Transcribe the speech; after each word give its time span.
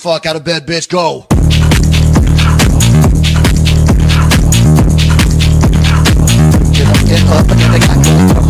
fuck 0.00 0.24
out 0.24 0.34
of 0.34 0.42
bed, 0.42 0.66
bitch, 0.66 0.88
go! 0.88 1.26
Get 6.72 6.88
up, 6.88 6.96
get 7.06 7.22
up, 7.28 7.46
get 7.46 7.70
the 7.70 7.78
guy, 7.84 7.96
go. 8.02 8.40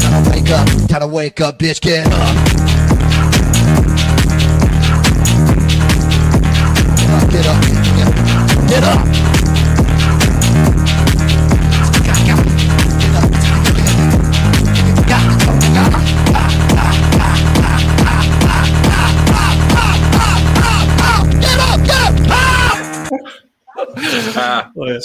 Time 0.00 0.24
to 0.24 0.30
wake 0.30 0.50
up, 0.50 0.66
to 1.00 1.06
wake 1.06 1.40
up, 1.42 1.58
bitch, 1.58 1.80
get 1.82 2.06
up. 2.06 2.12
Get 7.30 7.46
up, 7.46 7.60
get 7.62 8.06
up, 8.06 8.68
get 8.68 8.84
up. 8.84 9.11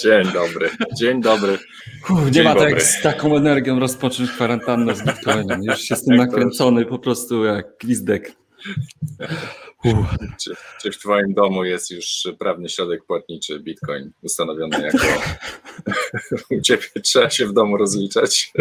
Dzień 0.08 0.34
dobry, 0.34 0.70
dzień 0.98 1.22
dobry. 1.22 1.58
Uff, 2.10 2.32
nie 2.32 2.44
ma 2.44 2.56
tak 2.56 2.70
jak 2.70 2.84
z 2.84 3.02
taką 3.02 3.38
energią 3.38 3.80
rozpocząć 3.80 4.32
kwarantannę 4.32 4.96
z 4.96 5.04
Bitcoinem. 5.04 5.64
Już 5.64 5.90
jestem 5.90 6.18
nakręcony 6.18 6.86
po 6.86 7.00
prostu 7.00 7.46
jak 7.46 7.78
gwizdek. 7.80 8.32
Czy, 10.40 10.56
czy 10.82 10.92
w 10.92 10.98
Twoim 10.98 11.34
domu 11.34 11.64
jest 11.64 11.92
już 11.92 12.28
prawny 12.40 12.70
środek 12.70 13.06
płatniczy 13.06 13.60
Bitcoin 13.60 14.12
ustanowiony 14.22 14.82
jako. 14.82 15.08
U 16.58 16.62
Ciebie 16.62 16.84
trzeba 17.04 17.30
się 17.30 17.46
w 17.46 17.54
domu 17.54 17.78
rozliczać. 17.78 18.54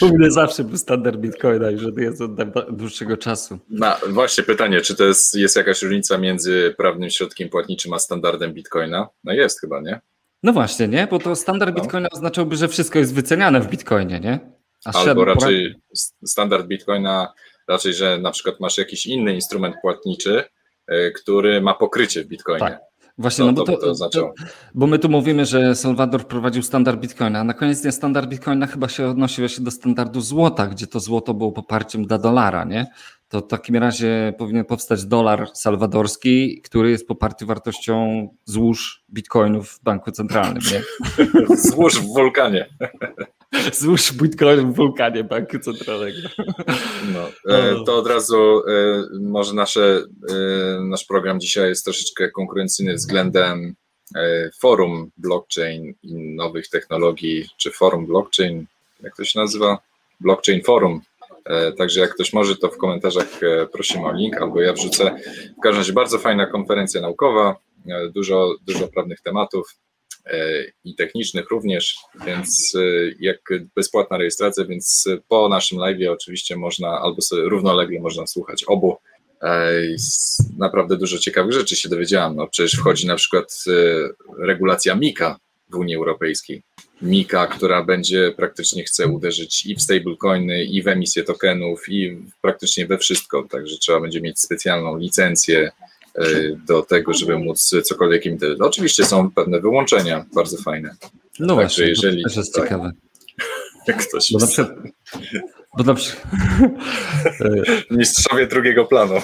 U 0.00 0.18
mnie 0.18 0.30
zawsze 0.30 0.64
był 0.64 0.78
standard 0.78 1.16
Bitcoina, 1.16 1.70
już 1.70 1.82
jest 1.96 2.20
od 2.20 2.30
dłuższego 2.70 3.16
czasu. 3.16 3.58
No, 3.68 3.96
właśnie 4.08 4.44
pytanie, 4.44 4.80
czy 4.80 4.96
to 4.96 5.04
jest, 5.04 5.34
jest 5.34 5.56
jakaś 5.56 5.82
różnica 5.82 6.18
między 6.18 6.74
prawnym 6.76 7.10
środkiem 7.10 7.48
płatniczym 7.48 7.92
a 7.92 7.98
standardem 7.98 8.52
Bitcoina? 8.52 9.08
No 9.24 9.32
jest 9.32 9.60
chyba, 9.60 9.80
nie? 9.80 10.00
No 10.42 10.52
właśnie, 10.52 10.88
nie? 10.88 11.06
Bo 11.06 11.18
to 11.18 11.36
standard 11.36 11.76
No. 11.76 11.82
Bitcoina 11.82 12.08
oznaczałby, 12.12 12.56
że 12.56 12.68
wszystko 12.68 12.98
jest 12.98 13.14
wyceniane 13.14 13.60
w 13.60 13.68
Bitcoinie, 13.68 14.20
nie? 14.20 14.38
A 14.84 14.92
Albo 14.92 15.24
raczej 15.24 15.74
standard 16.24 16.66
Bitcoina, 16.66 17.32
raczej, 17.68 17.94
że 17.94 18.18
na 18.18 18.30
przykład 18.30 18.60
masz 18.60 18.78
jakiś 18.78 19.06
inny 19.06 19.34
instrument 19.34 19.76
płatniczy, 19.82 20.44
y, 20.92 21.12
który 21.16 21.60
ma 21.60 21.74
pokrycie 21.74 22.24
w 22.24 22.26
Bitcoinie. 22.26 22.60
Tak. 22.60 22.89
Właśnie, 23.18 23.44
No 23.44 23.52
no 23.52 23.56
bo 23.56 23.64
to 23.64 23.94
to, 23.94 24.08
to. 24.08 24.32
Bo 24.74 24.86
my 24.86 24.98
tu 24.98 25.08
mówimy, 25.08 25.46
że 25.46 25.74
Salwador 25.74 26.22
wprowadził 26.22 26.62
standard 26.62 27.00
Bitcoina, 27.00 27.40
a 27.40 27.44
na 27.44 27.54
koniec 27.54 27.80
dnia 27.82 27.92
standard 27.92 28.28
Bitcoina 28.28 28.66
chyba 28.66 28.88
się 28.88 29.06
odnosił 29.06 29.48
się 29.48 29.62
do 29.62 29.70
standardu 29.70 30.20
złota, 30.20 30.66
gdzie 30.66 30.86
to 30.86 31.00
złoto 31.00 31.34
było 31.34 31.52
poparciem 31.52 32.06
dla 32.06 32.18
dolara, 32.18 32.64
nie? 32.64 32.86
To 33.28 33.40
w 33.40 33.46
takim 33.46 33.76
razie 33.76 34.34
powinien 34.38 34.64
powstać 34.64 35.04
dolar 35.04 35.50
salwadorski, 35.54 36.62
który 36.62 36.90
jest 36.90 37.08
poparty 37.08 37.46
wartością 37.46 38.28
złóż 38.44 39.04
bitcoinów 39.10 39.70
w 39.70 39.82
banku 39.82 40.12
centralnym, 40.12 40.62
nie? 40.72 40.82
Złóż 41.70 42.00
w 42.00 42.06
wulkanie. 42.06 42.68
Złóż 43.80 44.12
bitcoinów 44.12 44.74
w 44.74 44.76
wulkanie 44.76 45.24
banku 45.24 45.58
centralnego. 45.58 46.28
No, 47.14 47.52
e, 47.54 47.84
to 47.86 47.96
od 47.96 48.06
razu 48.06 48.36
e, 48.36 48.72
może 49.20 49.54
nasze, 49.54 50.04
e, 50.30 50.34
nasz 50.80 51.04
program 51.04 51.40
dzisiaj 51.40 51.68
jest 51.68 51.84
troszeczkę 51.84 52.30
konkurencyjny 52.30 52.94
względem 52.94 53.74
forum 54.60 55.10
blockchain 55.16 55.94
i 56.02 56.14
nowych 56.14 56.68
technologii, 56.68 57.48
czy 57.56 57.70
forum 57.70 58.06
blockchain, 58.06 58.66
jak 59.02 59.16
to 59.16 59.24
się 59.24 59.40
nazywa? 59.40 59.78
Blockchain 60.20 60.62
forum. 60.62 61.00
Także 61.78 62.00
jak 62.00 62.14
ktoś 62.14 62.32
może, 62.32 62.56
to 62.56 62.68
w 62.68 62.76
komentarzach 62.76 63.40
prosimy 63.72 64.06
o 64.06 64.12
link, 64.12 64.42
albo 64.42 64.60
ja 64.60 64.72
wrzucę. 64.72 65.16
W 65.58 65.62
każdym 65.62 65.80
razie 65.80 65.92
bardzo 65.92 66.18
fajna 66.18 66.46
konferencja 66.46 67.00
naukowa, 67.00 67.56
dużo, 68.14 68.54
dużo 68.66 68.88
prawnych 68.88 69.20
tematów 69.20 69.76
i 70.84 70.94
technicznych 70.94 71.50
również, 71.50 71.96
więc 72.26 72.72
e, 72.74 72.80
jak 73.20 73.40
bezpłatna 73.76 74.18
rejestracja, 74.18 74.64
więc 74.64 75.08
po 75.28 75.48
naszym 75.48 75.78
live 75.78 76.10
oczywiście 76.10 76.56
można, 76.56 76.88
albo 76.88 77.22
sobie 77.22 77.42
równolegle 77.42 78.00
można 78.00 78.26
słuchać 78.26 78.64
obu. 78.64 78.96
E, 79.42 79.72
Naprawdę 80.58 80.96
dużo 80.96 81.18
ciekawych 81.18 81.52
rzeczy 81.52 81.76
się 81.76 81.88
dowiedziałam. 81.88 82.36
No, 82.36 82.48
przecież 82.48 82.80
wchodzi 82.80 83.06
na 83.06 83.16
przykład 83.16 83.64
e, 83.68 83.72
regulacja 84.44 84.94
MIKA 84.94 85.38
w 85.70 85.74
Unii 85.74 85.96
Europejskiej. 85.96 86.62
MIKA, 87.02 87.46
która 87.46 87.84
będzie 87.84 88.32
praktycznie 88.36 88.84
chce 88.84 89.06
uderzyć 89.06 89.66
i 89.66 89.74
w 89.74 89.82
stablecoiny, 89.82 90.64
i 90.64 90.82
w 90.82 90.88
emisję 90.88 91.24
tokenów, 91.24 91.88
i 91.88 92.18
praktycznie 92.42 92.86
we 92.86 92.98
wszystko. 92.98 93.46
Także 93.50 93.76
trzeba 93.78 94.00
będzie 94.00 94.20
mieć 94.20 94.40
specjalną 94.40 94.98
licencję 94.98 95.58
e, 95.60 95.89
do 96.66 96.82
tego, 96.82 97.14
żeby 97.14 97.38
móc 97.38 97.74
cokolwiek 97.84 98.26
imitować. 98.26 98.58
Oczywiście 98.60 99.04
są 99.04 99.30
pewne 99.30 99.60
wyłączenia, 99.60 100.24
bardzo 100.34 100.56
fajne. 100.56 100.94
No 101.40 101.54
właśnie, 101.54 101.86
jeżeli- 101.86 102.22
to 102.22 102.28
też 102.28 102.36
jest 102.36 102.54
tak. 102.54 102.64
ciekawe. 102.64 102.92
Jak 103.86 104.06
ktoś 104.06 104.32
Bo 104.32 104.38
na 104.38 104.46
przykład, 104.46 104.78
bo 105.78 105.84
na 105.84 105.94
przykład 105.94 106.26
mistrzowie 107.90 108.46
drugiego 108.46 108.84
planu. 108.84 109.14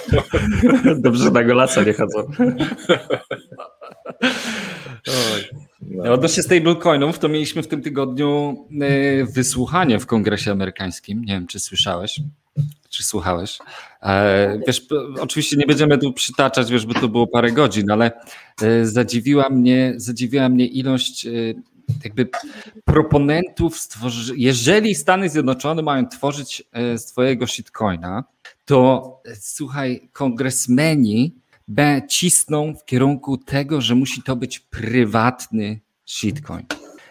dobrze 0.98 1.30
na 1.30 1.44
golasa 1.44 1.82
nie 1.82 1.92
chodzą. 1.92 2.30
No. 5.80 6.12
Odnośnie 6.12 6.42
stablecoinów, 6.42 7.18
to 7.18 7.28
mieliśmy 7.28 7.62
w 7.62 7.68
tym 7.68 7.82
tygodniu 7.82 8.56
e, 8.80 9.24
wysłuchanie 9.24 9.98
w 9.98 10.06
Kongresie 10.06 10.52
Amerykańskim. 10.52 11.24
Nie 11.24 11.34
wiem, 11.34 11.46
czy 11.46 11.60
słyszałeś, 11.60 12.20
czy 12.96 13.02
słuchałeś. 13.02 13.58
E, 14.02 14.58
Wiesz, 14.66 14.86
oczywiście 15.20 15.56
nie 15.56 15.66
będziemy 15.66 15.98
tu 15.98 16.12
przytaczać, 16.12 16.70
wiesz, 16.70 16.86
bo 16.86 16.94
to 16.94 17.08
było 17.08 17.26
parę 17.26 17.52
godzin, 17.52 17.90
ale 17.90 18.12
e, 18.62 18.86
zadziwiła 18.86 19.48
mnie, 19.50 19.94
zadziwiła 19.96 20.48
mnie 20.48 20.66
ilość 20.66 21.26
e, 21.26 21.30
jakby 22.04 22.28
proponentów, 22.84 23.78
stworzy... 23.78 24.34
jeżeli 24.36 24.94
Stany 24.94 25.28
Zjednoczone 25.28 25.82
mają 25.82 26.08
tworzyć 26.08 26.62
e, 26.72 26.98
swojego 26.98 27.46
shitcoina, 27.46 28.24
to 28.64 29.20
e, 29.24 29.36
słuchaj, 29.40 30.08
kongresmeni 30.12 31.34
be- 31.68 32.02
cisną 32.08 32.74
w 32.74 32.84
kierunku 32.84 33.38
tego, 33.38 33.80
że 33.80 33.94
musi 33.94 34.22
to 34.22 34.36
być 34.36 34.58
prywatny 34.60 35.80
shitcoin. 36.06 36.66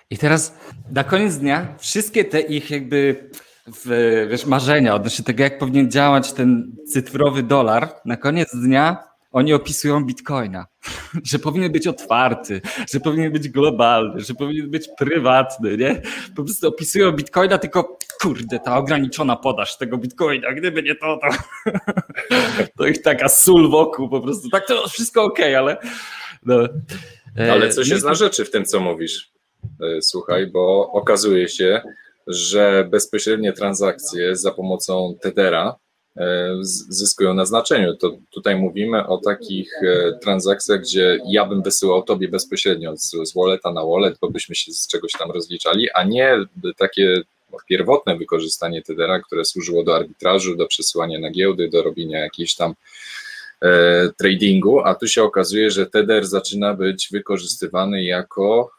I 0.10 0.18
teraz 0.18 0.54
na 0.92 1.04
koniec 1.04 1.38
dnia 1.38 1.76
wszystkie 1.80 2.26
te 2.26 2.42
ich 2.42 2.70
jakby 2.72 3.30
w, 3.68 4.28
wiesz, 4.32 4.46
marzenia 4.46 4.96
odnośnie 4.96 5.26
tego, 5.26 5.44
jak 5.44 5.58
powinien 5.58 5.92
działać 5.92 6.34
ten 6.34 6.76
cyfrowy 6.88 7.44
dolar, 7.44 7.90
na 8.06 8.18
koniec 8.18 8.56
dnia 8.56 9.04
oni 9.32 9.54
opisują 9.54 10.06
bitcoina, 10.06 10.66
że 11.32 11.40
powinien 11.40 11.72
być 11.72 11.88
otwarty, 11.88 12.62
że 12.94 13.00
powinien 13.00 13.32
być 13.32 13.50
globalny, 13.50 14.22
że 14.22 14.34
powinien 14.34 14.70
być 14.70 14.90
prywatny, 14.98 15.78
nie? 15.78 16.02
Po 16.36 16.44
prostu 16.44 16.68
opisują 16.68 17.12
bitcoina, 17.12 17.58
tylko 17.58 17.98
kurde, 18.22 18.60
ta 18.60 18.78
ograniczona 18.78 19.36
podaż 19.36 19.78
tego 19.78 19.98
bitcoina, 19.98 20.54
gdyby 20.54 20.84
nie 20.84 20.96
to, 20.96 21.20
to, 21.22 21.28
to 22.78 22.88
ich 22.88 23.02
taka 23.02 23.30
sól 23.30 23.70
wokół 23.70 24.10
po 24.10 24.22
prostu. 24.22 24.50
Tak 24.50 24.68
to 24.68 24.90
wszystko 24.90 25.24
okej, 25.24 25.56
ale 25.56 25.78
no. 26.46 26.56
E, 27.38 27.52
Ale 27.52 27.70
coś 27.70 27.88
i 27.88 27.92
jest 27.92 28.06
na 28.06 28.16
rzeczy 28.16 28.46
w 28.46 28.52
tym, 28.52 28.66
co 28.66 28.80
mówisz. 28.80 29.32
E, 29.82 30.02
Słuchaj, 30.02 30.48
bo 30.48 30.92
okazuje 30.92 31.50
się, 31.50 31.82
że 32.28 32.88
bezpośrednie 32.92 33.54
transakcje 33.54 34.36
za 34.36 34.52
pomocą 34.52 35.18
Tethera 35.22 35.76
e, 36.18 36.56
zyskują 36.90 37.34
na 37.34 37.46
znaczeniu. 37.46 37.96
To 37.96 38.18
tutaj 38.32 38.56
mówimy 38.56 39.08
o 39.08 39.18
takich 39.18 39.72
e, 39.84 40.20
transakcjach, 40.22 40.82
gdzie 40.82 41.20
ja 41.28 41.46
bym 41.46 41.62
wysyłał 41.62 42.04
tobie 42.04 42.28
bezpośrednio 42.28 42.98
z, 42.98 43.12
z 43.24 43.34
walleta 43.34 43.72
na 43.72 43.86
wallet, 43.86 44.18
bo 44.22 44.30
byśmy 44.30 44.56
się 44.56 44.72
z 44.72 44.88
czegoś 44.88 45.12
tam 45.12 45.32
rozliczali, 45.32 45.92
a 45.92 46.04
nie 46.04 46.38
takie 46.78 47.22
pierwotne 47.68 48.18
wykorzystanie 48.18 48.82
Tethera, 48.82 49.20
które 49.20 49.46
służyło 49.46 49.84
do 49.84 49.96
arbitrażu, 49.96 50.56
do 50.56 50.68
przesyłania 50.68 51.20
na 51.20 51.32
giełdy, 51.32 51.70
do 51.70 51.84
robienia 51.84 52.20
jakiejś 52.20 52.56
tam 52.56 52.74
e, 53.62 54.10
tradingu, 54.18 54.80
a 54.80 54.96
tu 54.96 55.08
się 55.08 55.24
okazuje, 55.24 55.72
że 55.72 55.86
Tether 55.86 56.28
zaczyna 56.28 56.74
być 56.74 57.10
wykorzystywany 57.12 58.04
jako 58.04 58.72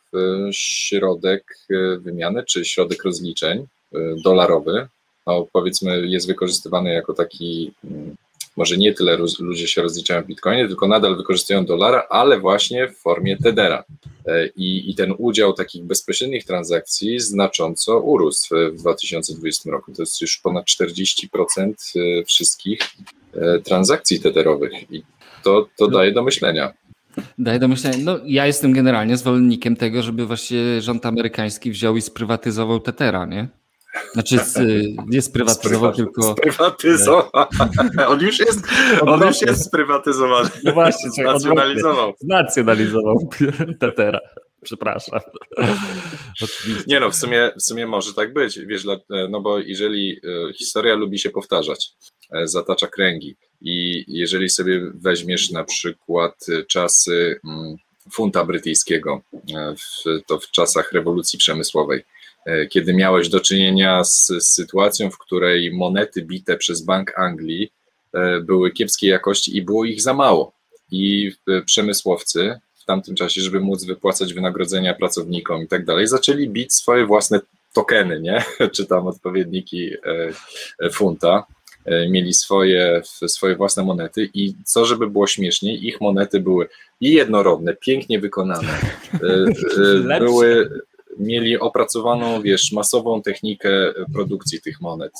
środek 0.52 1.58
e, 1.70 1.96
wymiany, 1.96 2.44
czy 2.44 2.64
środek 2.64 3.04
rozliczeń 3.04 3.66
e, 3.94 3.98
dolarowy. 4.24 4.88
No, 5.26 5.46
powiedzmy, 5.52 6.06
jest 6.06 6.26
wykorzystywany 6.26 6.92
jako 6.92 7.14
taki, 7.14 7.72
mm, 7.84 8.16
może 8.56 8.76
nie 8.76 8.94
tyle 8.94 9.18
ludzie 9.38 9.68
się 9.68 9.82
rozliczają 9.82 10.22
w 10.22 10.26
bitcoinie, 10.26 10.68
tylko 10.68 10.88
nadal 10.88 11.16
wykorzystują 11.16 11.64
dolara, 11.64 12.06
ale 12.10 12.40
właśnie 12.40 12.88
w 12.88 12.96
formie 12.96 13.36
Tethera. 13.36 13.84
E, 14.26 14.46
I, 14.46 14.90
I 14.90 14.94
ten 14.94 15.14
udział 15.18 15.52
takich 15.52 15.84
bezpośrednich 15.84 16.44
transakcji 16.44 17.20
znacząco 17.20 18.00
urósł 18.00 18.54
w 18.72 18.76
2020 18.76 19.70
roku. 19.70 19.92
To 19.92 20.02
jest 20.02 20.20
już 20.20 20.38
ponad 20.38 20.64
40% 20.64 21.72
e, 21.96 22.24
wszystkich 22.24 22.78
e, 23.34 23.58
transakcji 23.58 24.20
teterowych 24.20 24.90
i 24.90 25.02
to, 25.44 25.68
to 25.76 25.88
daje 25.88 26.12
do 26.12 26.22
myślenia. 26.22 26.72
Daję 27.38 27.58
do 27.58 27.68
myślenia. 27.68 27.96
No, 28.00 28.18
ja 28.24 28.46
jestem 28.46 28.72
generalnie 28.72 29.16
zwolennikiem 29.16 29.76
tego, 29.76 30.02
żeby 30.02 30.26
właśnie 30.26 30.80
rząd 30.80 31.06
amerykański 31.06 31.70
wziął 31.70 31.96
i 31.96 32.02
sprywatyzował 32.02 32.80
Tetera, 32.80 33.26
nie? 33.26 33.48
Znaczy, 34.12 34.38
z, 34.38 34.58
nie 35.06 35.22
sprywatyzował, 35.22 35.92
Sprywa- 35.92 35.96
tylko. 35.96 36.32
Sprywatyzował. 36.32 37.46
On 38.08 38.20
już 38.20 38.38
jest, 38.38 38.66
on 39.00 39.20
już 39.20 39.42
jest 39.42 39.64
sprywatyzowany. 39.64 40.50
No 40.64 40.72
właśnie, 40.72 41.10
czekaj, 41.16 41.32
Nacjonalizował. 41.32 42.14
Znacjonalizował 42.20 43.28
Tetera. 43.80 44.20
Przepraszam. 44.62 45.20
Nie 46.86 47.00
no, 47.00 47.10
w 47.10 47.16
sumie, 47.16 47.50
w 47.58 47.62
sumie 47.62 47.86
może 47.86 48.14
tak 48.14 48.32
być, 48.32 48.58
wiesz, 48.58 48.84
no 49.30 49.40
bo 49.40 49.58
jeżeli 49.58 50.20
e, 50.24 50.52
historia 50.52 50.94
lubi 50.94 51.18
się 51.18 51.30
powtarzać, 51.30 51.90
e, 52.32 52.48
zatacza 52.48 52.86
kręgi 52.86 53.36
i 53.60 54.04
jeżeli 54.08 54.50
sobie 54.50 54.80
weźmiesz 54.94 55.50
na 55.50 55.64
przykład 55.64 56.46
e, 56.48 56.64
czasy 56.64 57.40
mm, 57.44 57.76
funta 58.12 58.44
brytyjskiego, 58.44 59.22
e, 59.54 59.74
to 60.26 60.38
w 60.38 60.50
czasach 60.50 60.92
rewolucji 60.92 61.38
przemysłowej, 61.38 62.04
e, 62.46 62.66
kiedy 62.66 62.94
miałeś 62.94 63.28
do 63.28 63.40
czynienia 63.40 64.04
z, 64.04 64.32
sytuacją, 64.40 65.10
w 65.10 65.18
której 65.18 65.74
monety 65.74 66.22
bite 66.22 66.56
przez 66.56 66.82
Bank 66.82 67.18
Anglii 67.18 67.72
e, 68.12 68.40
były 68.40 68.70
kiepskiej 68.70 69.10
jakości 69.10 69.56
i 69.56 69.62
było 69.62 69.84
ich 69.84 70.02
za 70.02 70.14
mało. 70.14 70.52
I 70.90 71.32
przemysłowcy 71.64 72.58
w 72.74 72.84
tamtym 72.84 73.14
czasie, 73.14 73.40
żeby 73.40 73.60
móc 73.60 73.84
wypłacać 73.84 74.34
wynagrodzenia 74.34 74.94
pracownikom 74.94 75.62
i 75.62 75.68
tak 75.68 75.84
dalej, 75.84 76.06
zaczęli 76.06 76.48
bić 76.48 76.74
swoje 76.74 77.06
własne 77.06 77.40
tokeny, 77.74 78.20
nie? 78.20 78.44
czy 78.74 78.86
tam 78.86 79.06
odpowiedniki 79.06 79.90
funta. 80.92 81.46
E, 81.86 82.08
Mieli 82.08 82.34
swoje, 82.34 83.02
swoje 83.26 83.56
własne 83.56 83.84
monety 83.84 84.30
i 84.34 84.54
co, 84.64 84.84
żeby 84.84 85.10
było 85.10 85.26
śmieszniej, 85.26 85.86
ich 85.86 86.00
monety 86.00 86.40
były 86.40 86.68
i 87.00 87.12
jednorodne, 87.12 87.76
pięknie 87.76 88.20
wykonane, 88.20 88.68
e, 89.14 89.44
e, 90.14 90.18
były, 90.24 90.70
mieli 91.18 91.58
opracowaną, 91.58 92.42
wiesz, 92.42 92.72
masową 92.72 93.22
technikę 93.22 93.70
produkcji 94.12 94.60
tych 94.60 94.80
monet. 94.80 95.12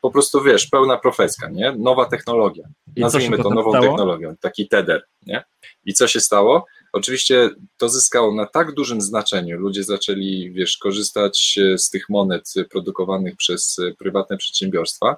Po 0.00 0.10
prostu, 0.10 0.42
wiesz, 0.42 0.66
pełna 0.66 0.96
profeska, 0.96 1.48
nie? 1.48 1.72
Nowa 1.72 2.04
technologia. 2.04 2.68
I 2.96 3.00
Nazwijmy 3.00 3.36
to 3.36 3.50
nową 3.50 3.70
stało? 3.70 3.86
technologią, 3.86 4.36
taki 4.40 4.68
tether, 4.68 5.02
nie? 5.26 5.44
I 5.84 5.94
co 5.94 6.08
się 6.08 6.20
stało? 6.20 6.66
Oczywiście 6.92 7.50
to 7.76 7.88
zyskało 7.88 8.34
na 8.34 8.46
tak 8.46 8.74
dużym 8.74 9.00
znaczeniu. 9.00 9.58
Ludzie 9.58 9.84
zaczęli, 9.84 10.50
wiesz, 10.50 10.76
korzystać 10.76 11.58
z 11.76 11.90
tych 11.90 12.08
monet 12.08 12.54
produkowanych 12.70 13.36
przez 13.36 13.76
prywatne 13.98 14.36
przedsiębiorstwa, 14.36 15.16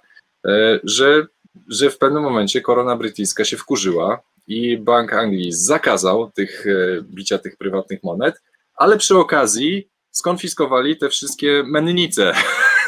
że, 0.84 1.26
że 1.68 1.90
w 1.90 1.98
pewnym 1.98 2.22
momencie 2.22 2.60
korona 2.60 2.96
brytyjska 2.96 3.44
się 3.44 3.56
wkurzyła 3.56 4.20
i 4.46 4.78
Bank 4.78 5.12
Anglii 5.12 5.52
zakazał 5.52 6.30
tych 6.30 6.66
e, 6.66 7.02
bicia 7.02 7.38
tych 7.38 7.56
prywatnych 7.56 8.02
monet, 8.02 8.42
ale 8.74 8.96
przy 8.98 9.16
okazji 9.16 9.88
skonfiskowali 10.10 10.96
te 10.96 11.08
wszystkie 11.08 11.62
mennice 11.66 12.32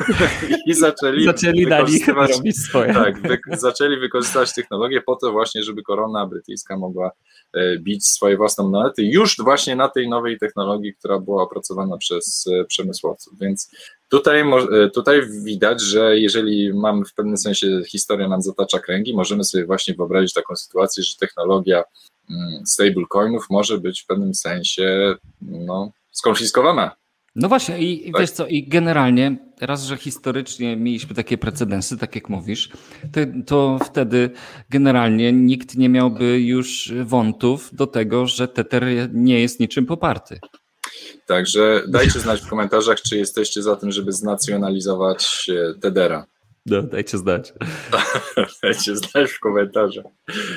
i 0.67 0.75
zaczęli, 0.75 1.25
Zaczęli 1.25 1.67
wykorzystywać- 1.67 2.31
robić 2.37 2.57
swoje. 2.59 2.95
tak, 2.95 3.21
wy, 3.23 3.39
zaczęli 3.57 3.97
wykorzystać 3.97 4.55
technologię 4.55 5.01
po 5.03 5.17
to 5.17 5.33
właśnie, 5.33 5.63
żeby 5.63 5.83
korona 5.83 6.27
brytyjska 6.27 6.77
mogła 6.79 7.11
e, 7.55 7.79
bić 7.79 8.07
swoje 8.07 8.37
własne 8.37 8.65
monety 8.65 9.03
już 9.05 9.37
właśnie 9.39 9.77
na 9.77 9.89
tej 9.89 10.09
nowej 10.09 10.39
technologii, 10.39 10.95
która 10.95 11.19
była 11.19 11.43
opracowana 11.43 11.97
przez 11.97 12.45
e, 12.61 12.65
przemysłowców. 12.65 13.39
Więc 13.41 13.71
tutaj, 14.11 14.41
e, 14.41 14.91
tutaj 14.91 15.21
widać, 15.45 15.81
że 15.81 16.19
jeżeli 16.19 16.75
mamy 16.75 17.05
w 17.05 17.15
pewnym 17.15 17.37
sensie 17.37 17.83
historia 17.89 18.29
nam 18.29 18.43
zatacza 18.43 18.79
kręgi, 18.79 19.15
możemy 19.15 19.45
sobie 19.45 19.67
właśnie 19.67 19.95
wyobrazić 19.95 20.33
taką 20.33 20.57
sytuację, 20.57 21.03
że 21.03 21.17
technologia 21.17 21.85
mm, 22.31 22.67
stablecoinów 22.67 23.47
może 23.51 23.79
być 23.79 24.03
w 24.03 24.07
pewnym 24.07 24.35
sensie 24.35 25.15
no, 25.43 25.93
skonfiskowana. 26.11 27.01
No 27.35 27.49
właśnie, 27.49 27.79
i 27.79 28.13
Tak. 28.13 28.21
wiesz 28.21 28.31
co, 28.31 28.47
i 28.47 28.69
generalnie, 28.69 29.37
raz, 29.61 29.85
że 29.85 29.97
historycznie 29.97 30.77
mieliśmy 30.77 31.15
takie 31.15 31.39
precedensy, 31.39 31.99
tak 31.99 32.15
jak 32.15 32.29
mówisz, 32.29 32.71
to, 33.13 33.21
to 33.47 33.79
wtedy 33.85 34.31
generalnie 34.71 35.33
nikt 35.33 35.77
nie 35.77 35.89
miałby 35.89 36.41
już 36.41 36.93
wątów 37.05 37.75
do 37.75 37.87
tego, 37.87 38.27
że 38.27 38.49
Tether 38.49 38.85
nie 39.13 39.41
jest 39.41 39.61
niczym 39.61 39.87
poparty. 39.87 40.41
Także 41.27 41.83
dajcie 41.89 42.21
znać 42.21 42.41
w 42.41 42.49
komentarzach, 42.49 43.01
czy 43.01 43.17
jesteście 43.17 43.63
za 43.63 43.77
tym, 43.77 43.93
żeby 43.93 44.13
znacjonalizować 44.13 45.51
e, 45.51 45.75
Tedera. 45.81 46.27
No, 46.67 46.83
dajcie 46.83 47.19
znać. 47.19 47.53
Dajcie 48.63 48.97
znać 48.97 49.31
w 49.31 49.41
komentarzach. 49.41 50.05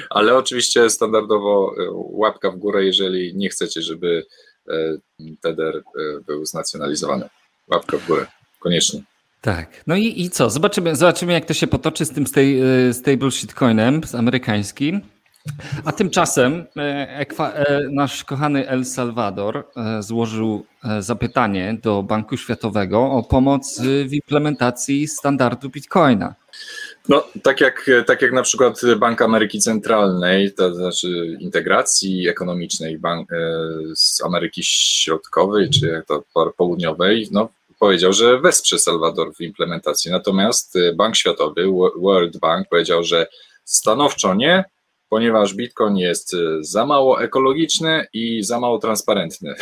Ale 0.09 0.35
oczywiście 0.35 0.89
standardowo 0.89 1.75
e, 1.77 1.87
łapka 1.91 2.51
w 2.51 2.57
górę, 2.57 2.85
jeżeli 2.85 3.35
nie 3.35 3.49
chcecie, 3.49 3.81
żeby 3.81 4.25
e, 4.69 4.97
Tether 5.41 5.75
e, 5.77 5.81
był 6.27 6.45
znacjonalizowany. 6.45 7.29
Łapka 7.67 7.97
w 7.97 8.07
górę, 8.07 8.25
koniecznie. 8.59 9.03
Tak. 9.41 9.83
No 9.87 9.95
i, 9.95 10.21
i 10.21 10.29
co? 10.29 10.49
Zobaczymy, 10.49 10.95
zobaczymy, 10.95 11.33
jak 11.33 11.45
to 11.45 11.53
się 11.53 11.67
potoczy 11.67 12.05
z 12.05 12.11
tym 12.11 12.25
stable 12.93 13.31
shitcoinem 13.31 14.03
z 14.03 14.15
amerykańskim. 14.15 15.01
A 15.85 15.91
tymczasem 15.91 16.65
e, 16.77 17.25
e, 17.39 17.81
nasz 17.91 18.23
kochany 18.23 18.67
El 18.67 18.85
Salvador 18.85 19.65
e, 19.75 20.03
złożył 20.03 20.65
zapytanie 20.99 21.77
do 21.83 22.03
Banku 22.03 22.37
Światowego 22.37 23.11
o 23.11 23.23
pomoc 23.23 23.81
w 24.05 24.13
implementacji 24.13 25.07
standardu 25.07 25.69
Bitcoina. 25.69 26.35
No, 27.09 27.23
tak 27.43 27.61
jak, 27.61 27.89
tak 28.07 28.21
jak 28.21 28.31
na 28.31 28.41
przykład 28.41 28.81
Bank 28.99 29.21
Ameryki 29.21 29.59
Centralnej, 29.59 30.53
to 30.53 30.75
znaczy 30.75 31.37
integracji 31.39 32.27
ekonomicznej 32.27 32.99
bank, 32.99 33.29
z 33.95 34.23
Ameryki 34.23 34.61
Środkowej 34.63 35.69
czy 35.69 35.87
jak 35.87 36.05
to 36.05 36.23
po- 36.33 36.53
Południowej, 36.57 37.27
no, 37.31 37.49
powiedział, 37.79 38.13
że 38.13 38.39
wesprze 38.39 38.79
Salwador 38.79 39.33
w 39.35 39.41
implementacji. 39.41 40.11
Natomiast 40.11 40.77
Bank 40.95 41.15
Światowy, 41.15 41.65
Wo- 41.67 41.93
World 41.97 42.37
Bank, 42.37 42.67
powiedział, 42.69 43.03
że 43.03 43.27
stanowczo 43.63 44.33
nie, 44.33 44.63
ponieważ 45.13 45.53
Bitcoin 45.53 45.97
jest 45.97 46.33
e, 46.33 46.37
za 46.63 46.85
mało 46.85 47.23
ekologiczny 47.23 48.05
i 48.13 48.43
za 48.43 48.59
mało 48.59 48.79
transparentny. 48.79 49.53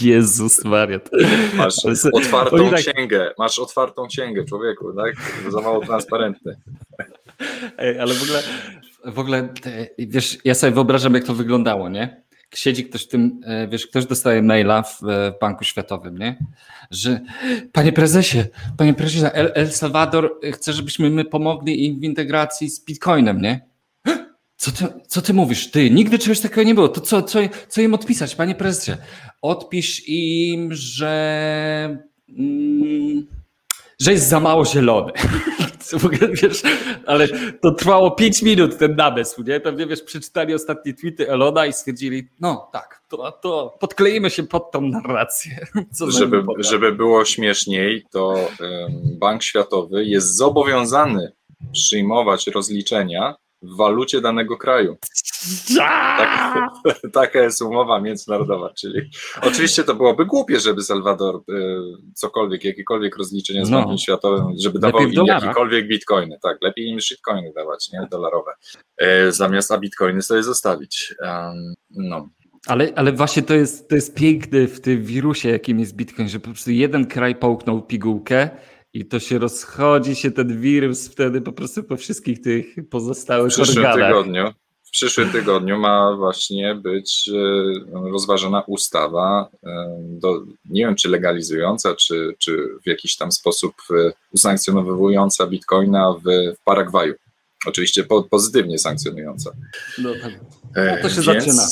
Jezus 0.00 0.62
wariat. 0.64 1.10
Masz 1.54 1.74
otwartą 2.12 2.70
tak- 2.70 2.80
księgę, 2.80 3.34
masz 3.38 3.58
otwartą 3.58 4.06
księgę, 4.06 4.44
człowieku, 4.44 4.92
tak? 4.92 5.14
Za 5.52 5.60
mało 5.60 5.80
transparentny. 5.86 6.56
Ej, 7.78 7.98
ale 7.98 8.14
w 8.14 8.22
ogóle, 8.22 8.42
w 9.04 9.18
ogóle 9.18 9.48
wiesz, 9.98 10.38
ja 10.44 10.54
sobie 10.54 10.72
wyobrażam, 10.72 11.14
jak 11.14 11.24
to 11.24 11.34
wyglądało, 11.34 11.88
nie? 11.88 12.22
Siedzi 12.54 12.84
ktoś 12.84 13.04
w 13.04 13.08
tym, 13.08 13.40
e, 13.44 13.68
wiesz, 13.68 13.86
ktoś 13.86 14.06
dostaje 14.06 14.42
maila 14.42 14.82
w, 14.82 15.04
e, 15.04 15.32
w 15.32 15.40
Banku 15.40 15.64
Światowym, 15.64 16.18
nie? 16.18 16.38
Że 16.90 17.20
panie 17.72 17.92
prezesie, 17.92 18.44
panie 18.76 18.94
prezesie, 18.94 19.26
El, 19.32 19.52
El 19.54 19.72
Salvador 19.72 20.40
chce, 20.52 20.72
żebyśmy 20.72 21.10
my 21.10 21.24
pomogli 21.24 21.86
im 21.86 22.00
w 22.00 22.04
integracji 22.04 22.70
z 22.70 22.84
Bitcoinem, 22.84 23.40
nie? 23.40 23.75
Co 24.56 24.72
ty, 24.72 24.86
co 25.08 25.22
ty 25.22 25.34
mówisz? 25.34 25.70
Ty, 25.70 25.90
nigdy 25.90 26.18
czegoś 26.18 26.40
takiego 26.40 26.62
nie 26.62 26.74
było. 26.74 26.88
To 26.88 27.00
co, 27.00 27.22
co, 27.22 27.38
co 27.68 27.80
im 27.80 27.94
odpisać, 27.94 28.34
panie 28.34 28.54
prezesie? 28.54 28.92
Odpisz 29.42 30.08
im, 30.08 30.74
że, 30.74 32.04
mm, 32.28 33.26
że 34.00 34.12
jest 34.12 34.28
za 34.28 34.40
mało 34.40 34.64
zielony. 34.64 35.12
Wiesz, 36.42 36.62
ale 37.06 37.28
to 37.60 37.70
trwało 37.70 38.10
5 38.10 38.42
minut 38.42 38.78
ten 38.78 38.96
namysł, 38.96 39.42
nie? 39.42 39.60
Pewnie, 39.60 39.86
wiesz, 39.86 40.02
przeczytali 40.02 40.54
ostatnie 40.54 40.94
tweety 40.94 41.30
Elona 41.30 41.66
i 41.66 41.72
stwierdzili, 41.72 42.28
no 42.40 42.68
tak, 42.72 43.02
to, 43.08 43.32
to 43.32 43.76
podkleimy 43.80 44.30
się 44.30 44.42
pod 44.42 44.70
tą 44.70 44.80
narrację. 44.80 45.66
Co 45.96 46.10
Żeby, 46.10 46.42
żeby 46.58 46.92
było 46.92 47.24
śmieszniej, 47.24 48.06
to 48.10 48.48
Bank 49.20 49.42
Światowy 49.42 50.04
jest 50.04 50.36
zobowiązany 50.36 51.32
przyjmować 51.72 52.46
rozliczenia 52.46 53.34
w 53.62 53.76
walucie 53.76 54.20
danego 54.20 54.56
kraju. 54.56 54.96
Tak, 55.76 56.70
taka 57.12 57.40
jest 57.40 57.62
umowa 57.62 58.00
międzynarodowa, 58.00 58.72
czyli 58.74 59.10
oczywiście 59.42 59.84
to 59.84 59.94
byłoby 59.94 60.26
głupie, 60.26 60.60
żeby 60.60 60.82
Salwador 60.82 61.36
e, 61.36 61.40
cokolwiek, 62.14 62.64
jakiekolwiek 62.64 63.16
rozliczenia 63.16 63.64
z 63.64 63.70
No. 63.70 63.78
Bankiem 63.78 63.98
Światowym, 63.98 64.46
żeby 64.62 64.78
Lepiej 64.78 64.92
dawał 64.92 65.08
im 65.08 65.26
jakiekolwiek 65.26 65.88
bitcoiny, 65.88 66.38
tak, 66.42 66.58
lepiej 66.62 66.86
im 66.86 67.00
shitcoiny 67.00 67.52
dawać, 67.56 67.88
nie, 67.92 68.06
dolarowe, 68.10 68.52
e, 68.96 69.32
zamiast 69.32 69.72
a 69.72 69.78
bitcoiny 69.78 70.22
sobie 70.22 70.42
zostawić. 70.42 71.14
No, 71.90 72.28
Ale, 72.66 72.92
ale 72.96 73.12
właśnie 73.12 73.42
to 73.42 73.54
jest, 73.54 73.88
to 73.88 73.94
jest 73.94 74.14
piękne 74.14 74.66
w 74.66 74.80
tym 74.80 75.04
wirusie, 75.04 75.48
jakim 75.48 75.80
jest 75.80 75.96
Bitcoin, 75.96 76.28
że 76.28 76.40
po 76.40 76.44
prostu 76.50 76.70
jeden 76.70 77.06
kraj 77.06 77.34
połknął 77.34 77.82
pigułkę 77.82 78.50
i 78.96 79.04
to 79.04 79.20
się 79.20 79.38
rozchodzi 79.38 80.14
się 80.14 80.30
ten 80.30 80.60
wirus 80.60 81.08
wtedy 81.08 81.40
po 81.40 81.52
prostu 81.52 81.84
po 81.84 81.96
wszystkich 81.96 82.40
tych 82.40 82.74
w 82.76 82.88
pozostałych 82.88 83.52
przyszłym 83.52 83.86
organach. 83.86 84.08
tygodniu 84.08 84.52
w 84.86 84.90
przyszłym 84.90 85.30
tygodniu 85.30 85.78
ma 85.78 86.16
właśnie 86.16 86.74
być 86.74 87.30
e, 87.94 88.10
rozważana 88.10 88.62
ustawa, 88.66 89.48
e, 89.66 89.96
do, 90.00 90.42
nie 90.64 90.86
wiem 90.86 90.96
czy 90.96 91.08
legalizująca, 91.08 91.94
czy, 91.94 92.34
czy 92.38 92.68
w 92.84 92.88
jakiś 92.88 93.16
tam 93.16 93.32
sposób 93.32 93.74
e, 93.90 94.12
usankcjonowująca 94.32 95.46
bitcoina 95.46 96.12
w, 96.12 96.54
w 96.56 96.64
Paragwaju. 96.64 97.14
Oczywiście 97.66 98.04
po, 98.04 98.22
pozytywnie 98.22 98.78
sankcjonująca. 98.78 99.50
No, 99.98 100.10
tak. 100.22 100.32
E, 100.76 101.02
to 101.02 101.08
się 101.08 101.14
więc- 101.14 101.26
zaczyna. 101.44 101.62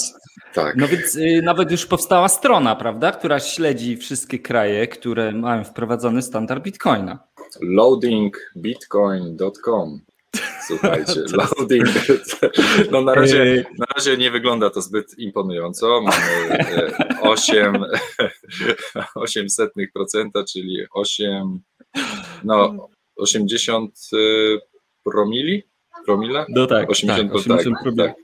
Tak. 0.55 0.77
No 0.77 0.89
więc 0.89 1.17
y, 1.17 1.41
nawet 1.45 1.71
już 1.71 1.87
powstała 1.87 2.29
strona, 2.29 2.77
prawda, 2.77 3.13
która 3.13 3.41
śledzi 3.41 3.97
wszystkie 3.97 4.39
kraje, 4.39 4.89
które 4.89 5.33
mają 5.33 5.65
wprowadzony 5.65 6.23
standard 6.23 6.65
Bitcoina. 6.65 7.19
loadingbitcoin.com. 7.61 10.01
Słuchajcie, 10.67 11.21
loading. 11.59 11.87
No 12.91 13.03
na 13.03 13.15
razie, 13.15 13.43
Ej. 13.43 13.65
na 13.79 13.87
razie 13.97 14.17
nie 14.17 14.31
wygląda 14.31 14.71
to 14.71 14.83
zbyt 14.83 15.19
imponująco. 15.19 16.01
Mamy 16.01 16.17
e, 16.59 16.91
8, 17.21 17.85
800%, 19.17 20.45
czyli 20.53 20.87
8, 20.91 21.61
no 22.45 22.89
80 23.17 23.99
e, 24.13 24.17
promili? 25.05 25.63
No 26.49 26.66
tak, 26.66 26.90
80, 26.90 27.23
tak, 27.23 27.34
80 27.34 27.76
tak, 27.84 27.94
tak. 27.96 28.14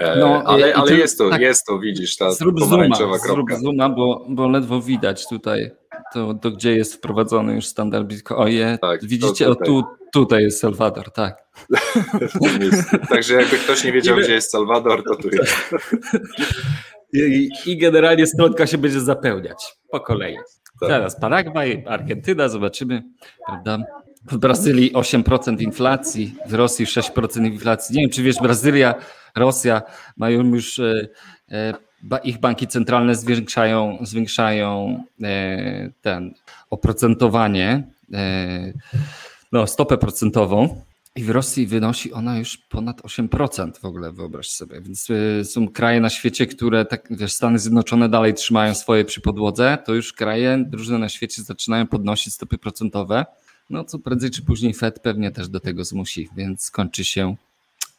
E, 0.00 0.16
No, 0.18 0.42
ale 0.46 0.74
ale 0.74 0.94
jest 0.94 1.18
to, 1.18 1.30
tak. 1.30 1.40
jest 1.40 1.66
to, 1.66 1.78
widzisz, 1.78 2.16
ta 2.16 2.32
Zrób 2.32 2.60
pomarańczowa 2.60 3.18
zooma, 3.18 3.18
zrób 3.18 3.48
kropka. 3.48 3.58
zooma 3.64 3.88
bo, 3.88 4.26
bo 4.28 4.48
ledwo 4.48 4.80
widać 4.80 5.28
tutaj, 5.28 5.70
to, 6.14 6.34
to 6.34 6.50
gdzie 6.50 6.76
jest 6.76 6.94
wprowadzony 6.94 7.54
już 7.54 7.66
standard 7.66 8.06
Bitcoin. 8.06 8.40
Oje, 8.40 8.78
Tak, 8.80 9.04
widzicie, 9.04 9.48
o 9.48 9.54
tu, 9.54 9.82
tutaj 10.12 10.42
jest 10.42 10.60
Salwador, 10.60 11.10
tak. 11.12 11.36
Także 13.08 13.34
jakby 13.34 13.56
ktoś 13.56 13.84
nie 13.84 13.92
wiedział, 13.92 14.16
gdzie 14.16 14.32
jest 14.32 14.50
Salwador, 14.50 15.04
to 15.04 15.16
tu 15.16 15.28
jest. 15.28 15.56
I, 17.12 17.48
I 17.66 17.76
generalnie 17.78 18.26
stronka 18.26 18.66
się 18.66 18.78
będzie 18.78 19.00
zapełniać 19.00 19.76
po 19.90 20.00
kolei. 20.00 20.36
Tak. 20.80 20.88
Teraz 20.88 21.20
Paragwaj, 21.20 21.84
Argentyna, 21.86 22.48
zobaczymy, 22.48 23.02
prawda? 23.46 23.78
W 24.30 24.36
Brazylii 24.36 24.92
8% 24.92 25.62
inflacji, 25.62 26.34
w 26.46 26.54
Rosji 26.54 26.86
6% 26.86 27.46
inflacji. 27.46 27.96
Nie 27.96 28.02
wiem, 28.02 28.10
czy 28.10 28.22
wiesz, 28.22 28.36
Brazylia, 28.42 28.94
Rosja 29.34 29.82
mają 30.16 30.42
już, 30.42 30.78
e, 30.78 31.08
e, 31.50 31.74
ich 32.24 32.40
banki 32.40 32.66
centralne 32.66 33.14
zwiększają, 33.14 33.98
zwiększają 34.00 35.04
e, 35.22 35.90
ten 36.00 36.34
oprocentowanie, 36.70 37.92
no, 39.52 39.66
stopę 39.66 39.98
procentową. 39.98 40.82
I 41.16 41.24
w 41.24 41.30
Rosji 41.30 41.66
wynosi 41.66 42.12
ona 42.12 42.38
już 42.38 42.56
ponad 42.56 43.02
8% 43.02 43.78
w 43.80 43.84
ogóle, 43.84 44.12
wyobraź 44.12 44.48
sobie. 44.48 44.80
Więc 44.80 45.08
są 45.44 45.68
kraje 45.68 46.00
na 46.00 46.10
świecie, 46.10 46.46
które, 46.46 46.84
tak, 46.84 47.08
wiesz, 47.10 47.32
Stany 47.32 47.58
Zjednoczone 47.58 48.08
dalej 48.08 48.34
trzymają 48.34 48.74
swoje 48.74 49.04
przy 49.04 49.20
podłodze, 49.20 49.78
to 49.84 49.94
już 49.94 50.12
kraje, 50.12 50.64
różne 50.72 50.98
na 50.98 51.08
świecie 51.08 51.42
zaczynają 51.42 51.86
podnosić 51.86 52.34
stopy 52.34 52.58
procentowe. 52.58 53.24
No 53.70 53.84
co 53.84 53.98
prędzej 53.98 54.30
czy 54.30 54.42
później 54.42 54.74
Fed 54.74 55.00
pewnie 55.00 55.30
też 55.30 55.48
do 55.48 55.60
tego 55.60 55.84
zmusi, 55.84 56.28
więc 56.36 56.62
skończy 56.62 57.04
się 57.04 57.36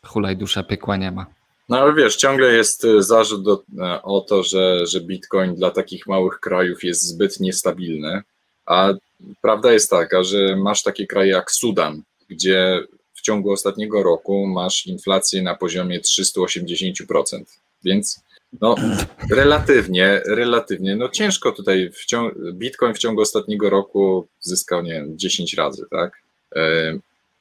hulaj 0.06 0.38
dusza, 0.38 0.64
piekła 0.64 0.98
nie 0.98 1.12
ma. 1.12 1.26
No 1.70 1.80
ale 1.80 1.94
wiesz, 1.94 2.16
ciągle 2.16 2.54
jest 2.54 2.86
y, 2.86 3.04
zarzut 3.04 3.44
do, 3.44 3.64
e, 3.80 4.02
o 4.02 4.22
to, 4.22 4.44
że, 4.44 4.88
że 4.88 5.02
Bitcoin 5.02 5.56
dla 5.56 5.72
takich 5.72 6.08
małych 6.08 6.40
krajów 6.40 6.84
jest 6.84 7.02
zbyt 7.02 7.40
niestabilny, 7.40 8.22
a 8.66 8.94
prawda 9.42 9.74
jest 9.74 9.90
taka, 9.90 10.24
że 10.24 10.56
masz 10.56 10.84
takie 10.84 11.08
kraje 11.08 11.32
jak 11.32 11.52
Sudan, 11.52 12.04
gdzie 12.30 12.84
w 13.14 13.22
ciągu 13.22 13.52
ostatniego 13.52 14.04
roku 14.04 14.48
masz 14.48 14.88
inflację 14.88 15.42
na 15.42 15.56
poziomie 15.56 16.00
380%, 16.02 17.44
więc 17.84 18.20
no 18.62 18.76
relatywnie, 19.32 20.22
relatywnie, 20.26 20.96
no 20.96 21.10
ciężko 21.10 21.52
tutaj, 21.52 21.90
w 21.90 22.54
Bitcoin 22.54 22.94
w 22.94 23.00
ciągu 23.00 23.22
ostatniego 23.22 23.70
roku 23.70 24.28
zyskał, 24.40 24.84
nie 24.84 24.94
wiem, 24.94 25.18
10 25.18 25.54
razy, 25.54 25.86
tak, 25.92 26.22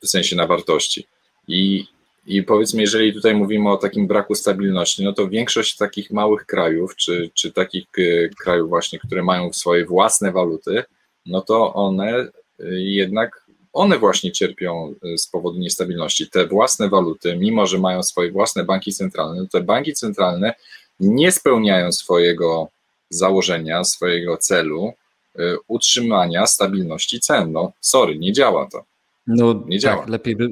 w 0.03 0.09
sensie 0.09 0.37
na 0.37 0.47
wartości. 0.47 1.07
I 1.49 1.87
i 2.27 2.43
powiedzmy, 2.43 2.81
jeżeli 2.81 3.13
tutaj 3.13 3.35
mówimy 3.35 3.71
o 3.71 3.77
takim 3.77 4.07
braku 4.07 4.35
stabilności, 4.35 5.05
no 5.05 5.13
to 5.13 5.29
większość 5.29 5.77
takich 5.77 6.11
małych 6.11 6.47
krajów, 6.47 6.97
czy, 6.97 7.31
czy 7.35 7.53
takich 7.53 7.85
e, 7.99 8.29
krajów 8.29 8.69
właśnie, 8.69 8.99
które 8.99 9.23
mają 9.23 9.53
swoje 9.53 9.87
własne 9.87 10.33
waluty, 10.33 10.85
no 11.27 11.41
to 11.41 11.75
one 11.75 12.11
e, 12.11 12.31
jednak, 12.71 13.47
one 13.73 13.99
właśnie 13.99 14.33
cierpią 14.33 14.95
e, 15.15 15.19
z 15.19 15.27
powodu 15.27 15.59
niestabilności. 15.59 16.31
Te 16.31 16.47
własne 16.47 16.89
waluty, 16.89 17.37
mimo 17.37 17.67
że 17.67 17.79
mają 17.79 18.03
swoje 18.03 18.33
własne 18.33 18.65
banki 18.65 18.93
centralne, 18.93 19.41
no 19.41 19.49
te 19.53 19.61
banki 19.61 19.93
centralne 19.93 20.55
nie 21.03 21.33
spełniają 21.33 21.93
swojego 21.93 22.69
założenia, 23.11 23.85
swojego 23.85 24.37
celu 24.37 24.93
e, 25.39 25.43
utrzymania 25.69 26.47
stabilności 26.47 27.21
cen. 27.21 27.53
No 27.53 27.73
sorry, 27.81 28.19
nie 28.19 28.33
działa 28.33 28.69
to. 28.73 28.85
No 29.27 29.65
Nie 29.67 29.77
tak, 29.77 29.83
działa. 29.83 30.07
lepiej 30.09 30.37
by, 30.37 30.49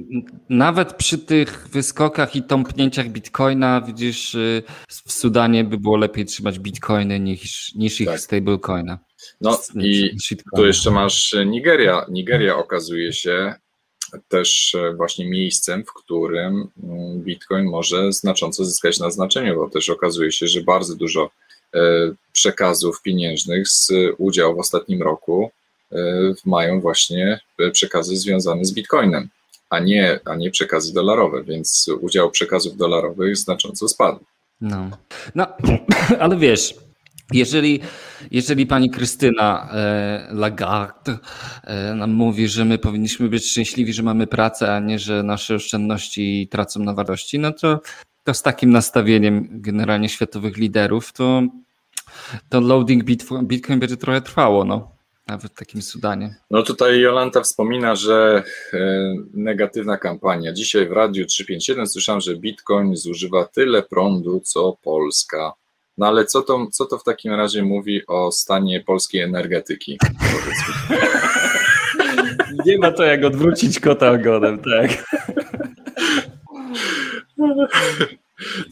nawet 0.49 0.93
przy 0.95 1.19
tych 1.19 1.69
wyskokach 1.69 2.37
i 2.37 2.43
tąpnięciach 2.43 3.09
bitcoina, 3.09 3.81
widzisz, 3.81 4.35
y, 4.35 4.63
w 4.89 5.13
Sudanie 5.13 5.65
by 5.65 5.79
było 5.79 5.97
lepiej 5.97 6.25
trzymać 6.25 6.59
bitcoiny 6.59 7.21
niż, 7.21 7.75
niż 7.75 8.01
ich 8.01 8.09
Tak. 8.09 8.21
stablecoina. 8.21 8.99
No 9.41 9.59
i. 9.81 10.11
Tu 10.57 10.67
jeszcze 10.67 10.91
masz 10.91 11.37
Nigeria. 11.47 12.07
Nigeria 12.11 12.57
okazuje 12.57 13.13
się 13.13 13.55
też 14.29 14.75
e, 14.75 14.95
właśnie 14.95 15.29
miejscem, 15.29 15.85
w 15.85 15.93
którym 15.93 16.69
mm, 16.83 17.21
Bitcoin 17.21 17.65
może 17.65 18.13
znacząco 18.13 18.65
zyskać 18.65 18.99
na 18.99 19.11
znaczeniu, 19.11 19.57
bo 19.57 19.71
też 19.71 19.91
okazuje 19.91 20.33
się, 20.33 20.47
że 20.47 20.63
bardzo 20.63 20.97
dużo 20.97 21.31
e, 21.75 21.81
przekazów 22.33 23.03
pieniężnych 23.03 23.69
z 23.69 23.93
udział 24.19 24.57
w 24.57 24.59
ostatnim 24.59 25.03
roku 25.03 25.51
e, 25.93 25.97
mają 26.47 26.81
właśnie 26.81 27.41
przekazy 27.73 28.17
związane 28.17 28.65
z 28.65 28.73
Bitcoinem, 28.73 29.29
a 29.71 29.79
nie, 29.79 30.21
a 30.25 30.37
nie 30.37 30.51
przekazy 30.51 30.95
dolarowe, 30.95 31.45
więc 31.45 31.91
udział 32.01 32.31
przekazów 32.31 32.77
dolarowych 32.77 33.37
znacząco 33.37 33.89
spadł. 33.89 34.21
No, 34.61 34.91
no 35.35 35.47
ale 36.21 36.37
wiesz, 36.37 36.75
jeżeli, 37.33 37.81
jeżeli 38.31 38.67
pani 38.67 38.91
Krystyna 38.91 39.69
e, 39.73 40.29
Lagarde 40.31 41.19
e, 41.65 41.95
nam 41.95 42.11
mówi, 42.11 42.49
że 42.49 42.65
my 42.65 42.79
powinniśmy 42.79 43.29
być 43.29 43.51
szczęśliwi, 43.51 43.93
że 43.93 44.03
mamy 44.03 44.27
pracę, 44.27 44.75
a 44.75 44.81
nie, 44.81 44.99
że 44.99 45.23
nasze 45.23 45.55
oszczędności 45.55 46.49
tracą 46.51 46.81
na 46.81 46.95
wartości, 46.95 47.39
no 47.39 47.53
to, 47.53 47.81
to 48.25 48.35
z 48.35 48.43
takim 48.43 48.71
nastawieniem 48.71 49.49
generalnie 49.51 50.09
światowych 50.09 50.57
liderów, 50.57 51.13
to, 51.13 51.43
to 52.49 52.61
loading 52.61 53.05
Bitcoin, 53.05 53.79
będzie 53.79 53.97
trochę 53.97 54.21
trwało, 54.21 54.65
no, 54.65 54.93
nawet 55.27 55.53
w 55.53 55.55
takim 55.55 55.83
Sudanie. 55.83 56.35
No 56.51 56.63
tutaj 56.63 57.01
Jolanta 57.01 57.41
wspomina, 57.41 57.97
że 57.97 58.43
e, 58.73 59.15
negatywna 59.35 59.97
kampania. 59.97 60.53
Dzisiaj 60.53 60.89
w 60.89 60.93
Radiu 60.93 61.27
357 61.27 61.87
słyszałem, 61.87 62.21
że 62.21 62.37
Bitcoin 62.37 62.97
zużywa 62.97 63.45
tyle 63.45 63.83
prądu, 63.83 64.41
co 64.45 64.77
Polska. 64.83 65.60
No 66.01 66.07
ale 66.07 66.25
co 66.25 66.43
to, 66.43 66.67
co 66.73 66.87
to 66.87 66.99
w 66.99 67.05
takim 67.05 67.33
razie 67.33 67.63
mówi 67.63 68.07
o 68.07 68.33
stanie 68.33 68.81
polskiej 68.81 69.21
energetyki? 69.21 69.99
Nie 72.67 72.79
ma 72.79 72.93
to 72.93 73.03
jak 73.03 73.25
odwrócić 73.25 73.81
kota 73.81 74.11
ogonem, 74.11 74.59
tak. 74.59 75.05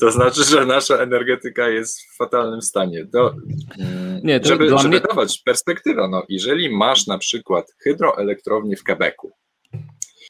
To 0.00 0.10
znaczy, 0.10 0.44
że 0.44 0.66
nasza 0.66 0.96
energetyka 0.96 1.68
jest 1.68 2.00
w 2.02 2.16
fatalnym 2.16 2.62
stanie. 2.62 3.06
To, 3.12 3.34
mm, 3.78 4.20
Nie, 4.24 4.40
to 4.40 4.48
żeby 4.48 4.68
żeby 4.68 4.88
mnie- 4.88 5.00
dawać 5.00 5.42
perspektywę, 5.44 6.08
no, 6.10 6.22
jeżeli 6.28 6.76
masz 6.76 7.06
na 7.06 7.18
przykład 7.18 7.66
hydroelektrownię 7.84 8.76
w 8.76 8.84
Quebecu, 8.84 9.30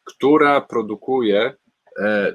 która 0.05 0.61
produkuje 0.61 1.55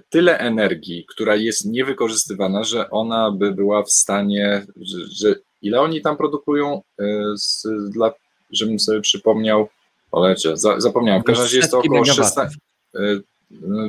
tyle 0.10 0.38
energii, 0.38 1.06
która 1.10 1.36
jest 1.36 1.66
niewykorzystywana, 1.66 2.64
że 2.64 2.90
ona 2.90 3.32
by 3.32 3.52
była 3.52 3.84
w 3.84 3.92
stanie, 3.92 4.66
że, 4.82 4.98
że 5.12 5.36
ile 5.62 5.82
oni 5.82 6.02
tam 6.02 6.18
produkują, 6.18 6.82
e, 7.00 7.06
z, 7.36 7.68
dla, 7.90 8.14
żebym 8.52 8.80
sobie 8.80 9.02
przypomniał, 9.02 9.70
olecie, 10.12 10.58
za, 10.58 10.80
zapomniałem, 10.80 11.22
w 11.22 11.26
każdym 11.26 11.44
razie 11.44 11.58
jest 11.58 11.72
to 11.72 11.80
około 11.80 12.00
megawatów. 12.00 12.26
16, 12.26 12.58
e, 12.96 13.00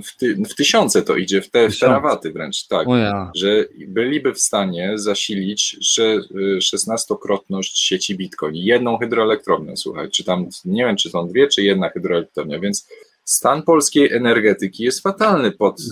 w, 0.04 0.16
ty, 0.16 0.37
w 0.49 0.54
tysiące 0.54 1.02
to 1.02 1.16
idzie, 1.16 1.43
w 1.43 1.50
te 1.50 1.71
w 1.71 1.78
terawaty 1.78 2.33
wręcz, 2.33 2.66
tak 2.66 2.88
ja. 2.88 3.31
że 3.35 3.64
byliby 3.88 4.35
w 4.35 4.40
stanie 4.40 4.99
zasilić 4.99 5.76
że 5.81 6.04
y, 6.04 6.59
16-krotność 6.59 7.73
sieci 7.75 8.16
Bitcoin. 8.16 8.54
Jedną 8.54 8.99
hydroelektrownię, 8.99 9.76
słuchaj, 9.76 10.11
czy 10.11 10.25
tam, 10.25 10.49
nie 10.64 10.85
wiem, 10.85 10.97
czy 10.97 11.11
są 11.11 11.28
dwie, 11.28 11.49
czy 11.49 11.62
jedna 11.62 11.88
hydroelektrownia, 11.88 12.59
więc 12.59 12.88
stan 13.25 13.62
polskiej 13.62 14.12
energetyki 14.12 14.85
jest 14.85 15.02
fatalny 15.02 15.52
pod, 15.52 15.81
y, 15.81 15.85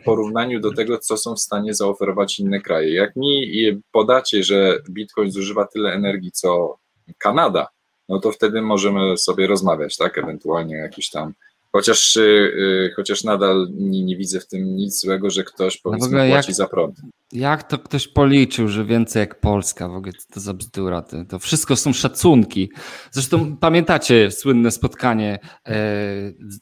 w 0.00 0.04
porównaniu 0.04 0.60
do 0.60 0.72
tego, 0.72 0.98
co 0.98 1.16
są 1.16 1.34
w 1.34 1.40
stanie 1.40 1.74
zaoferować 1.74 2.38
inne 2.38 2.60
kraje. 2.60 2.94
Jak 2.94 3.16
mi 3.16 3.52
podacie, 3.92 4.42
że 4.42 4.78
Bitcoin 4.90 5.30
zużywa 5.30 5.66
tyle 5.66 5.92
energii, 5.92 6.32
co 6.32 6.78
Kanada, 7.18 7.68
no 8.08 8.20
to 8.20 8.32
wtedy 8.32 8.62
możemy 8.62 9.16
sobie 9.16 9.46
rozmawiać, 9.46 9.96
tak, 9.96 10.18
ewentualnie 10.18 10.76
jakiś 10.76 11.10
tam 11.10 11.34
Chociaż, 11.74 12.16
y, 12.16 12.20
y, 12.20 12.92
chociaż 12.96 13.24
nadal 13.24 13.68
nie, 13.74 14.04
nie 14.04 14.16
widzę 14.16 14.40
w 14.40 14.46
tym 14.46 14.76
nic 14.76 15.00
złego, 15.00 15.30
że 15.30 15.44
ktoś 15.44 15.80
powiedzmy 15.80 16.06
ogóle 16.06 16.28
płaci 16.28 16.50
jak- 16.50 16.56
za 16.56 16.66
prąd. 16.66 17.00
Jak 17.32 17.62
to 17.62 17.78
ktoś 17.78 18.08
policzył, 18.08 18.68
że 18.68 18.84
więcej 18.84 19.20
jak 19.20 19.40
Polska? 19.40 19.88
W 19.88 19.94
ogóle 19.94 20.12
to 20.32 20.40
za 20.40 20.54
bzdura. 20.54 21.02
To, 21.02 21.24
to 21.24 21.38
wszystko 21.38 21.76
są 21.76 21.92
szacunki. 21.92 22.70
Zresztą 23.10 23.56
pamiętacie 23.56 24.30
słynne 24.30 24.70
spotkanie 24.70 25.38
e, 25.66 25.76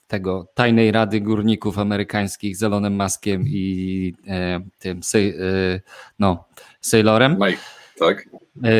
tego 0.06 0.46
tajnej 0.54 0.92
rady 0.92 1.20
górników 1.20 1.78
amerykańskich 1.78 2.56
z 2.56 2.62
Elonem 2.62 3.02
Muskiem 3.02 3.44
i 3.46 4.14
e, 4.28 4.60
tym 4.78 5.00
e, 5.14 5.80
no, 6.18 6.44
Sailorem? 6.80 7.32
Mike, 7.40 7.62
tak. 7.98 8.28
E, 8.64 8.70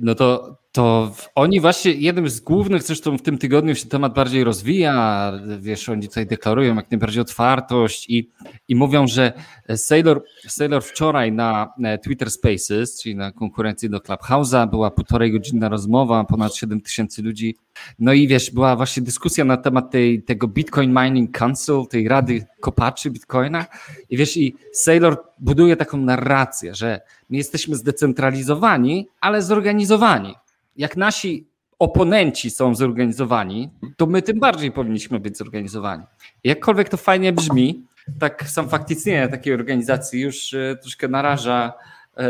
no 0.00 0.14
to 0.14 0.60
to 0.72 1.12
oni 1.34 1.60
właśnie, 1.60 1.92
jednym 1.92 2.28
z 2.28 2.40
głównych, 2.40 2.82
zresztą 2.82 3.18
w 3.18 3.22
tym 3.22 3.38
tygodniu 3.38 3.74
się 3.74 3.86
temat 3.86 4.14
bardziej 4.14 4.44
rozwija, 4.44 5.32
wiesz, 5.58 5.88
oni 5.88 6.08
tutaj 6.08 6.26
deklarują 6.26 6.76
jak 6.76 6.90
najbardziej 6.90 7.22
otwartość 7.22 8.10
i, 8.10 8.30
i 8.68 8.74
mówią, 8.74 9.06
że 9.06 9.32
Sailor, 9.76 10.24
Sailor 10.48 10.82
wczoraj 10.82 11.32
na 11.32 11.72
Twitter 12.04 12.30
Spaces, 12.30 13.02
czyli 13.02 13.16
na 13.16 13.32
konkurencji 13.32 13.90
do 13.90 13.98
Clubhouse'a, 13.98 14.70
była 14.70 14.90
półtorej 14.90 15.32
godzinna 15.32 15.68
rozmowa, 15.68 16.24
ponad 16.24 16.54
7 16.54 16.80
tysięcy 16.80 17.22
ludzi, 17.22 17.56
no 17.98 18.12
i 18.12 18.28
wiesz, 18.28 18.50
była 18.50 18.76
właśnie 18.76 19.02
dyskusja 19.02 19.44
na 19.44 19.56
temat 19.56 19.90
tej, 19.90 20.22
tego 20.22 20.48
Bitcoin 20.48 20.98
Mining 21.02 21.38
Council, 21.38 21.86
tej 21.90 22.08
rady 22.08 22.46
kopaczy 22.60 23.10
Bitcoina 23.10 23.66
i 24.10 24.16
wiesz, 24.16 24.36
i 24.36 24.56
Sailor 24.72 25.22
buduje 25.38 25.76
taką 25.76 25.96
narrację, 25.96 26.74
że 26.74 27.00
my 27.30 27.36
jesteśmy 27.36 27.76
zdecentralizowani, 27.76 29.08
ale 29.20 29.42
zorganizowani 29.42 30.34
jak 30.80 30.96
nasi 30.96 31.46
oponenci 31.78 32.50
są 32.50 32.74
zorganizowani, 32.74 33.70
to 33.96 34.06
my 34.06 34.22
tym 34.22 34.40
bardziej 34.40 34.72
powinniśmy 34.72 35.20
być 35.20 35.38
zorganizowani. 35.38 36.02
Jakkolwiek 36.44 36.88
to 36.88 36.96
fajnie 36.96 37.32
brzmi, 37.32 37.86
tak 38.18 38.44
sam 38.48 38.68
fakt 38.68 38.90
istnienia 38.90 39.28
takiej 39.28 39.54
organizacji 39.54 40.20
już 40.20 40.54
e, 40.54 40.76
troszkę 40.82 41.08
naraża 41.08 41.72
e, 42.16 42.26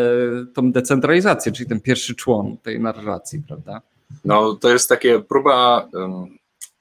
tą 0.54 0.72
decentralizację, 0.72 1.52
czyli 1.52 1.68
ten 1.68 1.80
pierwszy 1.80 2.14
człon 2.14 2.56
tej 2.56 2.80
narracji, 2.80 3.42
prawda? 3.48 3.82
No 4.24 4.54
to 4.54 4.72
jest 4.72 4.88
takie 4.88 5.20
próba 5.20 5.88
um, 5.92 6.26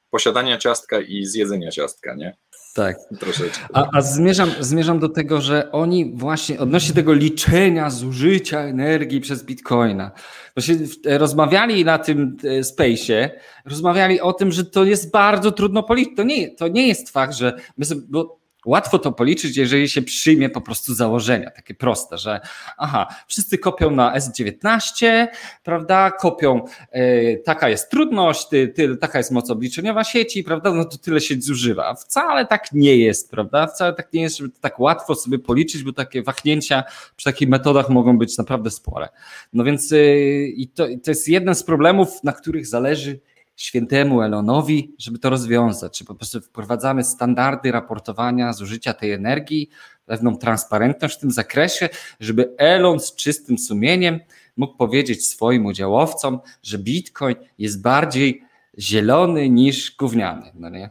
posiadania 0.09 0.57
ciastka 0.57 0.99
i 0.99 1.25
zjedzenia 1.25 1.71
ciastka, 1.71 2.15
nie? 2.15 2.37
Tak. 2.75 2.97
Troszeczkę. 3.19 3.65
A, 3.73 3.87
a 3.93 4.01
zmierzam, 4.01 4.51
zmierzam 4.59 4.99
do 4.99 5.09
tego, 5.09 5.41
że 5.41 5.71
oni 5.71 6.11
właśnie 6.15 6.59
odnośnie 6.59 6.95
tego 6.95 7.13
liczenia 7.13 7.89
zużycia 7.89 8.59
energii 8.59 9.21
przez 9.21 9.43
bitcoina, 9.43 10.11
właśnie 10.55 10.75
rozmawiali 11.05 11.85
na 11.85 11.99
tym 11.99 12.37
e, 12.43 12.61
space'ie, 12.61 13.29
rozmawiali 13.65 14.21
o 14.21 14.33
tym, 14.33 14.51
że 14.51 14.65
to 14.65 14.83
jest 14.83 15.11
bardzo 15.11 15.51
trudno 15.51 15.83
policzyć. 15.83 16.15
To 16.17 16.23
nie, 16.23 16.55
to 16.55 16.67
nie 16.67 16.87
jest 16.87 17.09
fakt, 17.09 17.33
że 17.33 17.53
my 17.77 17.85
sobie, 17.85 18.01
bo 18.09 18.38
Łatwo 18.65 18.99
to 18.99 19.11
policzyć, 19.11 19.57
jeżeli 19.57 19.89
się 19.89 20.01
przyjmie 20.01 20.49
po 20.49 20.61
prostu 20.61 20.93
założenia, 20.93 21.51
takie 21.51 21.73
proste, 21.73 22.17
że 22.17 22.39
aha, 22.77 23.07
wszyscy 23.27 23.57
kopią 23.57 23.91
na 23.91 24.15
S19, 24.15 25.27
prawda, 25.63 26.11
kopią, 26.11 26.65
e, 26.91 27.37
taka 27.37 27.69
jest 27.69 27.89
trudność, 27.89 28.47
ty, 28.47 28.67
ty, 28.67 28.97
taka 28.97 29.17
jest 29.17 29.31
moc 29.31 29.49
obliczeniowa 29.49 30.03
sieci, 30.03 30.43
prawda, 30.43 30.73
no 30.73 30.85
to 30.85 30.97
tyle 30.97 31.21
się 31.21 31.41
zużywa. 31.41 31.95
Wcale 31.95 32.45
tak 32.45 32.71
nie 32.73 32.97
jest, 32.97 33.31
prawda, 33.31 33.67
wcale 33.67 33.93
tak 33.93 34.13
nie 34.13 34.21
jest, 34.21 34.37
żeby 34.37 34.49
tak 34.61 34.79
łatwo 34.79 35.15
sobie 35.15 35.39
policzyć, 35.39 35.83
bo 35.83 35.93
takie 35.93 36.23
wahnięcia 36.23 36.83
przy 37.15 37.25
takich 37.25 37.49
metodach 37.49 37.89
mogą 37.89 38.17
być 38.17 38.37
naprawdę 38.37 38.71
spore. 38.71 39.09
No 39.53 39.63
więc 39.63 39.91
e, 39.91 40.15
i 40.47 40.67
to, 40.67 40.87
to 41.03 41.11
jest 41.11 41.27
jeden 41.27 41.55
z 41.55 41.63
problemów, 41.63 42.23
na 42.23 42.33
których 42.33 42.67
zależy 42.67 43.19
świętemu 43.59 44.21
Elonowi, 44.21 44.95
żeby 44.99 45.19
to 45.19 45.29
rozwiązać, 45.29 45.97
czy 45.97 46.05
po 46.05 46.15
prostu 46.15 46.41
wprowadzamy 46.41 47.03
standardy 47.03 47.71
raportowania 47.71 48.53
zużycia 48.53 48.93
tej 48.93 49.11
energii, 49.11 49.69
pewną 50.05 50.37
transparentność 50.37 51.17
w 51.17 51.19
tym 51.19 51.31
zakresie, 51.31 51.89
żeby 52.19 52.55
Elon 52.57 52.99
z 52.99 53.15
czystym 53.15 53.57
sumieniem 53.57 54.19
mógł 54.57 54.77
powiedzieć 54.77 55.27
swoim 55.27 55.65
udziałowcom, 55.65 56.39
że 56.63 56.77
Bitcoin 56.77 57.35
jest 57.57 57.81
bardziej 57.81 58.43
zielony 58.79 59.49
niż 59.49 59.95
gówniany, 59.95 60.51
no 60.55 60.69
nie? 60.69 60.89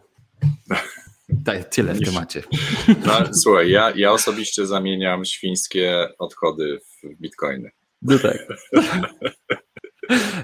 Tyle 1.70 1.94
w 1.94 2.04
temacie. 2.04 2.42
No, 3.06 3.34
słuchaj, 3.34 3.70
ja, 3.70 3.92
ja 3.96 4.12
osobiście 4.12 4.66
zamieniam 4.66 5.24
świńskie 5.24 6.08
odchody 6.18 6.80
w 6.80 7.20
bitcoiny. 7.20 7.70
No 8.02 8.18
tak. 8.18 8.38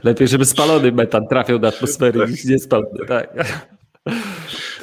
Lepiej, 0.05 0.29
żeby 0.29 0.45
spalony 0.45 0.93
metan 0.93 1.29
trafiał 1.29 1.59
do 1.59 1.69
atmosfery 1.69 2.27
niż 2.31 2.45
niespalony, 2.45 3.07
tak. 3.09 3.35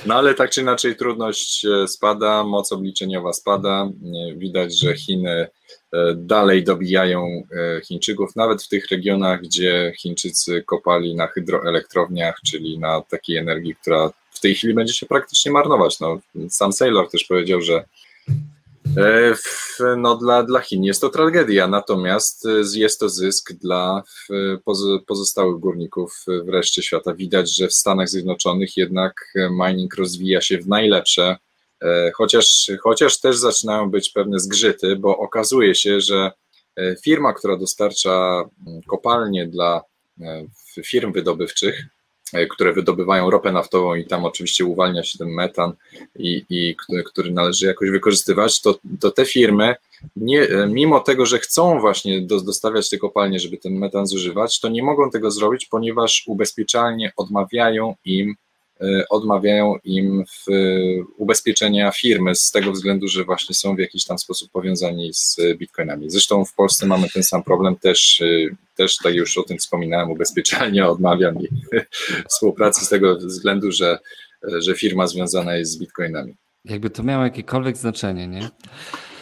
No 0.06 0.16
ale 0.16 0.34
tak 0.34 0.50
czy 0.50 0.62
inaczej 0.62 0.96
trudność 0.96 1.66
e, 1.66 1.88
spada, 1.88 2.44
moc 2.44 2.72
obliczeniowa 2.72 3.34
spada. 3.34 3.90
Widać, 4.36 4.80
że 4.80 4.96
Chiny 4.96 5.48
e, 5.94 6.14
dalej 6.16 6.64
dobijają 6.64 7.26
e, 7.26 7.82
Chińczyków, 7.82 8.36
nawet 8.36 8.64
w 8.64 8.68
tych 8.68 8.90
regionach, 8.92 9.42
gdzie 9.42 9.94
Chińczycy 9.98 10.64
kopali 10.64 11.16
na 11.16 11.28
hydroelektrowniach, 11.28 12.40
czyli 12.46 12.80
na 12.80 13.02
takiej 13.02 13.38
energii, 13.38 13.76
która 13.76 14.12
w 14.32 14.40
tej 14.40 14.56
chwili 14.56 14.74
będzie 14.74 14.94
się 14.94 15.06
praktycznie 15.06 15.52
marnować. 15.52 16.00
No, 16.00 16.20
sam 16.50 16.74
Saylor 16.74 17.10
też 17.10 17.24
powiedział, 17.24 17.62
że 17.62 17.84
no 19.98 20.18
dla, 20.18 20.44
dla 20.44 20.60
Chin 20.60 20.84
jest 20.84 21.02
to 21.02 21.10
tragedia, 21.10 21.68
natomiast 21.68 22.46
e, 22.46 22.80
jest 22.80 23.00
to 23.00 23.10
zysk 23.10 23.54
dla 23.54 24.04
pozostałych 25.08 25.60
górników 25.60 26.26
w 26.46 26.50
reszcie 26.50 26.84
świata. 26.84 27.14
Widać, 27.14 27.56
że 27.56 27.68
w 27.68 27.74
Stanach 27.74 28.10
Zjednoczonych 28.10 28.78
jednak 28.78 29.34
mining 29.52 29.96
rozwija 29.96 30.42
się 30.42 30.58
w 30.58 30.68
najlepsze, 30.68 31.38
e, 31.82 32.12
chociaż, 32.16 32.72
chociaż 32.84 33.20
też 33.20 33.38
zaczynają 33.38 33.92
być 33.92 34.10
pewne 34.10 34.40
zgrzyty, 34.40 34.96
bo 34.96 35.18
okazuje 35.18 35.76
się, 35.76 36.02
że 36.02 36.32
firma, 37.04 37.34
która 37.34 37.58
dostarcza 37.58 38.44
kopalnie 38.88 39.48
dla 39.48 39.82
firm 40.84 41.14
wydobywczych, 41.14 41.86
E, 41.86 42.01
które 42.50 42.74
wydobywają 42.74 43.30
ropę 43.30 43.52
naftową 43.52 43.96
i 43.96 44.06
tam 44.06 44.26
oczywiście 44.26 44.66
uwalnia 44.66 45.04
się 45.04 45.18
ten 45.18 45.30
metan, 45.30 45.74
i, 46.16 46.46
i 46.50 46.76
który, 46.76 47.04
który 47.04 47.32
należy 47.32 47.66
jakoś 47.66 47.90
wykorzystywać, 47.90 48.62
to, 48.62 48.80
to 49.00 49.12
te 49.12 49.26
firmy, 49.26 49.76
nie, 50.16 50.42
e, 50.42 50.68
mimo 50.68 51.00
tego, 51.00 51.26
że 51.26 51.40
chcą 51.40 51.80
właśnie 51.80 52.22
do, 52.22 52.42
dostawiać 52.42 52.90
te 52.90 52.98
kopalnie, 52.98 53.40
żeby 53.40 53.58
ten 53.58 53.74
metan 53.74 54.08
zużywać, 54.08 54.60
to 54.60 54.70
nie 54.70 54.84
mogą 54.84 55.10
tego 55.10 55.32
zrobić, 55.32 55.66
ponieważ 55.66 56.24
ubezpieczalnie 56.28 57.14
odmawiają 57.18 57.96
im 58.06 58.36
E, 58.36 58.51
odmawiają 59.10 59.76
im 59.84 60.24
w 60.26 60.52
ubezpieczenia 61.18 61.92
firmy 61.92 62.36
z 62.36 62.52
tego 62.52 62.72
względu, 62.72 63.08
że 63.08 63.24
właśnie 63.24 63.56
są 63.56 63.76
w 63.76 63.80
jakiś 63.80 64.06
tam 64.06 64.20
sposób 64.20 64.52
powiązani 64.52 65.14
z 65.14 65.38
bitcoinami. 65.58 66.10
Zresztą 66.10 66.46
w 66.46 66.54
Polsce 66.54 66.86
mamy 66.86 67.10
ten 67.10 67.24
sam 67.24 67.44
problem, 67.44 67.76
też, 67.76 68.22
e, 68.22 68.56
też 68.76 68.98
tak 69.04 69.16
już 69.16 69.38
o 69.38 69.44
tym 69.44 69.58
wspominałem, 69.58 70.12
ubezpieczalnie 70.12 70.88
odmawia 70.94 71.32
mi 71.32 71.48
współpracy 72.30 72.86
z 72.86 72.90
tego 72.90 73.16
względu, 73.16 73.72
że, 73.72 74.00
że 74.60 74.76
firma 74.76 75.08
związana 75.08 75.56
jest 75.56 75.72
z 75.72 75.80
bitcoinami. 75.80 76.36
Jakby 76.66 76.90
to 76.90 77.04
miało 77.04 77.24
jakiekolwiek 77.24 77.78
znaczenie, 77.78 78.28
nie? 78.28 78.50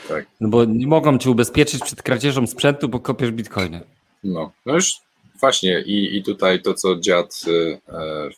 Tak. 0.07 0.25
No 0.39 0.49
bo 0.49 0.65
nie 0.65 0.87
mogą 0.87 1.17
cię 1.17 1.29
ubezpieczyć 1.29 1.83
przed 1.83 2.01
kradzieżą 2.01 2.47
sprzętu, 2.47 2.89
bo 2.89 2.99
kopiesz 2.99 3.31
bitcoiny. 3.31 3.81
No, 4.23 4.51
no 4.65 4.73
już 4.73 4.93
właśnie 5.39 5.81
i, 5.81 6.17
i 6.17 6.23
tutaj 6.23 6.61
to, 6.61 6.73
co 6.73 6.95
dziad 6.99 7.41
e, 7.47 8.29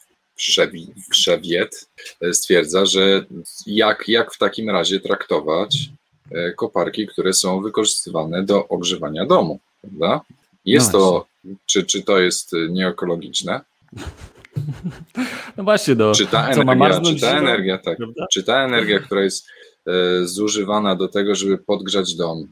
Wszewiet 1.11 1.89
e, 2.21 2.33
stwierdza, 2.33 2.85
że 2.85 3.25
jak, 3.67 4.07
jak 4.07 4.33
w 4.33 4.37
takim 4.37 4.69
razie 4.69 4.99
traktować 4.99 5.89
e, 6.31 6.51
koparki, 6.51 7.07
które 7.07 7.33
są 7.33 7.61
wykorzystywane 7.61 8.43
do 8.43 8.67
ogrzewania 8.67 9.25
domu, 9.25 9.59
prawda? 9.81 10.21
Jest 10.65 10.93
no 10.93 10.99
to, 10.99 11.25
czy, 11.65 11.83
czy 11.83 12.03
to 12.03 12.19
jest 12.19 12.51
nieekologiczne? 12.69 13.61
No 15.57 15.63
właśnie, 15.63 15.95
no. 15.95 16.11
Czy 16.11 16.27
ta 16.27 16.49
energia, 16.49 17.01
czy 17.01 17.19
ta 17.19 17.37
energia, 17.37 17.77
tak, 17.77 17.97
czy 18.33 18.43
ta 18.43 18.65
energia, 18.65 18.99
która 18.99 19.23
jest 19.23 19.47
e, 19.87 19.91
zużywana 20.27 20.95
do 20.95 21.07
tego, 21.07 21.35
żeby 21.35 21.57
podgrzać 21.57 22.15
dom, 22.15 22.47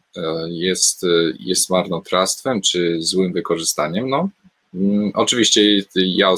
jest, 0.47 1.05
jest 1.39 1.69
marnotrawstwem, 1.69 2.61
czy 2.61 2.97
złym 3.01 3.33
wykorzystaniem? 3.33 4.09
No, 4.09 4.29
oczywiście 5.13 5.61
ja 5.95 6.35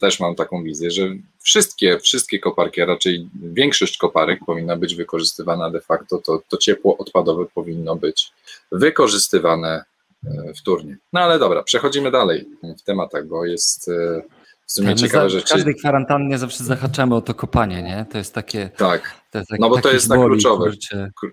też 0.00 0.20
mam 0.20 0.34
taką 0.34 0.62
wizję, 0.62 0.90
że 0.90 1.08
wszystkie, 1.40 1.98
wszystkie 1.98 2.38
koparki, 2.38 2.80
a 2.80 2.86
raczej 2.86 3.28
większość 3.42 3.98
koparek 3.98 4.40
powinna 4.46 4.76
być 4.76 4.94
wykorzystywana 4.94 5.70
de 5.70 5.80
facto, 5.80 6.18
to, 6.18 6.42
to 6.48 6.56
ciepło 6.56 6.98
odpadowe 6.98 7.44
powinno 7.54 7.96
być 7.96 8.32
wykorzystywane 8.72 9.84
e, 10.26 10.54
wtórnie. 10.54 10.96
No 11.12 11.20
ale 11.20 11.38
dobra, 11.38 11.62
przechodzimy 11.62 12.10
dalej 12.10 12.48
w 12.78 12.82
tematach, 12.82 13.26
bo 13.26 13.44
jest 13.44 13.88
e, 13.88 14.22
w 14.66 14.72
sumie 14.72 14.88
tak, 14.88 14.98
ciekawe 14.98 15.30
rzeczy. 15.30 15.46
W 15.46 15.50
każdej 15.50 15.74
kwarantannie 15.74 16.38
zawsze 16.38 16.64
zahaczamy 16.64 17.14
o 17.14 17.20
to 17.20 17.34
kopanie, 17.34 17.82
nie? 17.82 18.06
To 18.12 18.18
jest 18.18 18.34
takie... 18.34 18.70
Tak, 18.76 19.20
jest 19.34 19.50
no 19.58 19.68
bo 19.68 19.80
to 19.80 19.92
jest 19.92 20.08
tak 20.08 20.20
kluczowe. 20.20 20.70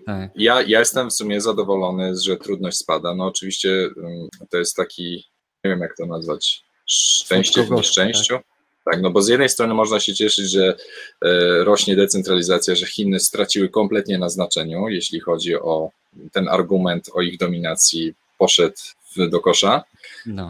Tak. 0.06 0.30
Ja, 0.34 0.62
ja 0.62 0.78
jestem 0.78 1.10
w 1.10 1.12
sumie 1.12 1.40
zadowolony, 1.40 2.16
że 2.16 2.36
trudność 2.36 2.76
spada. 2.76 3.14
No 3.14 3.26
oczywiście 3.26 3.88
mm, 3.96 4.28
to 4.50 4.58
jest 4.58 4.76
taki 4.76 5.29
nie 5.64 5.70
wiem 5.70 5.80
jak 5.80 5.96
to 5.96 6.06
nazwać, 6.06 6.64
szczęście 6.86 7.62
w 7.62 7.70
nieszczęściu. 7.70 8.34
Tak? 8.34 8.44
tak, 8.84 9.02
no 9.02 9.10
bo 9.10 9.22
z 9.22 9.28
jednej 9.28 9.48
strony 9.48 9.74
można 9.74 10.00
się 10.00 10.14
cieszyć, 10.14 10.50
że 10.50 10.76
e, 11.24 11.64
rośnie 11.64 11.96
decentralizacja, 11.96 12.74
że 12.74 12.86
Chiny 12.86 13.20
straciły 13.20 13.68
kompletnie 13.68 14.18
na 14.18 14.28
znaczeniu, 14.28 14.88
jeśli 14.88 15.20
chodzi 15.20 15.54
o 15.54 15.90
ten 16.32 16.48
argument 16.48 17.10
o 17.14 17.22
ich 17.22 17.38
dominacji 17.38 18.14
poszedł 18.38 18.76
do 19.16 19.40
kosza. 19.40 19.84
No. 20.26 20.46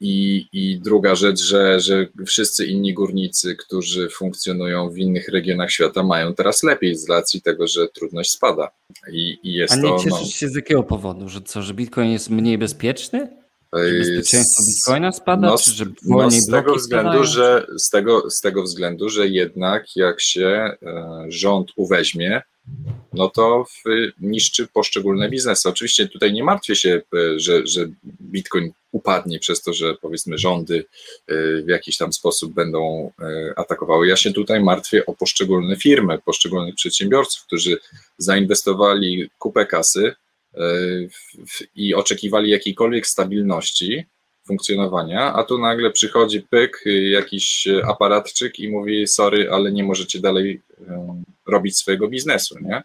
I, 0.00 0.46
I 0.52 0.80
druga 0.80 1.14
rzecz, 1.14 1.40
że, 1.40 1.80
że 1.80 2.06
wszyscy 2.26 2.66
inni 2.66 2.94
górnicy, 2.94 3.56
którzy 3.56 4.08
funkcjonują 4.08 4.90
w 4.90 4.98
innych 4.98 5.28
regionach 5.28 5.70
świata, 5.70 6.02
mają 6.02 6.34
teraz 6.34 6.62
lepiej 6.62 6.96
z 6.96 7.08
racji 7.08 7.42
tego, 7.42 7.66
że 7.66 7.88
trudność 7.88 8.30
spada. 8.30 8.70
I, 9.12 9.38
i 9.42 9.52
jest 9.52 9.74
A 9.74 9.76
nie 9.76 9.82
to. 9.82 9.98
cieszysz 9.98 10.20
no, 10.20 10.26
się 10.26 10.48
z 10.48 10.54
jakiego 10.54 10.82
powodu? 10.82 11.28
Że 11.28 11.40
co, 11.40 11.62
że 11.62 11.74
Bitcoin 11.74 12.10
jest 12.10 12.30
mniej 12.30 12.58
bezpieczny? 12.58 13.45
Ej, 13.72 13.98
bezpieczeństwo 13.98 14.62
z- 14.62 14.66
Bitcoina 14.66 15.12
spada? 15.12 15.46
no, 15.48 15.58
czy 15.58 15.70
że 15.70 15.84
No 15.84 15.92
wolniej 16.16 16.40
z 16.40 16.46
tego 16.50 16.74
względu, 16.74 17.08
spadają? 17.10 17.24
że 17.24 17.66
z 17.78 17.90
tego, 17.90 18.30
z 18.30 18.40
tego 18.40 18.62
względu, 18.62 19.08
że 19.08 19.28
jednak 19.28 19.96
jak 19.96 20.20
się 20.20 20.46
e, 20.48 20.76
rząd 21.28 21.68
uweźmie, 21.76 22.42
no 23.12 23.28
to 23.28 23.64
w, 23.64 23.82
niszczy 24.20 24.66
poszczególne 24.66 25.28
biznesy. 25.30 25.68
Oczywiście 25.68 26.08
tutaj 26.08 26.32
nie 26.32 26.44
martwię 26.44 26.76
się, 26.76 27.02
e, 27.14 27.40
że, 27.40 27.66
że 27.66 27.86
Bitcoin 28.22 28.70
upadnie 28.92 29.38
przez 29.38 29.62
to, 29.62 29.72
że 29.72 29.94
powiedzmy 29.94 30.38
rządy 30.38 30.84
e, 31.28 31.34
w 31.62 31.68
jakiś 31.68 31.96
tam 31.96 32.12
sposób 32.12 32.52
będą 32.54 33.12
atakowały. 33.56 34.06
Ja 34.08 34.16
się 34.16 34.32
tutaj 34.32 34.60
martwię 34.64 35.06
o 35.06 35.14
poszczególne 35.14 35.76
firmy, 35.76 36.18
poszczególnych 36.24 36.74
przedsiębiorców, 36.74 37.42
którzy 37.46 37.78
zainwestowali 38.18 39.30
kupę 39.38 39.66
kasy 39.66 40.14
i 41.74 41.94
oczekiwali 41.94 42.50
jakiejkolwiek 42.50 43.06
stabilności 43.06 44.06
funkcjonowania, 44.46 45.32
a 45.32 45.44
tu 45.44 45.58
nagle 45.58 45.90
przychodzi 45.90 46.40
pyk, 46.40 46.82
y, 46.86 47.08
jakiś 47.08 47.66
y, 47.66 47.84
aparatczyk 47.84 48.58
i 48.58 48.68
mówi 48.68 49.06
sorry, 49.06 49.50
ale 49.50 49.72
nie 49.72 49.84
możecie 49.84 50.20
dalej 50.20 50.62
y, 50.80 50.84
robić 51.46 51.78
swojego 51.78 52.08
biznesu, 52.08 52.58
nie? 52.60 52.82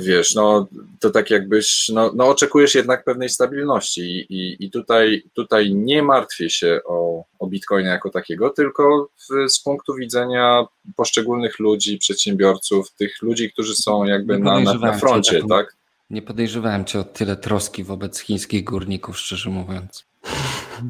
Wiesz, 0.00 0.34
no 0.34 0.68
to 1.00 1.10
tak 1.10 1.30
jakbyś, 1.30 1.88
no, 1.88 2.12
no 2.14 2.28
oczekujesz 2.28 2.74
jednak 2.74 3.04
pewnej 3.04 3.28
stabilności 3.28 4.00
i, 4.00 4.34
i, 4.34 4.64
i 4.64 4.70
tutaj, 4.70 5.22
tutaj 5.34 5.74
nie 5.74 6.02
martwię 6.02 6.50
się 6.50 6.80
o, 6.84 7.24
o 7.38 7.46
Bitcoina 7.46 7.90
jako 7.90 8.10
takiego, 8.10 8.50
tylko 8.50 9.08
w, 9.16 9.50
z 9.52 9.62
punktu 9.62 9.94
widzenia 9.94 10.66
poszczególnych 10.96 11.58
ludzi, 11.58 11.98
przedsiębiorców, 11.98 12.92
tych 12.92 13.22
ludzi, 13.22 13.52
którzy 13.52 13.74
są 13.74 14.04
jakby 14.04 14.38
Nie 14.38 14.44
na, 14.44 14.60
na, 14.60 14.74
na 14.74 14.92
froncie, 14.98 15.40
tak? 15.48 15.76
Nie 16.10 16.22
podejrzewałem 16.22 16.84
cię 16.84 16.98
o 17.00 17.04
tyle 17.04 17.36
troski 17.36 17.84
wobec 17.84 18.18
chińskich 18.18 18.64
górników, 18.64 19.18
szczerze 19.18 19.50
mówiąc. 19.50 20.04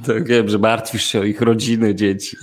Tak 0.07 0.29
wiem, 0.29 0.48
że 0.48 0.59
martwisz 0.59 1.05
się 1.05 1.20
o 1.20 1.24
ich 1.24 1.40
rodziny, 1.40 1.94
dzieci. 1.94 2.37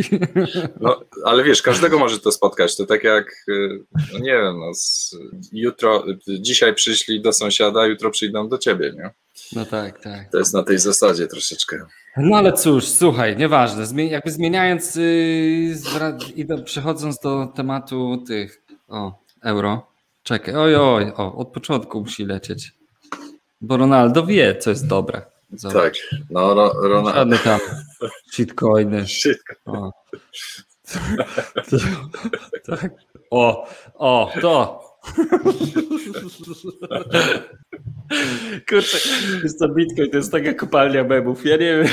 No, 0.82 1.00
ale 1.26 1.44
wiesz, 1.44 1.62
każdego 1.62 2.00
może 2.00 2.20
to 2.20 2.32
spotkać. 2.32 2.78
To 2.78 2.86
tak 2.86 3.04
jak, 3.04 3.32
y, 3.50 3.84
no 4.14 4.20
nie 4.20 4.32
wiem, 4.32 4.60
no, 4.60 4.74
z, 4.74 5.16
jutro, 5.52 6.04
dzisiaj 6.28 6.74
przyszli 6.76 7.22
do 7.22 7.34
sąsiada, 7.34 7.86
jutro 7.86 8.12
przyjdą 8.12 8.50
do 8.50 8.58
ciebie, 8.58 8.94
nie? 8.96 9.10
No 9.56 9.66
tak, 9.66 10.04
tak. 10.04 10.32
To 10.32 10.38
jest 10.38 10.54
na 10.54 10.64
tej 10.64 10.78
zasadzie 10.78 11.28
troszeczkę. 11.28 11.86
No 12.18 12.38
ale 12.38 12.54
cóż, 12.54 12.86
słuchaj, 12.86 13.38
nieważne. 13.38 13.84
Zmie- 13.86 14.10
jakby 14.10 14.32
zmieniając 14.32 14.96
yy, 14.96 16.34
i 16.36 16.46
do, 16.46 16.64
przechodząc 16.64 17.20
do 17.20 17.48
tematu 17.56 18.24
tych 18.28 18.62
o 18.88 19.20
euro. 19.44 19.90
Czekaj, 20.24 20.56
oj, 20.56 20.76
oj, 20.76 21.12
o, 21.18 21.36
od 21.36 21.48
początku 21.48 22.00
musi 22.00 22.26
lecieć. 22.26 22.72
Bo 23.62 23.78
Ronaldo 23.78 24.26
wie, 24.26 24.56
co 24.56 24.70
jest 24.70 24.88
dobre. 24.88 25.22
Zobacz. 25.54 26.10
Tak, 26.12 26.20
no 26.30 26.54
Ro, 26.54 26.74
Ronald. 26.82 27.16
Żadne 27.16 27.38
tam 27.38 27.60
shitcoiny. 28.32 29.06
O. 29.66 29.92
tak. 32.66 32.92
O, 33.30 33.68
o, 33.94 34.32
to. 34.42 34.90
Kurczę, 38.70 38.98
jest 39.44 39.60
to 39.60 39.70
Bitcoin, 39.70 40.12
to 40.12 40.18
jest 40.18 40.32
taka 40.32 40.54
kopalnia 40.54 41.04
memów. 41.04 41.46
Ja 41.46 41.58
nie 41.58 41.84
wiem, 41.84 41.88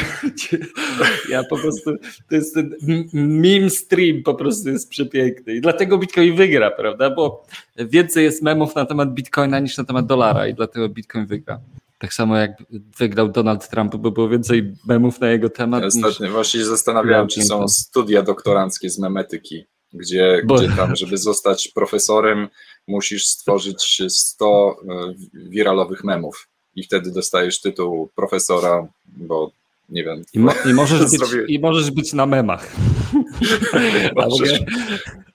ja 1.29 1.45
po 1.45 1.59
prostu, 1.59 1.91
to 2.29 2.35
jest 2.35 2.55
ten 2.55 2.75
meme 3.13 3.71
stream 3.71 4.23
po 4.23 4.35
prostu 4.35 4.69
jest 4.69 4.91
przepiękny 4.91 5.55
i 5.55 5.61
dlatego 5.61 5.99
Bitcoin 5.99 6.37
wygra, 6.37 6.71
prawda, 6.71 7.11
bo 7.11 7.47
więcej 7.77 8.25
jest 8.25 8.43
memów 8.43 8.75
na 8.75 8.87
temat 8.87 9.15
Bitcoina 9.15 9.59
niż 9.59 9.79
na 9.79 9.85
temat 9.85 10.07
dolara 10.07 10.47
i 10.47 10.55
dlatego 10.55 10.89
Bitcoin 10.89 11.27
wygra. 11.27 11.61
Tak 11.99 12.15
samo 12.15 12.37
jak 12.37 12.51
wygrał 12.99 13.29
Donald 13.29 13.69
Trump, 13.71 13.97
bo 13.97 14.11
było 14.11 14.29
więcej 14.29 14.73
memów 14.87 15.21
na 15.21 15.31
jego 15.31 15.51
temat 15.51 15.85
niż... 15.85 16.05
Ostatnio 16.05 16.33
właśnie 16.33 16.61
się 16.61 16.67
zastanawiałem, 16.67 17.29
czy 17.29 17.43
są 17.43 17.69
studia 17.69 18.23
doktoranckie 18.23 18.91
z 18.91 18.99
memetyki, 18.99 19.65
gdzie, 19.93 20.43
Bo- 20.47 20.55
gdzie 20.55 20.69
tam, 20.69 20.97
żeby 20.97 21.19
zostać 21.19 21.69
profesorem, 21.69 22.49
musisz 22.89 23.27
stworzyć 23.27 24.03
100 24.09 24.77
e, 24.89 25.15
wiralowych 25.35 26.05
memów 26.05 26.49
i 26.77 26.83
wtedy 26.83 27.11
dostajesz 27.13 27.61
tytuł 27.61 28.09
profesora, 28.17 28.87
bo 29.07 29.51
nie 29.89 30.05
wiem. 30.05 30.23
I, 30.35 30.39
mo- 30.39 30.55
i, 30.71 30.75
możesz 30.75 31.01
być, 31.11 31.21
I 31.49 31.59
możesz 31.59 31.91
być 31.91 32.13
na 32.13 32.27
memach. 32.27 32.73
A, 34.17 34.25
ogóle, 34.27 34.59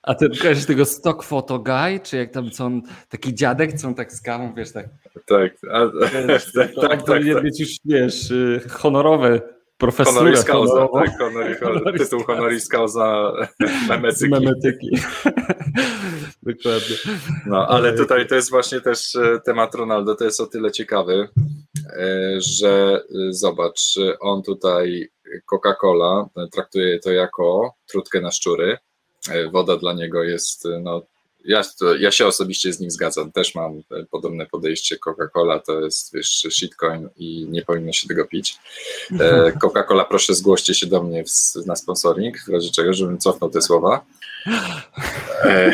a 0.03 0.15
ten 0.15 0.29
kojarzysz 0.41 0.65
tego 0.65 0.85
stock 0.85 1.23
photo 1.23 1.59
guy, 1.59 1.99
czy 2.03 2.17
jak 2.17 2.31
tam 2.31 2.51
co 2.51 2.65
on, 2.65 2.81
taki 3.09 3.33
dziadek, 3.33 3.73
co 3.73 3.87
on 3.87 3.95
tak 3.95 4.13
z 4.13 4.21
kawą, 4.21 4.53
wiesz, 4.53 4.71
tak, 4.71 4.85
Tak, 5.25 5.53
a, 5.71 6.07
wiesz, 6.27 6.51
tak, 6.55 6.73
to 6.73 6.81
tak, 6.81 6.91
on 6.91 6.97
tak, 6.97 7.05
powinien 7.05 7.35
tak. 7.35 7.43
mieć 7.43 7.59
już, 7.59 7.69
wiesz, 7.85 8.31
y, 8.31 8.61
honorowe 8.69 9.41
profesurę 9.83 10.17
Honoris 10.17 10.43
causa, 10.43 10.87
tak, 10.93 11.17
honoris, 11.19 11.59
Honoris 11.63 12.01
tytuł 12.01 12.23
honoris 12.23 12.67
causa 12.67 13.33
z 13.59 13.89
memetyki. 13.89 14.29
memetyki. 14.29 14.89
Dokładnie. 16.43 16.95
No, 17.45 17.67
ale 17.67 17.93
tutaj 17.93 18.27
to 18.27 18.35
jest 18.35 18.49
właśnie 18.49 18.81
też 18.81 19.15
e, 19.15 19.39
temat 19.45 19.75
Ronaldo, 19.75 20.15
to 20.15 20.23
jest 20.23 20.41
o 20.41 20.47
tyle 20.47 20.71
ciekawy, 20.71 21.29
e, 21.97 22.41
że 22.41 23.01
e, 23.29 23.33
zobacz, 23.33 23.81
on 24.19 24.43
tutaj 24.43 25.09
Coca-Cola 25.45 26.29
e, 26.37 26.47
traktuje 26.47 26.99
to 26.99 27.11
jako 27.11 27.75
trutkę 27.87 28.21
na 28.21 28.31
szczury. 28.31 28.77
E, 29.29 29.49
Woda 29.49 29.77
dla 29.77 29.93
niego 29.93 30.23
jest, 30.23 30.65
e, 30.65 30.79
no, 30.79 31.01
ja, 31.45 31.61
to, 31.79 31.95
ja 31.95 32.11
się 32.11 32.27
osobiście 32.27 32.73
z 32.73 32.79
nim 32.79 32.91
zgadzam, 32.91 33.31
też 33.31 33.55
mam 33.55 33.81
podobne 34.11 34.45
podejście. 34.45 34.97
Coca-Cola 34.97 35.59
to 35.59 35.79
jest, 35.79 36.13
wiesz, 36.13 36.47
shitcoin 36.49 37.09
i 37.15 37.47
nie 37.49 37.61
powinno 37.61 37.91
się 37.91 38.07
tego 38.07 38.25
pić. 38.25 38.57
E, 39.19 39.51
Coca-Cola, 39.63 40.05
proszę 40.05 40.33
zgłoście 40.33 40.73
się 40.73 40.87
do 40.87 41.03
mnie 41.03 41.23
w, 41.23 41.65
na 41.65 41.75
sponsoring, 41.75 42.37
w 42.47 42.49
razie 42.49 42.71
czego, 42.71 42.93
żebym 42.93 43.17
cofnął 43.17 43.49
te 43.49 43.61
słowa. 43.61 44.05
E, 45.43 45.73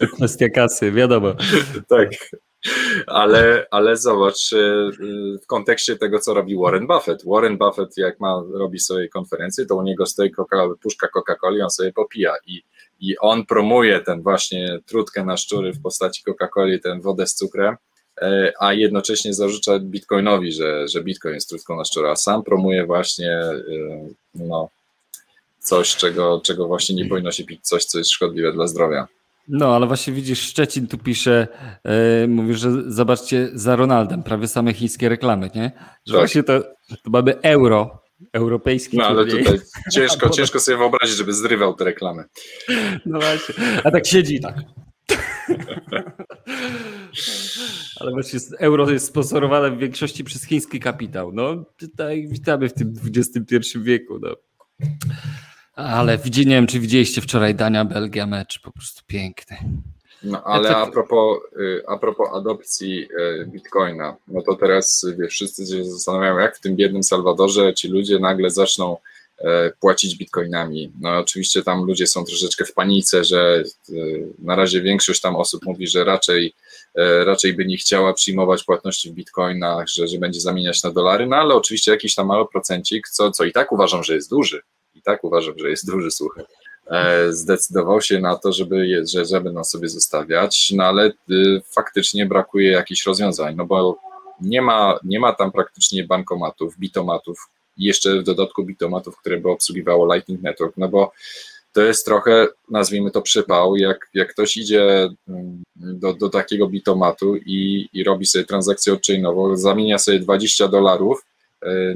Kwestia 0.16 0.48
kasy, 0.48 0.92
wiadomo. 0.92 1.34
tak. 1.88 2.10
Ale, 3.06 3.66
ale 3.70 3.96
zobacz, 3.96 4.52
e, 4.52 4.90
w 5.42 5.46
kontekście 5.46 5.96
tego, 5.96 6.18
co 6.18 6.34
robi 6.34 6.56
Warren 6.56 6.86
Buffett. 6.86 7.22
Warren 7.26 7.58
Buffett, 7.58 7.96
jak 7.96 8.20
ma 8.20 8.42
robi 8.54 8.78
sobie 8.78 9.08
konferencję, 9.08 9.66
to 9.66 9.76
u 9.76 9.82
niego 9.82 10.06
stoi 10.06 10.30
coca, 10.30 10.68
puszka 10.82 11.08
Coca-Coli, 11.08 11.62
on 11.62 11.70
sobie 11.70 11.92
popija 11.92 12.34
i, 12.46 12.62
i 13.02 13.18
on 13.18 13.46
promuje 13.46 14.00
ten 14.00 14.22
właśnie 14.22 14.78
trutkę 14.86 15.24
na 15.24 15.36
szczury 15.36 15.72
w 15.72 15.82
postaci 15.82 16.22
Coca-Coli, 16.22 16.80
ten 16.80 17.00
wodę 17.00 17.26
z 17.26 17.34
cukrem, 17.34 17.76
e, 18.22 18.52
a 18.60 18.72
jednocześnie 18.72 19.34
zarzuca 19.34 19.78
Bitcoinowi, 19.78 20.52
że, 20.52 20.88
że 20.88 21.04
Bitcoin 21.04 21.34
jest 21.34 21.48
trutką 21.48 21.76
na 21.76 21.84
szczury, 21.84 22.08
a 22.08 22.16
sam 22.16 22.42
promuje 22.42 22.86
właśnie 22.86 23.32
e, 23.32 23.62
no, 24.34 24.68
coś, 25.58 25.96
czego, 25.96 26.40
czego 26.44 26.66
właśnie 26.66 26.94
nie 26.94 27.08
powinno 27.08 27.32
się 27.32 27.44
pić, 27.44 27.60
coś, 27.62 27.84
co 27.84 27.98
jest 27.98 28.10
szkodliwe 28.10 28.52
dla 28.52 28.66
zdrowia. 28.66 29.08
No, 29.48 29.76
ale 29.76 29.86
właśnie 29.86 30.12
widzisz, 30.12 30.40
Szczecin 30.40 30.86
tu 30.86 30.98
pisze, 30.98 31.48
yy, 31.84 32.28
mówi, 32.28 32.54
że 32.54 32.92
zobaczcie 32.92 33.48
za 33.54 33.76
Ronaldem, 33.76 34.22
prawie 34.22 34.48
same 34.48 34.72
chińskie 34.72 35.08
reklamy, 35.08 35.50
nie? 35.54 35.72
Że 36.06 36.12
Tak. 36.14 36.20
właśnie 36.20 36.42
to, 36.42 36.60
to 36.88 37.10
mamy 37.10 37.40
euro, 37.40 38.01
europejski 38.32 38.96
No 38.96 39.06
ale 39.06 39.26
tutaj 39.26 39.58
ciężko, 39.92 40.30
ciężko 40.36 40.60
sobie 40.60 40.78
wyobrazić, 40.78 41.16
żeby 41.16 41.34
zrywał 41.34 41.74
te 41.74 41.84
reklamy. 41.84 42.24
No 43.06 43.20
właśnie. 43.20 43.54
A 43.84 43.90
tak 43.90 44.06
siedzi 44.06 44.40
tak. 44.40 44.56
Ale 48.00 48.12
właśnie 48.12 48.40
euro 48.58 48.90
jest 48.90 49.06
sponsorowane 49.06 49.70
w 49.70 49.78
większości 49.78 50.24
przez 50.24 50.44
chiński 50.44 50.80
kapitał. 50.80 51.32
No 51.32 51.64
tutaj 51.76 52.28
witamy 52.28 52.68
w 52.68 52.74
tym 52.74 52.94
XXI 53.16 53.78
wieku. 53.78 54.18
No. 54.18 54.36
Ale 55.74 56.18
nie 56.36 56.44
wiem, 56.44 56.66
czy 56.66 56.80
widzieliście 56.80 57.20
wczoraj 57.20 57.54
Dania 57.54 57.84
Belgia 57.84 58.26
mecz, 58.26 58.60
po 58.60 58.72
prostu 58.72 59.02
piękny. 59.06 59.56
No 60.24 60.42
ale 60.44 60.68
to- 60.68 60.76
a 60.78 60.90
propos, 60.90 61.38
y, 61.60 61.82
a 61.86 61.96
propos 61.98 62.28
adopcji 62.32 63.08
y, 63.40 63.46
Bitcoina, 63.46 64.16
no 64.28 64.42
to 64.42 64.54
teraz 64.54 65.06
wiesz, 65.18 65.32
wszyscy 65.32 65.66
się 65.66 65.84
zastanawiają, 65.84 66.38
jak 66.38 66.56
w 66.56 66.60
tym 66.60 66.76
biednym 66.76 67.02
Salwadorze 67.02 67.74
ci 67.74 67.88
ludzie 67.88 68.18
nagle 68.18 68.50
zaczną 68.50 68.96
e, 69.38 69.70
płacić 69.80 70.16
bitcoinami. 70.16 70.92
No 71.00 71.18
oczywiście 71.18 71.62
tam 71.62 71.84
ludzie 71.84 72.06
są 72.06 72.24
troszeczkę 72.24 72.64
w 72.64 72.74
panice, 72.74 73.24
że 73.24 73.62
y, 73.90 74.26
na 74.38 74.56
razie 74.56 74.82
większość 74.82 75.20
tam 75.20 75.36
osób 75.36 75.64
mówi, 75.64 75.86
że 75.86 76.04
raczej, 76.04 76.54
e, 76.94 77.24
raczej 77.24 77.54
by 77.54 77.64
nie 77.66 77.76
chciała 77.76 78.12
przyjmować 78.12 78.64
płatności 78.64 79.10
w 79.10 79.14
bitcoinach, 79.14 79.88
że, 79.88 80.08
że 80.08 80.18
będzie 80.18 80.40
zamieniać 80.40 80.82
na 80.82 80.90
dolary, 80.90 81.26
no 81.26 81.36
ale 81.36 81.54
oczywiście 81.54 81.90
jakiś 81.90 82.14
tam 82.14 82.26
mały 82.26 82.48
procencik, 82.48 83.08
co, 83.08 83.30
co 83.30 83.44
i 83.44 83.52
tak 83.52 83.72
uważam, 83.72 84.04
że 84.04 84.14
jest 84.14 84.30
duży. 84.30 84.62
I 84.94 85.02
tak 85.02 85.24
uważam, 85.24 85.58
że 85.58 85.70
jest 85.70 85.86
duży, 85.86 86.10
słuchaj. 86.10 86.44
E, 86.92 87.32
zdecydował 87.32 88.00
się 88.00 88.20
na 88.20 88.36
to, 88.36 88.52
żeby, 88.52 88.86
je, 88.86 89.06
że, 89.06 89.24
żeby 89.24 89.52
nas 89.52 89.70
sobie 89.70 89.88
zostawiać, 89.88 90.72
no 90.76 90.84
ale 90.84 91.12
y, 91.30 91.62
faktycznie 91.74 92.26
brakuje 92.26 92.70
jakichś 92.70 93.06
rozwiązań, 93.06 93.56
no 93.56 93.66
bo 93.66 93.96
nie 94.40 94.62
ma, 94.62 94.98
nie 95.04 95.20
ma 95.20 95.32
tam 95.32 95.52
praktycznie 95.52 96.04
bankomatów, 96.04 96.78
bitomatów, 96.78 97.48
jeszcze 97.76 98.20
w 98.20 98.22
dodatku 98.22 98.64
bitomatów, 98.64 99.16
które 99.16 99.40
by 99.40 99.50
obsługiwało 99.50 100.14
Lightning 100.14 100.42
Network, 100.42 100.76
no 100.76 100.88
bo 100.88 101.12
to 101.72 101.82
jest 101.82 102.04
trochę, 102.04 102.48
nazwijmy 102.70 103.10
to 103.10 103.22
przypał, 103.22 103.76
jak, 103.76 104.10
jak 104.14 104.32
ktoś 104.32 104.56
idzie 104.56 105.08
mm, 105.28 105.62
do, 105.76 106.14
do 106.14 106.28
takiego 106.28 106.68
bitomatu 106.68 107.36
i, 107.36 107.88
i 107.92 108.04
robi 108.04 108.26
sobie 108.26 108.44
transakcję 108.44 108.92
odczynową, 108.92 109.56
zamienia 109.56 109.98
sobie 109.98 110.18
20 110.18 110.68
dolarów 110.68 111.24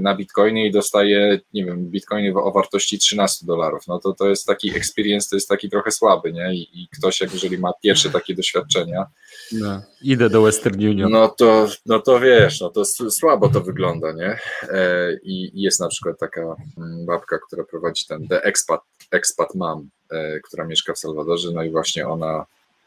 na 0.01 0.15
bitcoiny 0.15 0.67
i 0.67 0.71
dostaje, 0.71 1.41
nie 1.55 1.65
wiem, 1.65 1.91
bitcoiny 1.91 2.35
o 2.35 2.53
wartości 2.53 2.99
13 2.99 3.47
dolarów. 3.47 3.87
No 3.89 3.99
to 3.99 4.13
to 4.13 4.29
jest 4.29 4.47
taki 4.47 4.77
experience, 4.77 5.29
to 5.31 5.37
jest 5.37 5.49
taki 5.49 5.71
trochę 5.71 5.91
słaby, 5.91 6.33
nie? 6.33 6.55
I, 6.55 6.83
i 6.83 6.89
ktoś, 6.99 7.21
jak 7.21 7.33
jeżeli 7.33 7.59
ma 7.59 7.73
pierwsze 7.83 8.11
takie 8.11 8.35
doświadczenia, 8.35 9.07
no, 9.53 9.83
idę 10.03 10.31
do 10.31 10.43
Western 10.43 10.85
Union. 10.85 11.11
no 11.11 11.29
to, 11.29 11.69
no 11.87 11.99
to 11.99 12.21
wiesz, 12.21 12.61
no 12.61 12.71
to 12.71 12.85
słabo 13.11 13.49
to 13.49 13.61
wygląda, 13.61 14.13
nie? 14.13 14.39
E, 14.63 15.13
I 15.23 15.47
i 15.57 15.63
jest 15.63 15.81
na 15.81 15.89
przykład 15.89 16.19
taka 16.19 16.57
mm, 16.79 17.07
babka, 17.07 17.39
która 17.47 17.65
prowadzi 17.65 18.07
ten 18.07 18.29
The 18.29 18.43
Expat, 18.43 18.81
Expat 19.11 19.55
Mom, 19.55 19.89
e, 20.11 20.41
która 20.41 20.65
mieszka 20.65 20.95
w 20.95 20.99
Salwadorze, 20.99 21.51
no 21.53 21.63
i 21.63 21.71
właśnie 21.71 22.09
ona 22.09 22.47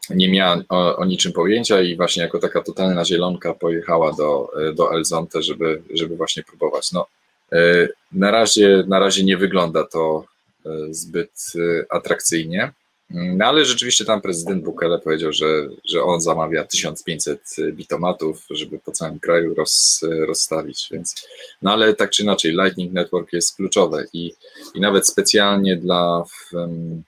nie 0.09 0.29
miała 0.29 0.63
o, 0.69 0.95
o 0.95 1.05
niczym 1.05 1.31
pojęcia 1.31 1.81
i 1.81 1.95
właśnie 1.95 2.23
jako 2.23 2.39
taka 2.39 2.61
totalna 2.61 3.05
zielonka 3.05 3.53
pojechała 3.53 4.13
do, 4.13 4.51
do 4.75 4.93
El 4.93 5.05
Zonte, 5.05 5.41
żeby, 5.41 5.81
żeby 5.93 6.15
właśnie 6.15 6.43
próbować. 6.43 6.91
No, 6.91 7.07
e, 7.51 7.87
na, 8.11 8.31
razie, 8.31 8.83
na 8.87 8.99
razie 8.99 9.23
nie 9.23 9.37
wygląda 9.37 9.83
to 9.83 10.25
e, 10.65 10.69
zbyt 10.93 11.31
e, 11.55 11.85
atrakcyjnie, 11.89 12.71
no 13.09 13.45
ale 13.45 13.65
rzeczywiście 13.65 14.05
tam 14.05 14.21
prezydent 14.21 14.63
Bukele 14.63 14.99
powiedział, 14.99 15.33
że, 15.33 15.67
że 15.85 16.03
on 16.03 16.21
zamawia 16.21 16.63
1500 16.63 17.55
bitomatów, 17.73 18.45
żeby 18.49 18.79
po 18.79 18.91
całym 18.91 19.19
kraju 19.19 19.53
roz, 19.53 20.01
rozstawić, 20.27 20.87
więc 20.91 21.27
no 21.61 21.71
ale 21.71 21.93
tak 21.93 22.09
czy 22.09 22.23
inaczej 22.23 22.51
Lightning 22.51 22.93
Network 22.93 23.33
jest 23.33 23.55
kluczowe 23.55 24.05
i, 24.13 24.33
i 24.75 24.79
nawet 24.81 25.07
specjalnie 25.07 25.77
dla, 25.77 26.23
em, 26.53 27.03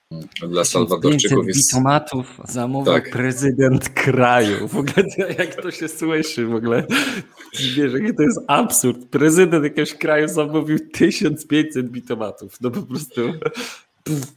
dla 0.48 0.64
Salwadorczyków 0.64 1.46
500 1.46 1.46
jest 1.46 1.70
bitomatów 1.70 2.40
zamówił 2.44 2.92
Tak. 2.92 3.10
prezydent 3.10 3.88
kraju. 3.88 4.68
W 4.68 4.76
ogóle 4.76 5.06
jak 5.38 5.62
to 5.62 5.70
się 5.70 5.88
słyszy 5.88 6.46
w 6.46 6.54
ogóle. 6.54 6.86
Wiesz, 7.76 7.92
jaki 7.92 8.14
to 8.16 8.22
jest 8.22 8.40
absurd. 8.48 9.08
Prezydent 9.10 9.64
jakiegoś 9.64 9.94
kraju 9.94 10.28
zamówił 10.28 10.78
1500 10.92 11.88
bitomatów. 11.88 12.60
No 12.60 12.70
po 12.70 12.82
prostu... 12.82 13.20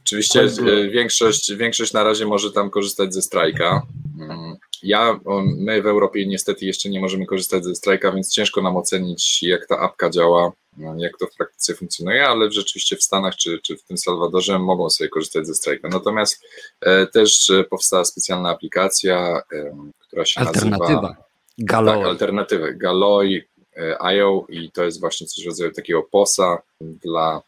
Oczywiście 0.04 0.40
e, 0.42 0.88
większość, 0.90 1.52
większość 1.54 1.92
na 1.92 2.04
razie 2.04 2.26
może 2.26 2.52
tam 2.52 2.70
korzystać 2.70 3.14
ze 3.14 3.22
strajka. 3.22 3.82
Mm, 4.20 4.56
Ja, 4.82 5.20
my 5.56 5.82
w 5.82 5.86
Europie 5.86 6.26
niestety 6.26 6.66
jeszcze 6.66 6.88
nie 6.88 7.00
możemy 7.00 7.26
korzystać 7.26 7.64
ze 7.64 7.74
strajka, 7.74 8.12
więc 8.12 8.32
ciężko 8.32 8.62
nam 8.62 8.76
ocenić, 8.76 9.42
jak 9.42 9.66
ta 9.66 9.78
apka 9.78 10.10
działa, 10.10 10.52
no, 10.76 10.94
jak 10.98 11.18
to 11.18 11.26
w 11.26 11.34
praktyce 11.34 11.74
funkcjonuje, 11.74 12.28
ale 12.28 12.50
rzeczywiście 12.52 12.96
w 12.96 13.02
Stanach 13.02 13.36
czy, 13.36 13.58
czy 13.62 13.76
w 13.76 13.82
tym 13.82 13.98
Salwadorze 13.98 14.58
mogą 14.58 14.90
sobie 14.90 15.08
korzystać 15.10 15.46
ze 15.46 15.54
strajka. 15.54 15.88
Natomiast 15.88 16.42
e, 16.80 17.06
też 17.06 17.50
e, 17.50 17.64
powstała 17.64 18.04
specjalna 18.04 18.50
aplikacja, 18.50 19.42
e, 19.52 19.76
która 20.00 20.24
się 20.24 20.40
nazywa 20.40 20.60
Alternatywa. 20.76 21.08
tak, 21.08 21.26
Galoy. 21.58 22.04
alternatywę. 22.04 22.74
Galoi, 22.74 23.42
e, 23.76 24.02
IO 24.02 24.46
i 24.48 24.70
to 24.70 24.84
jest 24.84 25.00
właśnie 25.00 25.26
coś 25.26 25.44
w 25.44 25.46
rodzaju 25.46 25.72
takiego 25.72 26.02
POSa 26.02 26.62
dla, 26.80 27.42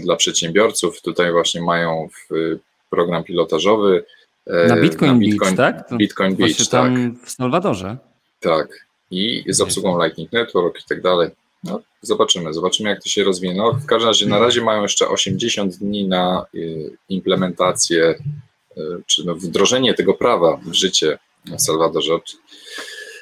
dla 0.00 0.16
przedsiębiorców. 0.16 1.02
Tutaj 1.02 1.32
właśnie 1.32 1.62
mają 1.62 2.08
w, 2.30 2.34
program 2.90 3.24
pilotażowy. 3.24 4.04
e, 4.46 4.66
Na 4.66 4.76
Bitcoin, 4.76 5.18
Beach, 5.18 5.56
tak? 5.56 5.84
Bitcoin 5.98 6.36
Beach, 6.36 6.56
tak, 6.56 6.66
tam 6.70 7.16
w 7.24 7.30
Salwadorze. 7.30 7.96
tak. 8.40 8.68
I 9.10 9.44
z 9.48 9.60
obsługą 9.60 10.02
Lightning 10.02 10.32
Network 10.32 10.80
i 10.80 10.84
tak 10.88 11.02
dalej. 11.02 11.30
No, 11.64 11.80
zobaczymy, 12.02 12.54
zobaczymy 12.54 12.90
jak 12.90 13.02
to 13.02 13.08
się 13.08 13.24
rozwinie. 13.24 13.54
No, 13.54 13.72
w 13.72 13.86
każdym 13.86 14.08
razie 14.08 14.26
na 14.26 14.38
razie 14.38 14.60
mają 14.62 14.82
jeszcze 14.82 15.08
80 15.08 15.76
dni 15.76 16.08
na 16.08 16.46
y, 16.54 16.90
implementację 17.08 18.14
y, 18.78 18.82
czy 19.06 19.24
no, 19.24 19.34
wdrożenie 19.34 19.94
tego 19.94 20.14
prawa 20.14 20.56
w 20.56 20.72
życie 20.74 21.18
w 21.44 21.60
Salwadorze. 21.60 22.18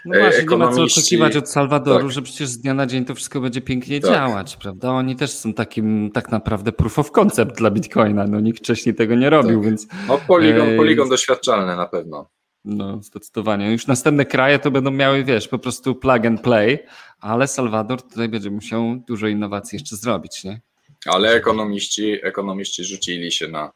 No 0.04 0.16
E, 0.16 0.20
właśnie, 0.20 0.44
nie 0.50 0.56
ma 0.56 0.72
co 0.72 0.82
oczekiwać 0.82 1.36
od 1.36 1.48
Salwadoru, 1.50 2.04
tak. 2.04 2.10
że 2.12 2.22
przecież 2.22 2.48
z 2.48 2.58
dnia 2.58 2.74
na 2.74 2.86
dzień 2.86 3.04
to 3.04 3.14
wszystko 3.14 3.40
będzie 3.40 3.60
pięknie 3.60 4.00
Tak. 4.00 4.10
działać, 4.10 4.56
prawda? 4.56 4.90
Oni 4.90 5.16
też 5.16 5.30
są 5.30 5.54
takim 5.54 6.10
tak 6.14 6.30
naprawdę 6.30 6.72
proof 6.72 6.98
of 6.98 7.10
concept 7.10 7.58
dla 7.58 7.70
Bitcoina. 7.70 8.26
No 8.26 8.40
nikt 8.40 8.58
wcześniej 8.58 8.94
tego 8.94 9.14
nie 9.14 9.30
robił, 9.30 9.60
Tak. 9.60 9.64
więc 9.68 9.86
No, 10.08 10.18
poligon, 10.26 10.68
Ej. 10.68 10.76
poligon 10.76 11.08
doświadczalny 11.08 11.76
na 11.76 11.86
pewno. 11.86 12.28
no 12.64 13.02
zdecydowanie. 13.02 13.72
Już 13.72 13.86
następne 13.86 14.26
kraje 14.26 14.58
to 14.58 14.70
będą 14.70 14.90
miały, 14.90 15.24
wiesz, 15.24 15.48
po 15.48 15.58
prostu 15.58 15.94
plug 15.94 16.26
and 16.26 16.40
play, 16.40 16.78
ale 17.20 17.48
Salwador 17.48 18.02
tutaj 18.02 18.28
będzie 18.28 18.50
musiał 18.50 18.96
dużo 19.08 19.26
innowacji 19.28 19.76
jeszcze 19.76 19.96
zrobić, 19.96 20.44
nie? 20.44 20.60
Ale 21.06 21.30
ekonomiści, 21.34 22.18
ekonomiści 22.22 22.84
rzucili 22.84 23.32
się 23.32 23.48
na, 23.48 23.64
e, 23.64 23.70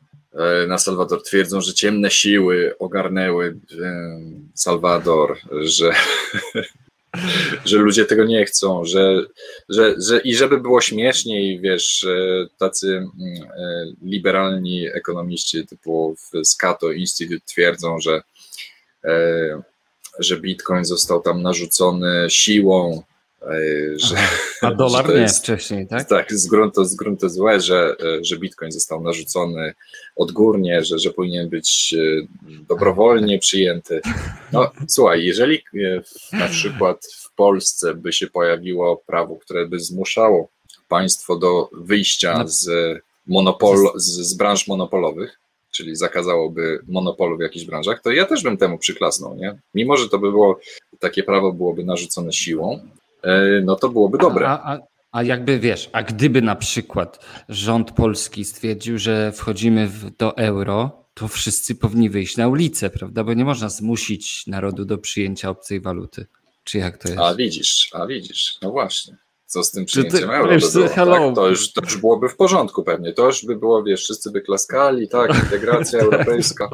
na 0.69 0.79
Salwador. 0.79 1.23
Twierdzą, 1.23 1.61
że 1.61 1.75
ciemne 1.75 2.11
siły 2.11 2.75
ogarnęły 2.79 3.57
e, 3.83 4.21
Salwador, 4.55 5.39
że, 5.61 5.93
że 7.65 7.79
ludzie 7.79 8.05
tego 8.05 8.25
nie 8.25 8.45
chcą, 8.45 8.85
że, 8.85 9.23
że, 9.69 9.95
że 9.99 10.19
i 10.19 10.37
żeby 10.37 10.61
było 10.61 10.81
śmieszniej, 10.81 11.61
wiesz, 11.61 12.05
e, 12.05 12.47
tacy 12.59 12.97
mm, 12.97 13.13
e, 13.43 13.87
liberalni 14.03 14.87
ekonomiści 14.87 15.67
typu 15.67 16.17
w 16.17 16.47
Scato 16.47 16.93
Institute 16.93 17.47
twierdzą, 17.47 18.01
że, 18.01 18.23
e, 19.05 19.63
że 20.19 20.41
Bitcoin 20.41 20.85
został 20.85 21.23
tam 21.23 21.43
narzucony 21.43 22.27
siłą, 22.31 23.03
e, 23.03 23.16
że, 23.97 24.17
A 24.63 24.71
dolar 24.85 25.09
nie 25.09 25.21
jest- 25.21 25.39
wcześniej, 25.39 25.87
tak? 25.87 26.09
tak, 26.09 26.33
z 26.33 26.47
gruntu, 26.47 26.85
z 26.85 26.95
gruntu 26.95 27.29
złe, 27.29 27.61
że, 27.61 27.97
e, 28.01 28.25
że 28.25 28.37
Bitcoin 28.39 28.73
został 28.73 29.01
narzucony 29.01 29.75
odgórnie, 30.17 30.85
że, 30.85 30.99
że 30.99 31.11
powinien 31.11 31.49
być 31.49 31.95
e, 31.99 32.27
dobrowolnie 32.69 33.39
przyjęty. 33.39 34.01
No 34.53 34.71
słuchaj, 34.89 35.25
jeżeli 35.25 35.57
e, 35.57 36.03
na 36.37 36.49
przykład 36.49 37.07
w 37.25 37.35
Polsce 37.35 37.95
by 37.95 38.13
się 38.13 38.27
pojawiło 38.27 39.03
prawo, 39.07 39.37
które 39.37 39.67
by 39.67 39.81
zmuszało 39.81 40.49
państwo 40.89 41.37
do 41.37 41.69
wyjścia 41.73 42.39
No. 42.39 42.49
z, 42.49 42.69
monopol, 43.27 43.77
z, 43.97 44.05
z 44.05 44.35
branż 44.35 44.67
monopolowych, 44.69 45.39
czyli 45.71 45.97
zakazałoby 45.97 46.79
monopolu 46.89 47.37
w 47.37 47.41
jakichś 47.41 47.65
branżach, 47.67 48.03
to 48.03 48.11
ja 48.11 48.25
też 48.25 48.43
bym 48.43 48.57
temu 48.57 48.79
przyklasnął, 48.79 49.37
nie? 49.37 49.59
Mimo, 49.75 49.97
że 49.97 50.09
to 50.09 50.19
by 50.19 50.31
było, 50.31 50.61
takie 50.99 51.23
prawo 51.23 51.53
byłoby 51.53 51.85
narzucone 51.85 52.33
siłą, 52.33 52.81
no 53.65 53.77
to 53.77 53.89
byłoby 53.89 54.19
dobre. 54.19 54.49
A, 54.49 54.75
a, 54.75 54.79
a 55.13 55.23
jakby 55.23 55.59
wiesz, 55.59 55.91
a 55.93 56.03
gdyby 56.03 56.43
na 56.43 56.57
przykład 56.57 57.25
rząd 57.49 57.93
polski 57.93 58.45
stwierdził, 58.45 58.99
że 58.99 59.33
wchodzimy 59.33 59.89
w, 59.89 60.17
do 60.17 60.37
euro, 60.37 61.07
to 61.15 61.29
wszyscy 61.29 61.75
powinni 61.75 62.11
wyjść 62.11 62.37
na 62.37 62.49
ulicę, 62.49 62.91
prawda? 62.91 63.25
Bo 63.25 63.35
nie 63.35 63.45
można 63.45 63.69
zmusić 63.69 64.47
narodu 64.47 64.85
do 64.85 64.99
przyjęcia 64.99 65.51
obcej 65.51 65.81
waluty. 65.81 66.27
Czy 66.65 66.79
jak 66.79 66.99
to 66.99 67.09
jest? 67.09 67.21
A 67.21 67.35
widzisz, 67.35 67.91
a 67.93 68.07
widzisz, 68.07 68.59
no 68.63 68.71
właśnie. 68.71 69.17
Co 69.47 69.65
z 69.65 69.71
tym 69.71 69.87
Czy 69.87 70.03
ty- 70.03 70.09
przyjęciem 70.09 70.31
euro 70.31 70.51
wiesz, 70.51 70.65
by 70.65 70.73
było, 70.73 70.89
tak? 70.89 71.35
to, 71.35 71.49
już, 71.49 71.73
to 71.73 71.81
już 71.85 71.97
byłoby 71.97 72.29
w 72.29 72.37
porządku 72.37 72.83
pewnie. 72.83 73.13
To 73.13 73.27
już 73.27 73.45
by 73.45 73.57
było, 73.57 73.83
wiesz, 73.83 74.03
wszyscy 74.03 74.31
by 74.31 74.41
klaskali, 74.41 75.09
tak, 75.09 75.45
integracja 75.45 75.99
europejska, 76.07 76.71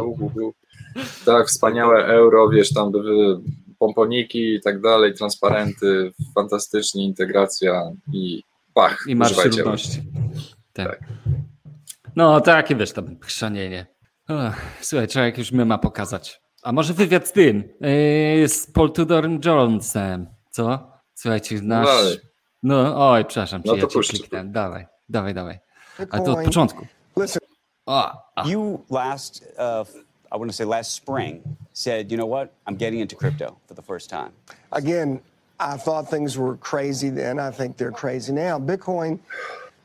tak, 1.24 1.46
wspaniałe 1.46 2.04
euro, 2.04 2.48
wiesz, 2.48 2.72
tam 2.72 2.92
by 2.92 2.98
pomponiki 3.82 4.54
i 4.54 4.60
tak 4.60 4.80
dalej, 4.80 5.14
transparenty, 5.14 6.12
fantastycznie, 6.34 7.04
integracja 7.04 7.90
i 8.12 8.42
pach, 8.74 9.04
I 9.08 9.16
marsz 9.16 9.44
ludności. 9.44 10.02
Tak. 10.72 10.88
Tak. 10.88 11.00
No 12.16 12.40
takie 12.40 12.76
wiesz 12.76 12.92
tam 12.92 13.20
chrzanienie. 13.20 13.86
Słuchaj, 14.80 15.08
trzeba 15.08 15.24
jakiegoś 15.24 15.52
mema 15.52 15.78
pokazać. 15.78 16.40
A 16.62 16.72
może 16.72 16.94
wywiad 16.94 17.28
z 17.28 17.32
tym, 17.32 17.64
yy, 18.40 18.48
z 18.48 18.66
Paul 18.66 18.92
Tudor 18.92 19.28
Jonesem, 19.44 20.26
co? 20.50 20.92
Słuchajcie, 21.14 21.60
nasz... 21.62 21.86
dalej. 21.86 22.18
No, 22.62 23.10
oj, 23.10 23.24
przepraszam, 23.24 23.62
No 23.64 23.76
ja 23.76 23.86
cię 23.86 24.00
kliknąłem. 24.00 24.52
Dawaj, 24.52 24.86
dawaj, 25.08 25.34
dawaj. 25.34 25.58
Ale 26.10 26.24
to 26.24 26.32
od 26.32 26.44
początku. 26.44 26.86
Listen, 27.16 27.42
O, 27.86 28.12
a, 28.36 28.48
You 28.48 28.84
last, 28.90 29.54
uh, 29.58 29.88
I 30.32 30.36
want 30.36 30.50
to 30.50 30.56
say 30.56 30.64
last 30.64 30.92
spring, 30.94 31.58
said, 31.74 32.10
you 32.10 32.16
know 32.16 32.24
what? 32.24 32.54
I'm 32.66 32.76
getting 32.76 33.00
into 33.00 33.14
crypto 33.14 33.58
for 33.66 33.74
the 33.74 33.82
first 33.82 34.08
time. 34.08 34.32
again, 34.72 35.20
I 35.60 35.76
thought 35.76 36.10
things 36.10 36.38
were 36.38 36.56
crazy 36.56 37.10
then. 37.10 37.38
I 37.38 37.50
think 37.50 37.76
they're 37.76 37.92
crazy 37.92 38.32
now. 38.32 38.58
Bitcoin, 38.58 39.20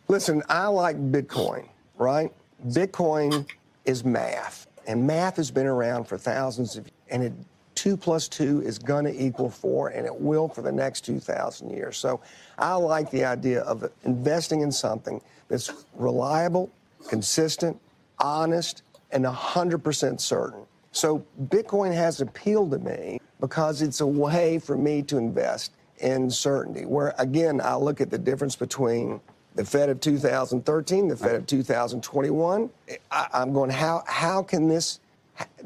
listen, 0.07 0.41
I 0.47 0.67
like 0.67 0.95
Bitcoin, 1.11 1.67
right? 1.97 2.31
Bitcoin 2.69 3.45
is 3.83 4.05
math, 4.05 4.67
and 4.87 5.05
math 5.05 5.35
has 5.35 5.51
been 5.51 5.67
around 5.67 6.05
for 6.05 6.17
thousands 6.17 6.77
of 6.77 6.85
years, 6.85 6.93
and 7.09 7.23
it, 7.23 7.33
two 7.75 7.97
plus 7.97 8.29
two 8.29 8.61
is 8.63 8.79
going 8.79 9.03
to 9.03 9.21
equal 9.21 9.49
four, 9.49 9.89
and 9.89 10.05
it 10.05 10.15
will 10.15 10.47
for 10.47 10.61
the 10.61 10.71
next 10.71 11.01
2,000 11.01 11.69
years. 11.69 11.97
So 11.97 12.21
I 12.57 12.73
like 12.73 13.11
the 13.11 13.25
idea 13.25 13.61
of 13.63 13.91
investing 14.05 14.61
in 14.61 14.71
something 14.71 15.21
that's 15.49 15.71
reliable, 15.93 16.71
consistent, 17.09 17.79
honest, 18.19 18.81
and 19.11 19.25
100% 19.25 20.19
certain. 20.19 20.61
So 20.91 21.25
Bitcoin 21.45 21.93
has 21.93 22.21
appealed 22.21 22.71
to 22.71 22.79
me 22.79 23.19
because 23.39 23.81
it's 23.81 24.01
a 24.01 24.07
way 24.07 24.57
for 24.59 24.77
me 24.77 25.01
to 25.03 25.17
invest 25.17 25.73
in 25.99 26.29
certainty. 26.29 26.85
Where 26.85 27.13
again, 27.17 27.61
I 27.61 27.75
look 27.75 28.01
at 28.01 28.09
the 28.09 28.17
difference 28.17 28.55
between 28.55 29.19
the 29.55 29.65
Fed 29.65 29.89
of 29.89 29.99
2013, 29.99 31.07
the 31.07 31.17
Fed 31.17 31.35
of 31.35 31.47
2021. 31.47 32.69
I, 33.11 33.27
I'm 33.33 33.53
going, 33.53 33.69
how 33.69 34.03
how 34.07 34.43
can 34.43 34.67
this? 34.67 34.99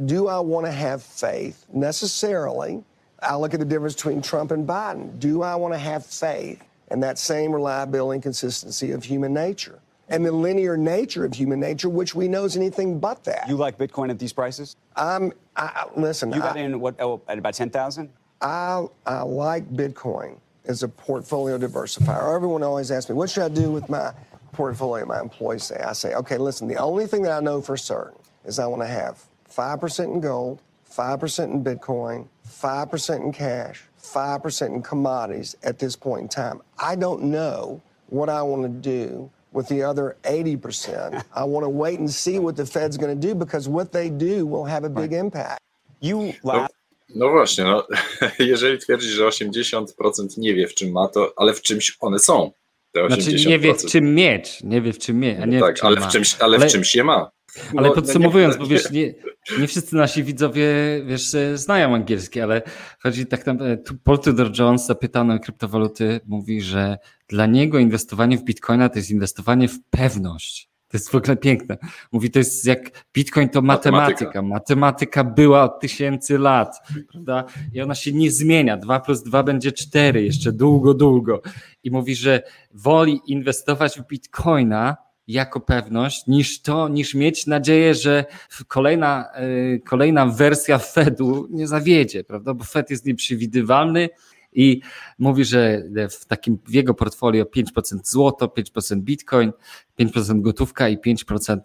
Do 0.06 0.28
I 0.28 0.40
want 0.40 0.66
to 0.66 0.72
have 0.72 1.02
faith 1.02 1.66
necessarily? 1.74 2.84
I 3.22 3.36
look 3.36 3.54
at 3.54 3.60
the 3.60 3.66
difference 3.66 3.96
between 3.96 4.22
Trump 4.22 4.52
and 4.52 4.68
Biden. 4.68 5.20
Do 5.20 5.44
I 5.44 5.56
want 5.56 5.74
to 5.74 5.78
have 5.78 6.06
faith 6.06 6.62
in 6.90 7.00
that 7.02 7.20
same 7.20 7.54
reliability 7.54 8.18
and 8.18 8.24
consistency 8.24 8.92
of 8.92 9.04
human 9.04 9.34
nature? 9.34 9.80
And 10.12 10.26
the 10.26 10.32
linear 10.32 10.76
nature 10.76 11.24
of 11.24 11.34
human 11.34 11.60
nature, 11.60 11.88
which 11.88 12.14
we 12.14 12.28
know 12.28 12.44
is 12.44 12.58
anything 12.58 13.00
but 13.00 13.24
that. 13.24 13.48
You 13.48 13.56
like 13.56 13.78
Bitcoin 13.78 14.10
at 14.10 14.20
these 14.20 14.34
prices? 14.34 14.76
I'm, 14.96 15.32
I, 15.56 15.86
I- 15.96 16.00
listen, 16.00 16.34
You 16.34 16.40
got 16.42 16.58
I, 16.58 16.60
in 16.60 16.80
what 16.82 16.96
oh, 17.00 17.22
at 17.30 17.38
about 17.38 17.54
ten 17.54 17.70
thousand? 17.70 18.10
I, 18.42 18.86
I 19.06 19.22
like 19.22 19.72
Bitcoin 19.72 20.38
as 20.66 20.84
a 20.84 20.88
portfolio 20.88 21.58
diversifier. 21.58 22.36
Everyone 22.36 22.62
always 22.62 22.92
asks 22.92 23.10
me, 23.10 23.16
what 23.16 23.30
should 23.30 23.44
I 23.44 23.50
do 23.50 23.72
with 23.72 23.88
my 23.90 24.14
portfolio? 24.52 25.06
My 25.06 25.20
employees 25.22 25.64
say, 25.64 25.78
I 25.78 25.94
say, 25.94 26.14
okay, 26.16 26.38
listen, 26.38 26.68
the 26.68 26.78
only 26.78 27.08
thing 27.08 27.22
that 27.24 27.32
I 27.32 27.40
know 27.40 27.62
for 27.62 27.78
certain 27.78 28.18
is 28.46 28.60
I 28.60 28.66
want 28.68 28.82
to 28.82 28.88
have 28.88 29.24
5% 29.50 30.04
in 30.06 30.20
gold, 30.20 30.62
5% 30.92 31.44
in 31.46 31.64
Bitcoin, 31.64 32.28
5% 32.48 33.22
in 33.22 33.32
cash, 33.32 33.84
5% 34.02 34.68
in 34.68 34.82
commodities 34.82 35.56
at 35.64 35.80
this 35.80 35.96
point 35.96 36.24
in 36.24 36.28
time. 36.28 36.62
I 36.78 36.96
don't 36.96 37.24
know 37.24 37.82
what 38.08 38.28
I 38.28 38.42
want 38.42 38.64
to 38.64 38.70
do 38.70 39.32
with 39.54 39.68
the 39.68 39.84
other 39.84 40.16
80%. 40.24 41.24
I 41.36 41.44
want 41.44 41.66
to 41.66 41.70
wait 41.70 42.00
and 42.00 42.10
see 42.14 42.40
what 42.40 42.56
the 42.56 42.66
Fed's 42.66 42.98
going 42.98 43.22
to 43.22 43.28
do 43.28 43.36
because 43.36 43.70
what 43.70 43.92
they 43.92 44.10
do 44.10 44.46
will 44.46 44.66
have 44.66 44.84
a 44.86 44.90
big 44.90 45.14
impact. 45.14 45.60
You 46.02 46.34
No, 46.44 46.68
no 47.16 47.30
właśnie, 47.30 47.64
no, 47.64 47.88
jeżeli 48.40 48.80
twierdzisz, 48.80 49.12
że 49.12 49.26
80% 49.28 50.38
nie 50.38 50.56
wie 50.56 50.68
w 50.68 50.74
czym 50.74 50.92
ma, 50.92 51.08
to 51.08 51.34
ale 51.38 51.54
w 51.54 51.62
czymś 51.62 51.98
one 52.00 52.20
są. 52.20 52.52
Te 52.92 53.02
80%. 53.02 53.22
Znaczy 53.22 53.50
nie 53.50 53.60
wie 53.60 53.74
w 53.74 53.86
czym 53.86 54.16
mieć, 54.16 54.64
nie 54.64 54.82
wie 54.82 54.94
w 54.94 55.00
czym 55.00 55.20
mieć, 55.20 55.38
a 55.42 55.46
nie 55.46 55.60
tak, 55.60 55.76
w 55.76 55.80
czym 55.80 55.88
ale 55.88 56.00
ma. 56.00 56.08
w 56.08 56.12
czymś, 56.12 56.36
ale, 56.40 56.58
Ale- 56.58 56.68
w 56.68 56.72
czymś 56.72 56.96
je 56.96 57.04
ma. 57.04 57.32
Ale 57.78 57.88
No, 57.88 57.94
podsumowując, 57.94 58.56
no 58.56 58.62
bo 58.62 58.68
wiesz, 58.68 58.92
nie, 58.92 59.14
nie 59.60 59.68
wszyscy 59.68 59.96
nasi 59.96 60.24
widzowie, 60.24 60.66
wiesz, 61.06 61.36
e, 61.36 61.58
znają 61.58 61.96
angielski, 61.96 62.42
ale 62.42 62.62
chodzi 63.00 63.26
tak 63.26 63.46
naprawdę, 63.46 63.78
tu 63.78 63.96
Paul 64.04 64.20
Tudor 64.20 64.60
Jones 64.60 64.86
zapytany 64.86 65.34
o 65.34 65.40
kryptowaluty 65.40 66.20
mówi, 66.26 66.62
że 66.62 66.98
dla 67.28 67.46
niego 67.46 67.80
inwestowanie 67.80 68.38
w 68.38 68.44
Bitcoina 68.44 68.90
to 68.90 69.00
jest 69.00 69.12
inwestowanie 69.12 69.68
w 69.68 69.80
pewność. 69.90 70.72
To 70.88 70.98
jest 70.98 71.12
w 71.12 71.16
ogóle 71.16 71.38
piękne. 71.38 71.78
Mówi, 72.12 72.32
to 72.32 72.40
jest 72.40 72.66
jak 72.66 73.06
Bitcoin 73.14 73.50
to 73.50 73.62
matematyka. 73.62 74.12
Matematyka. 74.12 74.42
Matematyka 74.42 75.24
była 75.24 75.64
od 75.64 75.80
tysięcy 75.80 76.38
lat, 76.38 76.78
prawda? 77.12 77.46
I 77.74 77.82
ona 77.82 77.96
się 77.96 78.14
nie 78.14 78.32
zmienia. 78.32 78.78
Dwa 78.78 79.00
plus 79.00 79.24
dwa 79.24 79.44
będzie 79.44 79.72
cztery, 79.72 80.24
jeszcze 80.24 80.52
długo, 80.52 80.94
długo. 80.94 81.42
I 81.84 81.92
mówi, 81.92 82.16
że 82.16 82.44
woli 82.74 83.20
inwestować 83.26 84.00
w 84.00 84.08
Bitcoina 84.08 84.98
jako 85.32 85.60
pewność, 85.60 86.28
niż 86.28 86.62
to, 86.62 86.88
niż 86.88 87.14
mieć 87.16 87.48
nadzieję, 87.48 87.96
że 87.96 88.26
kolejna, 88.68 89.26
y, 89.42 89.82
kolejna 89.86 90.26
wersja 90.26 90.78
Fedu 90.78 91.48
nie 91.50 91.68
zawiedzie, 91.68 92.24
prawda? 92.24 92.54
Bo 92.54 92.64
Fed 92.64 92.90
jest 92.90 93.06
nieprzewidywalny 93.06 94.10
i 94.54 94.82
mówi, 95.20 95.46
że 95.46 95.84
w 96.10 96.26
takim 96.26 96.58
w 96.68 96.74
jego 96.74 96.94
portfolio 96.94 97.46
5% 97.46 97.64
złoto, 98.04 98.48
5% 98.48 98.96
bitcoin, 98.96 99.52
5% 100.00 100.42
gotówka 100.42 100.90
i 100.90 100.98
5% 100.98 101.58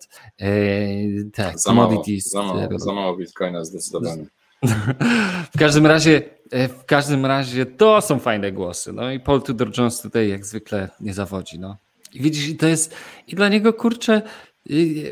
y, 0.42 1.31
te 1.33 1.52
Za 1.57 1.72
mało, 1.72 1.88
commodities. 1.88 2.31
za, 2.31 2.42
mało, 2.42 2.79
za 2.79 2.92
mało 2.92 3.16
bitcoina 3.16 3.64
zdecydowanie. 3.64 4.26
w 5.55 5.59
każdym 5.59 5.87
razie, 5.87 6.22
e, 6.50 6.68
w 6.68 6.85
każdym 6.85 7.26
razie 7.26 7.66
to 7.66 8.00
są 8.00 8.18
fajne 8.18 8.52
głosy. 8.52 8.92
No 8.92 9.11
i 9.11 9.20
Paul 9.20 9.42
Tudor 9.42 9.79
Jones 9.79 10.00
tutaj 10.00 10.29
jak 10.29 10.46
zwykle 10.46 10.88
nie 11.00 11.14
zawodzi. 11.14 11.59
No. 11.59 11.76
I 12.14 12.20
widzisz, 12.20 12.48
i 12.48 12.56
to 12.56 12.66
jest, 12.66 12.94
i 13.28 13.34
dla 13.34 13.48
niego 13.48 13.72
kurczę, 13.72 14.22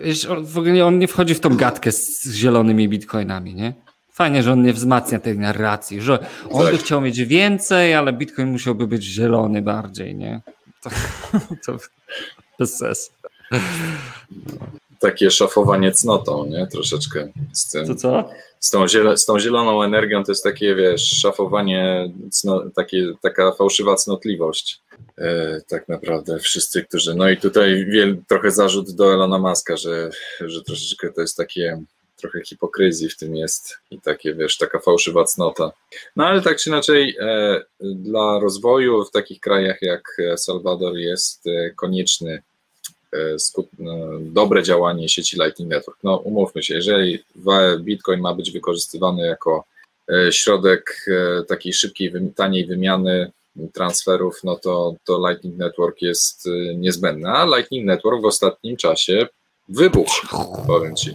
wiesz, 0.04 0.26
w 0.42 0.58
ogóle 0.58 0.86
on 0.86 0.98
nie 0.98 1.08
wchodzi 1.08 1.34
w 1.34 1.40
tą 1.40 1.56
gadkę 1.56 1.92
z 1.92 2.32
zielonymi 2.34 2.88
bitcoinami, 2.88 3.54
nie? 3.54 3.74
Fajnie, 4.12 4.42
że 4.42 4.52
on 4.52 4.62
nie 4.62 4.72
wzmacnia 4.72 5.20
tej 5.20 5.38
narracji, 5.38 6.00
że 6.00 6.26
on 6.50 6.70
by 6.70 6.78
chciał 6.78 7.00
mieć 7.00 7.24
więcej, 7.24 7.94
ale 7.94 8.12
bitcoin 8.12 8.48
musiałby 8.48 8.86
być 8.86 9.04
zielony 9.04 9.62
bardziej, 9.62 10.14
nie? 10.14 10.40
To, 10.82 10.90
to 11.66 11.78
bez 12.58 12.78
sensu. 12.78 13.12
Takie 15.04 15.30
szafowanie 15.30 15.92
cnotą, 15.92 16.46
nie? 16.46 16.66
Troszeczkę 16.66 17.28
z 17.52 17.70
tym. 17.70 17.86
To 17.86 17.94
co? 17.94 18.28
z 18.64 18.70
tą, 18.70 18.88
zielo, 18.88 19.16
z 19.16 19.24
tą 19.24 19.38
zieloną 19.38 19.82
energią 19.82 20.24
to 20.24 20.32
jest 20.32 20.44
takie, 20.44 20.74
wiesz, 20.74 21.20
szafowanie, 21.20 22.12
cno, 22.30 22.70
takie, 22.74 23.12
taka 23.22 23.52
fałszywa 23.52 23.94
cnotliwość. 23.94 24.80
E, 25.18 25.60
tak 25.68 25.88
naprawdę 25.88 26.38
wszyscy, 26.38 26.84
którzy. 26.84 27.14
No 27.14 27.30
i 27.30 27.36
tutaj 27.36 27.86
wiel, 27.86 28.16
trochę 28.28 28.50
zarzut 28.50 28.90
do 28.90 29.12
Elona 29.12 29.38
Muska, 29.38 29.76
że, 29.76 30.10
że 30.40 30.62
troszeczkę 30.62 31.12
to 31.12 31.20
jest 31.20 31.36
takie, 31.36 31.82
trochę 32.16 32.40
hipokryzji 32.44 33.08
w 33.08 33.16
tym 33.16 33.36
jest 33.36 33.78
i 33.90 34.00
takie, 34.00 34.34
wiesz, 34.34 34.58
taka 34.58 34.78
fałszywa 34.78 35.24
cnota. 35.24 35.72
No 36.16 36.26
ale 36.26 36.42
tak 36.42 36.58
czy 36.58 36.70
inaczej, 36.70 37.16
e, 37.20 37.60
dla 37.80 38.38
rozwoju 38.38 39.04
w 39.04 39.10
takich 39.10 39.40
krajach 39.40 39.82
jak 39.82 40.16
Salwador 40.36 40.96
jest 40.96 41.46
e, 41.46 41.70
konieczny 41.70 42.42
dobre 44.20 44.62
działanie 44.62 45.08
sieci 45.08 45.36
Lightning 45.36 45.70
Network. 45.70 45.98
No 46.02 46.16
umówmy 46.16 46.62
się, 46.62 46.74
jeżeli 46.74 47.18
Bitcoin 47.80 48.20
ma 48.20 48.34
być 48.34 48.50
wykorzystywany 48.50 49.26
jako 49.26 49.64
e, 50.08 50.32
środek 50.32 51.06
e, 51.40 51.44
takiej 51.44 51.72
szybkiej, 51.72 52.12
taniej 52.36 52.66
wymiany 52.66 53.30
transferów, 53.72 54.40
no 54.44 54.56
to, 54.56 54.94
to 55.04 55.28
Lightning 55.28 55.56
Network 55.56 56.02
jest 56.02 56.46
e, 56.46 56.74
niezbędny. 56.74 57.28
A 57.28 57.44
Lightning 57.56 57.86
Network 57.86 58.22
w 58.22 58.24
ostatnim 58.24 58.76
czasie 58.76 59.26
wybuchł, 59.68 60.26
powiem 60.66 60.96
Ci. 60.96 61.10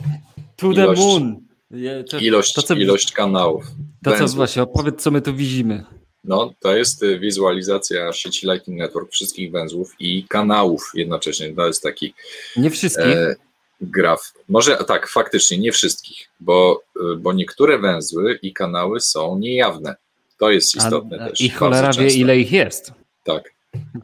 To 0.55 0.73
the 0.73 0.81
Ilość- 0.81 0.99
moon. 1.01 1.35
Je- 1.71 2.03
to- 2.03 2.17
Ilość, 2.17 2.53
to, 2.53 2.61
co- 2.61 2.73
ilość 2.73 3.11
kanałów. 3.11 3.63
To 4.03 4.11
co 4.11 4.17
węzłów. 4.17 4.35
właśnie, 4.35 4.61
opowiedz 4.63 5.01
co 5.01 5.11
my 5.11 5.21
tu 5.21 5.35
widzimy. 5.35 5.83
No, 6.23 6.53
to 6.59 6.75
jest 6.77 7.03
y, 7.03 7.19
wizualizacja 7.19 8.13
sieci 8.13 8.47
Lightning 8.47 8.79
Network, 8.79 9.11
wszystkich 9.11 9.51
węzłów 9.51 9.95
i 9.99 10.25
kanałów 10.29 10.91
jednocześnie. 10.93 11.53
To 11.53 11.67
jest 11.67 11.83
taki 11.83 12.13
Nie 12.57 12.69
wszystkich. 12.69 13.05
e, 13.05 13.35
graf. 13.81 14.33
Może 14.49 14.77
tak, 14.77 15.07
faktycznie 15.09 15.57
nie 15.57 15.71
wszystkich, 15.71 16.29
bo, 16.39 16.83
y, 17.13 17.15
bo 17.15 17.33
niektóre 17.33 17.77
węzły 17.77 18.39
i 18.41 18.53
kanały 18.53 18.99
są 18.99 19.37
niejawne. 19.37 19.95
To 20.37 20.51
jest 20.51 20.75
istotne 20.75 21.17
A- 21.19 21.29
też. 21.29 21.41
I 21.41 21.49
cholera 21.49 21.91
wie, 21.93 22.07
ile 22.07 22.37
ich 22.39 22.51
jest. 22.51 22.91
Tak. 23.23 23.43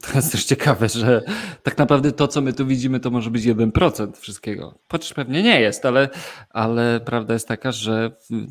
To 0.02 0.12
jest 0.14 0.32
też 0.32 0.44
ciekawe, 0.44 0.88
że 0.88 1.22
tak 1.62 1.78
naprawdę 1.78 2.12
to, 2.12 2.28
co 2.28 2.40
my 2.40 2.52
tu 2.52 2.66
widzimy, 2.66 3.00
to 3.00 3.10
może 3.10 3.30
być 3.30 3.44
1% 3.44 4.16
wszystkiego. 4.16 4.74
Chociaż 4.92 5.14
pewnie 5.14 5.42
nie 5.42 5.60
jest, 5.60 5.86
ale, 5.86 6.08
ale 6.50 7.00
prawda 7.04 7.34
jest 7.34 7.48
taka, 7.48 7.72
że 7.72 8.10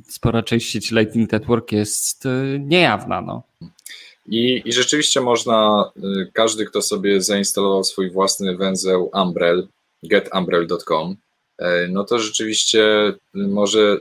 spora 0.10 0.44
część 0.44 0.72
sieci 0.72 0.96
Lightning 0.96 1.32
Network 1.32 1.72
jest 1.72 2.26
y, 2.26 2.60
niejawna. 2.60 3.22
No. 3.22 3.44
I, 4.30 4.62
I 4.66 4.74
rzeczywiście 4.74 5.22
można, 5.22 5.92
y, 5.98 6.32
każdy, 6.34 6.66
kto 6.66 6.82
sobie 6.82 7.22
zainstalował 7.22 7.84
swój 7.84 8.12
własny 8.12 8.58
węzeł 8.58 9.12
Umbrel, 9.14 9.68
getumbrel.com, 10.04 11.16
e, 11.58 11.88
no 11.88 12.04
to 12.04 12.20
rzeczywiście 12.20 13.08
y, 13.08 13.14
może 13.34 13.98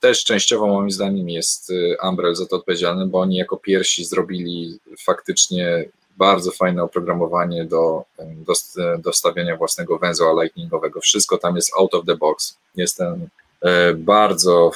też 0.00 0.24
częściowo 0.24 0.66
moim 0.66 0.90
zdaniem 0.90 1.28
jest 1.28 1.70
y, 1.70 1.96
Umbrel 2.08 2.34
za 2.34 2.46
to 2.46 2.56
odpowiedzialny, 2.56 3.06
bo 3.06 3.20
oni 3.20 3.36
jako 3.36 3.56
pierwsi 3.56 4.04
zrobili 4.04 4.78
faktycznie 4.98 5.88
bardzo 6.18 6.50
fajne 6.50 6.82
oprogramowanie 6.82 7.64
do, 7.64 8.04
do, 8.18 8.52
do 8.98 9.12
stawiania 9.12 9.56
własnego 9.56 9.98
węzła 9.98 10.42
lightningowego. 10.42 11.00
Wszystko 11.00 11.38
tam 11.38 11.56
jest 11.56 11.72
out 11.78 11.94
of 11.94 12.06
the 12.06 12.16
box. 12.16 12.58
Jestem 12.76 13.28
e, 13.62 13.94
bardzo, 13.94 14.70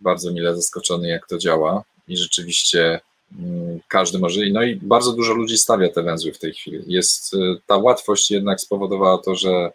bardzo 0.00 0.32
mile 0.32 0.56
zaskoczony, 0.56 1.08
jak 1.08 1.28
to 1.28 1.38
działa 1.38 1.82
i 2.08 2.16
rzeczywiście 2.16 3.00
mm, 3.38 3.80
każdy 3.88 4.18
może, 4.18 4.40
no 4.52 4.62
i 4.62 4.76
bardzo 4.76 5.12
dużo 5.12 5.34
ludzi 5.34 5.58
stawia 5.58 5.88
te 5.88 6.02
węzły 6.02 6.32
w 6.32 6.38
tej 6.38 6.52
chwili. 6.52 6.82
Jest, 6.86 7.34
e, 7.34 7.38
ta 7.66 7.76
łatwość 7.76 8.30
jednak 8.30 8.60
spowodowała 8.60 9.18
to, 9.18 9.34
że, 9.34 9.72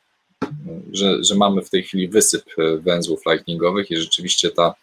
że, 0.93 1.23
że 1.23 1.35
mamy 1.35 1.61
w 1.61 1.69
tej 1.69 1.83
chwili 1.83 2.07
wysyp 2.07 2.45
e, 2.57 2.77
węzłów 2.77 3.21
lightningowych 3.25 3.91
i 3.91 3.97
rzeczywiście 3.97 4.51
ta 4.51 4.73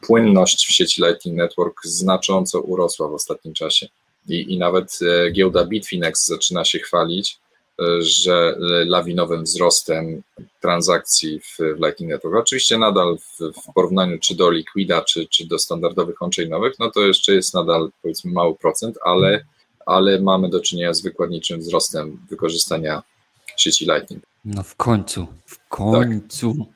płynność 0.00 0.66
w 0.66 0.72
sieci 0.72 1.02
Lightning 1.02 1.36
Network 1.36 1.80
znacząco 1.84 2.60
urosła 2.60 3.08
w 3.08 3.14
ostatnim 3.14 3.54
czasie. 3.54 3.88
I, 4.28 4.52
i 4.52 4.58
nawet 4.58 4.98
e, 5.02 5.30
giełda 5.30 5.64
Bitfinex 5.64 6.26
zaczyna 6.26 6.64
się 6.64 6.78
chwalić, 6.78 7.38
e, 7.80 7.84
że 8.00 8.34
e, 8.34 8.84
lawinowym 8.84 9.44
wzrostem 9.44 10.22
transakcji 10.60 11.40
w, 11.40 11.56
w 11.58 11.84
Lightning 11.84 12.12
Network. 12.12 12.36
Oczywiście 12.36 12.78
nadal 12.78 13.18
w, 13.18 13.38
w 13.38 13.72
porównaniu 13.74 14.18
czy 14.18 14.34
do 14.34 14.50
Liquida, 14.50 15.02
czy, 15.02 15.26
czy 15.26 15.46
do 15.46 15.58
standardowych 15.58 16.22
on-chainowych, 16.22 16.74
no 16.78 16.90
to 16.90 17.00
jeszcze 17.00 17.34
jest 17.34 17.54
nadal 17.54 17.90
powiedzmy 18.02 18.32
mały 18.32 18.54
procent, 18.54 18.98
ale, 19.04 19.44
ale 19.86 20.20
mamy 20.20 20.48
do 20.48 20.60
czynienia 20.60 20.94
z 20.94 21.02
wykładniczym 21.02 21.60
wzrostem 21.60 22.18
wykorzystania 22.30 23.02
sieci 23.56 23.84
Lightning. 23.84 24.24
No 24.44 24.62
w 24.62 24.76
końcu, 24.76 25.26
w 25.46 25.68
końcu. 25.68 26.66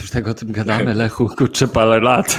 Już 0.00 0.10
tego 0.10 0.30
o 0.30 0.34
tym 0.34 0.52
gadamy, 0.52 0.94
Lechu, 0.94 1.28
kurczę, 1.38 1.68
parę 1.68 2.00
lat. 2.00 2.38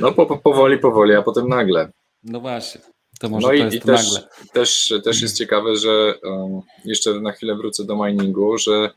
No 0.00 0.12
po, 0.12 0.26
po, 0.26 0.38
powoli, 0.38 0.78
powoli, 0.78 1.14
a 1.14 1.22
potem 1.22 1.48
nagle. 1.48 1.88
No 2.24 2.40
właśnie, 2.40 2.80
to 3.20 3.28
może 3.28 3.46
No 3.46 3.48
to 3.48 3.74
i, 3.74 3.76
i 3.76 3.80
też, 3.80 4.12
nagle. 4.12 4.28
też, 4.52 4.94
też 5.04 5.22
jest 5.22 5.38
ciekawe, 5.38 5.76
że 5.76 6.14
um, 6.22 6.60
jeszcze 6.84 7.20
na 7.20 7.32
chwilę 7.32 7.54
wrócę 7.56 7.84
do 7.84 8.04
miningu, 8.06 8.58
że 8.58 8.90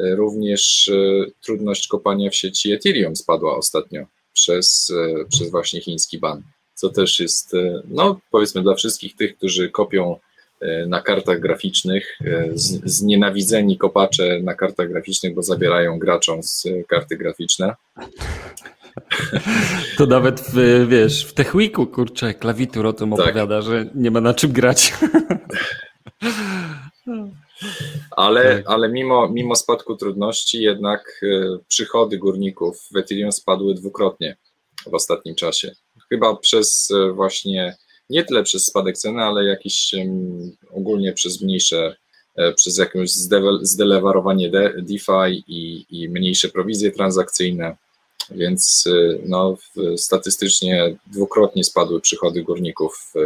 e, 0.00 0.14
również 0.16 0.88
e, 0.88 1.30
trudność 1.44 1.88
kopania 1.88 2.30
w 2.30 2.34
sieci 2.36 2.72
Ethereum 2.72 3.16
spadła 3.16 3.56
ostatnio 3.56 4.06
przez, 4.32 4.92
e, 4.96 5.24
przez 5.24 5.50
właśnie 5.50 5.80
chiński 5.80 6.18
ban. 6.18 6.42
Co 6.74 6.88
też 6.90 7.20
jest, 7.20 7.54
e, 7.54 7.82
no 7.88 8.20
powiedzmy 8.30 8.62
dla 8.62 8.74
wszystkich 8.74 9.16
tych, 9.16 9.36
którzy 9.36 9.70
kopią 9.70 10.16
na 10.86 11.00
kartach 11.02 11.40
graficznych, 11.40 12.18
z- 12.54 12.80
znienawidzeni 12.90 13.78
kopacze 13.78 14.40
na 14.42 14.54
kartach 14.54 14.88
graficznych, 14.88 15.34
bo 15.34 15.42
zabierają 15.42 15.98
graczom 15.98 16.42
z 16.42 16.64
karty 16.88 17.16
graficzne. 17.16 17.74
To 19.98 20.06
nawet 20.06 20.40
w, 20.40 20.86
wiesz, 20.88 21.24
w 21.24 21.34
TechWeeku, 21.34 21.86
kurczę, 21.86 22.34
klawitur 22.34 22.86
o 22.86 22.92
tym 22.92 23.10
Tak. 23.10 23.20
opowiada, 23.20 23.62
że 23.62 23.86
nie 23.94 24.10
ma 24.10 24.20
na 24.20 24.34
czym 24.34 24.52
grać. 24.52 24.92
Ale, 28.10 28.56
Tak. 28.56 28.64
ale 28.66 28.88
mimo, 28.88 29.28
mimo 29.28 29.56
spadku 29.56 29.96
trudności, 29.96 30.62
jednak 30.62 31.20
e, 31.22 31.58
przychody 31.68 32.18
górników 32.18 32.88
w 32.92 32.96
Ethereum 32.96 33.32
spadły 33.32 33.74
dwukrotnie 33.74 34.36
w 34.90 34.94
ostatnim 34.94 35.34
czasie. 35.34 35.74
Chyba 36.08 36.36
przez 36.36 36.90
e, 36.90 37.12
właśnie, 37.12 37.76
nie 38.10 38.24
tyle 38.24 38.42
przez 38.42 38.66
spadek 38.66 38.98
ceny, 38.98 39.22
ale 39.22 39.44
jakiś 39.44 39.94
ogólnie 40.70 41.12
przez 41.12 41.42
mniejsze, 41.42 41.96
e, 42.36 42.52
przez 42.52 42.78
jakieś 42.78 43.10
zdelewarowanie 43.62 44.50
de, 44.50 44.74
DeFi 44.78 45.44
i, 45.46 45.86
i 45.90 46.08
mniejsze 46.08 46.48
prowizje 46.48 46.90
transakcyjne. 46.90 47.76
Więc 48.36 48.84
e, 48.86 49.18
no, 49.26 49.56
statystycznie 49.96 50.96
dwukrotnie 51.06 51.64
spadły 51.64 52.00
przychody 52.00 52.42
górników 52.42 53.12
e, 53.16 53.20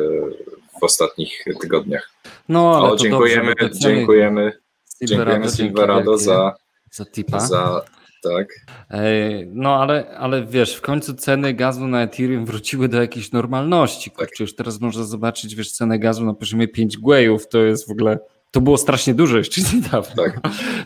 w 0.81 0.85
ostatnich 0.85 1.45
tygodniach. 1.61 2.11
No, 2.49 2.77
ale 2.77 2.89
O, 2.93 2.97
dziękujemy, 2.97 3.55
dobrze, 3.61 3.79
dziękujemy, 3.79 4.53
Silverado, 4.99 5.33
dziękujemy 5.33 5.57
Silverado 5.57 6.19
za, 6.19 6.55
za 6.93 7.05
tipa. 7.05 7.41
za 7.41 7.85
tak. 8.23 8.49
Ej, 8.91 9.47
No 9.53 9.75
ale, 9.83 10.17
ale 10.19 10.47
wiesz, 10.47 10.77
w 10.77 10.81
końcu 10.81 11.15
ceny 11.15 11.55
gazu 11.55 11.87
na 11.87 12.03
Ethereum 12.03 12.47
wróciły 12.47 12.89
do 12.89 13.01
jakiejś 13.01 13.33
normalności. 13.33 14.11
Tak. 14.11 14.19
Kurczę, 14.19 14.45
już 14.45 14.55
teraz 14.55 14.81
można 14.81 15.05
zobaczyć, 15.05 15.55
wiesz, 15.55 15.73
cenę 15.73 15.99
gazu 15.99 16.25
na 16.25 16.35
poziomie 16.35 16.69
5 16.69 16.99
gwejów, 16.99 17.49
to 17.49 17.59
jest 17.59 17.89
w 17.89 17.91
ogóle, 17.91 18.19
to 18.57 18.61
było 18.61 18.79
strasznie 18.79 19.15
dużo 19.15 19.39
jeszcze 19.39 19.61
niedawno, 19.75 20.23
Tak. 20.23 20.41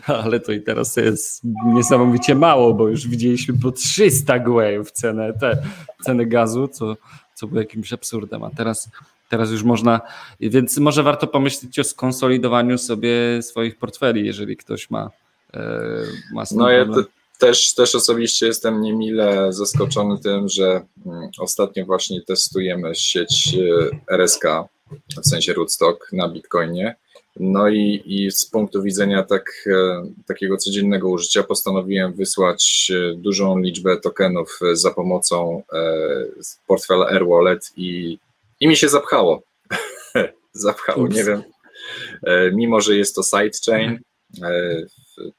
ale 0.05 0.39
to 0.39 0.51
i 0.51 0.61
teraz 0.61 0.95
jest 0.95 1.41
niesamowicie 1.65 2.35
mało, 2.35 2.73
bo 2.73 2.87
już 2.87 3.07
widzieliśmy 3.07 3.59
po 3.59 3.71
300 3.71 4.39
gwejów 4.39 4.91
cenę, 4.91 5.33
te, 5.33 5.63
cenę 6.03 6.25
gazu, 6.25 6.67
co, 6.67 6.97
co 7.35 7.47
było 7.47 7.61
jakimś 7.61 7.93
absurdem, 7.93 8.43
a 8.43 8.49
teraz 8.49 8.89
Teraz 9.29 9.51
już 9.51 9.63
można, 9.63 10.01
więc 10.39 10.77
może 10.77 11.03
warto 11.03 11.27
pomyśleć 11.27 11.79
o 11.79 11.83
skonsolidowaniu 11.83 12.77
sobie 12.77 13.41
swoich 13.41 13.77
portfeli, 13.77 14.25
jeżeli 14.25 14.57
ktoś 14.57 14.89
ma, 14.89 15.09
e, 15.53 15.81
ma 16.33 16.43
No 16.55 16.69
ja 16.69 16.85
te, 16.85 17.03
też, 17.39 17.73
też 17.73 17.95
osobiście 17.95 18.45
jestem 18.45 18.81
niemile 18.81 19.53
zaskoczony 19.53 20.19
tym, 20.19 20.49
że 20.49 20.85
mm, 21.05 21.29
ostatnio 21.39 21.85
właśnie 21.85 22.21
testujemy 22.21 22.95
sieć 22.95 23.55
e, 24.09 24.15
RSK, 24.15 24.43
w 25.23 25.27
sensie 25.27 25.53
Rootstock 25.53 26.13
na 26.13 26.29
Bitcoinie. 26.29 26.95
No 27.39 27.69
i, 27.69 28.03
i 28.05 28.31
z 28.31 28.45
punktu 28.45 28.83
widzenia 28.83 29.23
tak, 29.23 29.51
e, 29.67 30.03
takiego 30.27 30.57
codziennego 30.57 31.09
użycia 31.09 31.43
postanowiłem 31.43 32.13
wysłać 32.13 32.91
e, 32.95 33.15
dużą 33.15 33.59
liczbę 33.59 33.97
tokenów 33.97 34.59
e, 34.71 34.75
za 34.75 34.91
pomocą 34.91 35.63
portfela 36.67 37.05
AirWallet 37.05 37.71
i, 37.77 38.19
i 38.59 38.67
mi 38.67 38.77
się 38.77 38.89
zapchało. 38.89 39.43
zapchało, 40.53 41.03
Ups. 41.03 41.15
nie 41.15 41.23
wiem. 41.23 41.43
Mimo, 42.53 42.81
że 42.81 42.97
jest 42.97 43.15
to 43.15 43.23
sidechain, 43.23 43.99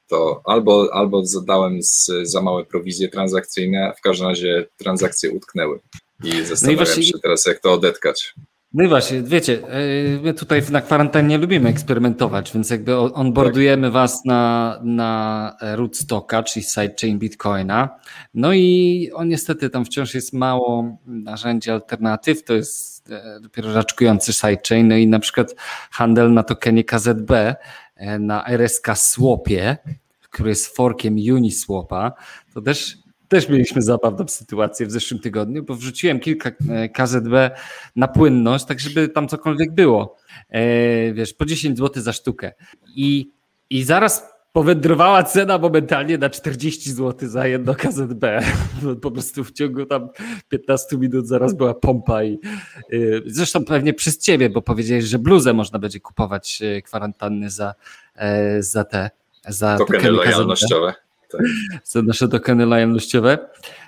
to 0.09 0.41
albo, 0.45 0.89
albo 0.93 1.27
zadałem 1.27 1.83
z, 1.83 2.11
za 2.23 2.43
małe 2.43 2.65
prowizje 2.65 3.09
transakcyjne, 3.09 3.93
w 3.99 4.01
każdym 4.01 4.29
razie 4.29 4.67
transakcje 4.77 5.31
utknęły. 5.31 5.81
I 6.25 6.45
zastanawiam 6.45 6.85
właśnie- 6.85 7.03
się 7.03 7.19
teraz, 7.23 7.47
jak 7.47 7.61
to 7.61 7.73
odetkać. 7.73 8.35
No 8.75 8.85
i 8.85 8.89
właśnie, 8.89 9.23
wiecie, 9.23 9.53
yy, 9.53 10.21
my 10.23 10.35
tutaj 10.35 10.63
na 10.71 10.81
kwarantannie 10.81 11.39
lubimy 11.39 11.69
eksperymentować, 11.69 12.53
więc 12.53 12.71
jakby 12.71 12.99
onboardujemy 12.99 13.91
was 13.91 14.25
na, 14.25 14.79
na 14.83 15.57
rootstocka, 15.61 16.43
czyli 16.43 16.65
sidechain 16.65 17.19
Bitcoina. 17.19 17.89
No 18.35 18.53
i 18.53 19.11
on 19.15 19.29
niestety 19.29 19.71
tam 19.71 19.85
wciąż 19.85 20.15
jest 20.15 20.33
mało 20.33 20.99
narzędzi 21.07 21.71
alternatyw, 21.71 22.45
to 22.45 22.55
jest 22.55 23.11
e, 23.11 23.41
dopiero 23.41 23.75
raczkujący 23.75 24.33
sidechain, 24.33 24.89
no 24.89 24.97
i 24.97 25.07
na 25.07 25.19
przykład 25.19 25.55
handel 25.91 26.33
na 26.33 26.43
tokenie 26.43 26.85
KZB 26.85 27.31
e, 27.97 28.19
na 28.19 28.47
RSK 28.47 28.87
Swapie, 28.95 29.77
który 30.31 30.49
jest 30.49 30.77
forkiem 30.77 31.17
Uniswapa, 31.33 32.13
to 32.55 32.61
też 32.61 33.02
też 33.33 33.49
mieliśmy 33.49 33.83
zabawną 33.83 34.29
sytuację 34.29 34.87
w 34.87 34.91
zeszłym 34.91 35.21
tygodniu, 35.21 35.63
bo 35.63 35.75
wrzuciłem 35.75 36.21
kilka 36.21 36.51
e, 36.71 36.89
KZB 36.89 37.51
na 37.97 38.09
płynność, 38.09 38.65
tak 38.65 38.81
żeby 38.81 39.09
tam 39.09 39.29
cokolwiek 39.29 39.75
było. 39.75 40.17
E, 40.49 41.13
wiesz, 41.13 41.35
po 41.35 41.47
10 41.47 41.79
zł 41.79 42.03
za 42.03 42.13
sztukę. 42.13 42.53
I, 42.97 43.31
i 43.71 43.85
zaraz 43.85 44.33
powędrowała 44.53 45.23
cena 45.23 45.59
momentalnie 45.59 46.19
na 46.19 46.31
40 46.31 46.93
zł 46.93 47.29
za 47.29 47.47
jedno 47.47 47.75
KZB. 47.75 48.25
Po 49.03 49.11
prostu 49.11 49.45
w 49.45 49.53
ciągu 49.53 49.87
tam 49.87 50.09
15 50.49 50.97
minut 50.97 51.27
zaraz 51.27 51.55
była 51.55 51.75
pompa 51.75 52.25
i 52.25 52.39
y, 52.93 53.23
zresztą 53.27 53.65
pewnie 53.65 53.95
przez 53.95 54.19
ciebie, 54.19 54.51
bo 54.51 54.63
powiedziałeś, 54.63 55.05
że 55.05 55.19
bluzę 55.19 55.53
można 55.53 55.79
będzie 55.79 56.01
kupować 56.01 56.63
kwarantanny 56.85 57.51
za, 57.51 57.75
e, 58.17 58.63
za 58.63 58.85
te 58.85 59.11
za 59.49 59.79
Tokeny 59.79 60.19
KZB 60.19 60.95
lojalnościowe. 61.39 61.81
za 61.85 62.03
nasze 62.03 62.29
tokeny 62.29 62.67
lojalnościowe. 62.67 63.39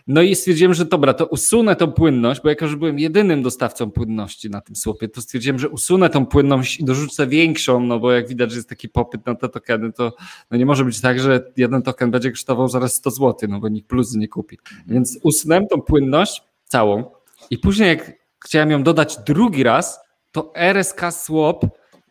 No 0.07 0.23
i 0.23 0.35
stwierdziłem, 0.35 0.75
że 0.75 0.85
dobra, 0.85 1.15
to 1.15 1.27
usunę 1.27 1.77
tą 1.77 1.93
płynność, 1.93 2.41
bo 2.43 2.49
jako, 2.49 2.69
że 2.69 2.77
byłem 2.77 2.99
jedynym 2.99 3.43
dostawcą 3.43 3.91
płynności 3.91 4.51
na 4.51 4.61
tym 4.61 4.77
słupie, 4.77 5.09
to 5.09 5.21
stwierdziłem, 5.21 5.59
że 5.59 5.69
usunę 5.69 6.11
tą 6.11 6.27
płynność 6.27 6.81
i 6.81 6.85
dorzucę 6.85 7.27
większą, 7.27 7.81
no 7.81 8.01
bo 8.01 8.13
jak 8.13 8.29
widać, 8.29 8.51
że 8.51 8.57
jest 8.57 8.69
taki 8.69 8.89
popyt 8.89 9.27
na 9.27 9.35
te 9.35 9.49
tokeny, 9.49 9.93
to 9.93 10.13
no 10.51 10.57
nie 10.57 10.67
może 10.67 10.85
być 10.85 11.01
tak, 11.01 11.21
że 11.21 11.53
jeden 11.57 11.83
token 11.83 12.11
będzie 12.11 12.31
kosztował 12.31 12.69
zaraz 12.69 12.95
100 12.95 13.11
zł, 13.11 13.49
no 13.49 13.61
bo 13.61 13.69
nikt 13.69 13.89
pluzy 13.89 14.19
nie 14.19 14.29
kupi. 14.29 14.59
Więc 14.87 15.19
usunąłem 15.23 15.67
tą 15.67 15.83
płynność 15.83 16.43
całą 16.65 17.05
i 17.51 17.59
później 17.59 17.89
jak 17.89 18.13
chciałem 18.45 18.71
ją 18.71 18.83
dodać 18.83 19.19
drugi 19.27 19.63
raz, 19.63 20.01
to 20.33 20.53
RSK 20.55 21.01
Swap 21.13 21.65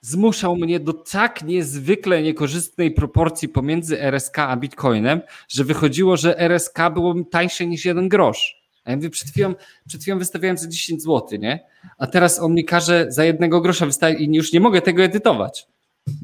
zmuszał 0.03 0.55
mnie 0.55 0.79
do 0.79 0.93
tak 0.93 1.43
niezwykle 1.43 2.21
niekorzystnej 2.21 2.91
proporcji 2.91 3.49
pomiędzy 3.49 4.01
RSK 4.01 4.39
a 4.39 4.57
Bitcoinem, 4.57 5.21
że 5.47 5.63
wychodziło, 5.63 6.17
że 6.17 6.39
RSK 6.39 6.77
było 6.93 7.15
tańsze 7.31 7.65
niż 7.65 7.85
jeden 7.85 8.09
grosz. 8.09 8.63
A 8.85 8.89
ja 8.89 8.95
mówię, 8.95 9.09
przed 9.09 9.29
chwilą, 9.29 9.55
przed 9.87 10.01
chwilą 10.01 10.19
wystawiałem 10.19 10.57
za 10.57 10.67
10 10.67 11.03
zł, 11.03 11.39
nie? 11.39 11.65
A 11.97 12.07
teraz 12.07 12.39
on 12.39 12.53
mi 12.53 12.65
każe 12.65 13.05
za 13.09 13.25
jednego 13.25 13.61
grosza 13.61 13.85
wystawić 13.85 14.19
i 14.19 14.35
już 14.35 14.53
nie 14.53 14.59
mogę 14.59 14.81
tego 14.81 15.03
edytować. 15.03 15.67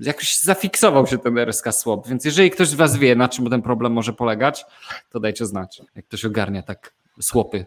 Jakoś 0.01 0.39
zafiksował 0.39 1.07
się 1.07 1.17
ten 1.17 1.37
RSK 1.37 1.73
Swap, 1.73 2.07
więc 2.07 2.25
jeżeli 2.25 2.51
ktoś 2.51 2.67
z 2.67 2.73
Was 2.73 2.97
wie, 2.97 3.15
na 3.15 3.29
czym 3.29 3.49
ten 3.49 3.61
problem 3.61 3.93
może 3.93 4.13
polegać, 4.13 4.65
to 5.09 5.19
dajcie 5.19 5.45
znać. 5.45 5.81
Jak 5.95 6.05
ktoś 6.05 6.25
ogarnia 6.25 6.63
tak 6.63 6.93
słopy. 7.21 7.65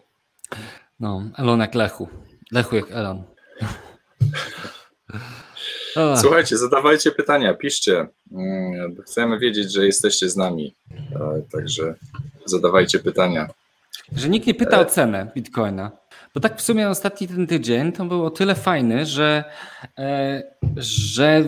No, 0.99 1.23
Elon 1.37 1.59
jak 1.59 1.75
Lechu. 1.75 2.07
Lechu 2.51 2.75
jak 2.75 2.91
Elon. 2.91 3.23
Słuchajcie, 6.21 6.57
zadawajcie 6.57 7.11
pytania, 7.11 7.53
piszcie. 7.53 8.07
Mm, 8.31 8.95
Chcemy 9.05 9.39
wiedzieć, 9.39 9.73
że 9.73 9.85
jesteście 9.85 10.29
z 10.29 10.37
nami. 10.37 10.75
E, 11.15 11.41
Także 11.51 11.95
zadawajcie 12.45 12.99
pytania. 12.99 13.47
Że 14.15 14.29
nikt 14.29 14.47
nie 14.47 14.53
pyta 14.53 14.79
o 14.79 14.85
cenę 14.85 15.31
bitcoina. 15.35 15.91
Bo 16.35 16.39
tak 16.41 16.57
w 16.57 16.61
sumie 16.61 16.89
ostatni 16.89 17.27
ten 17.27 17.47
tydzień 17.47 17.91
to 17.91 18.05
był 18.05 18.25
o 18.25 18.31
tyle 18.31 18.55
fajny, 18.55 19.05
że, 19.05 19.43
e, 19.97 20.43
że 20.77 21.43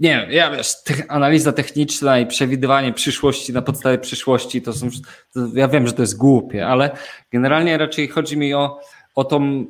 nie 0.00 0.10
wiem, 0.20 0.30
ja 0.30 0.50
wiesz, 0.50 0.74
analiza 1.08 1.52
techniczna 1.52 2.18
i 2.18 2.26
przewidywanie 2.26 2.92
przyszłości 2.92 3.52
na 3.52 3.62
podstawie 3.62 3.98
przyszłości 3.98 4.62
to 4.62 4.72
są, 4.72 4.88
to 5.34 5.40
ja 5.54 5.68
wiem, 5.68 5.86
że 5.86 5.92
to 5.92 6.02
jest 6.02 6.16
głupie, 6.16 6.66
ale 6.66 6.90
generalnie 7.32 7.78
raczej 7.78 8.08
chodzi 8.08 8.36
mi 8.36 8.54
o, 8.54 8.80
o 9.14 9.24
tą 9.24 9.66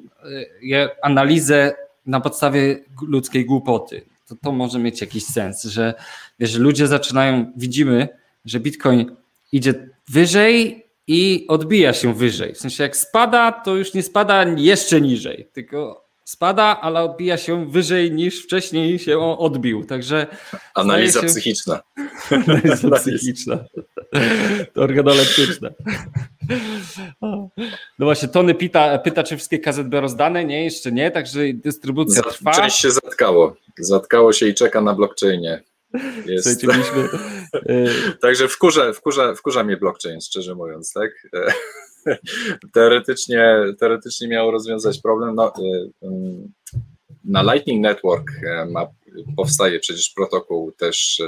e, 0.72 0.88
analizę 1.02 1.74
na 2.06 2.20
podstawie 2.20 2.78
ludzkiej 3.08 3.46
głupoty. 3.46 4.02
To, 4.34 4.44
to 4.44 4.52
może 4.52 4.78
mieć 4.78 5.00
jakiś 5.00 5.24
sens, 5.24 5.64
że 5.64 5.94
wiesz, 6.38 6.54
ludzie 6.54 6.86
zaczynają, 6.86 7.52
widzimy, 7.56 8.08
że 8.44 8.60
bitcoin 8.60 9.16
idzie 9.52 9.88
wyżej 10.08 10.86
i 11.06 11.46
odbija 11.48 11.92
się 11.92 12.14
wyżej. 12.14 12.54
W 12.54 12.58
sensie 12.58 12.82
jak 12.82 12.96
spada, 12.96 13.52
to 13.52 13.76
już 13.76 13.94
nie 13.94 14.02
spada 14.02 14.44
jeszcze 14.44 15.00
niżej, 15.00 15.48
tylko 15.52 16.03
spada, 16.24 16.80
ale 16.80 17.02
odbija 17.02 17.36
się 17.36 17.70
wyżej 17.70 18.12
niż 18.12 18.44
wcześniej 18.44 18.98
się 18.98 19.18
odbił. 19.18 19.84
Także 19.84 20.26
Analiza 20.74 21.20
się... 21.20 21.26
psychiczna. 21.26 21.82
Analiza 22.30 22.90
psychiczna. 22.90 23.64
To 24.74 24.82
organoleptyczna. 24.82 25.70
No 27.98 28.06
właśnie, 28.06 28.28
Tony 28.28 28.54
pyta, 28.54 28.98
pyta, 28.98 29.22
czy 29.22 29.36
wszystkie 29.36 29.58
KZB 29.58 30.00
rozdane? 30.00 30.44
Nie, 30.44 30.64
jeszcze 30.64 30.92
nie, 30.92 31.10
także 31.10 31.40
dystrybucja 31.54 32.22
trwa. 32.22 32.52
Część 32.52 32.76
się 32.78 32.90
zatkało. 32.90 33.56
Zatkało 33.78 34.32
się 34.32 34.48
i 34.48 34.54
czeka 34.54 34.80
na 34.80 34.94
blockchainie. 34.94 35.62
Jest... 36.26 36.62
Mieliśmy... 36.66 37.08
Także 38.22 38.48
wkurza, 38.48 38.92
wkurza, 38.92 39.34
wkurza 39.34 39.64
mnie 39.64 39.76
blockchain, 39.76 40.20
szczerze 40.20 40.54
mówiąc, 40.54 40.92
tak? 40.92 41.10
teoretycznie, 42.74 43.56
teoretycznie 43.78 44.28
miało 44.28 44.50
rozwiązać 44.50 45.00
problem. 45.00 45.34
No, 45.34 45.52
na 47.24 47.42
Lightning 47.42 47.82
Network 47.82 48.30
ma, 48.70 48.86
powstaje 49.36 49.80
przecież 49.80 50.10
protokół 50.10 50.72
też 50.72 51.22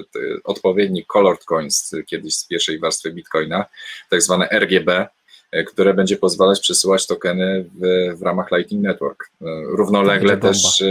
odpowiedni 0.45 1.05
Colored 1.05 1.45
Coins, 1.45 1.91
kiedyś 2.07 2.37
z 2.37 2.47
pierwszej 2.47 2.79
warstwy 2.79 3.13
Bitcoina, 3.13 3.65
tak 4.11 4.23
zwane 4.23 4.49
RGB, 4.51 5.07
które 5.67 5.95
będzie 5.95 6.17
pozwalać 6.17 6.61
przesyłać 6.61 7.07
tokeny 7.07 7.65
w, 7.75 8.19
w 8.19 8.23
ramach 8.23 8.51
Lightning 8.53 8.83
Network. 8.83 9.31
Równolegle 9.65 10.37
też 10.37 10.83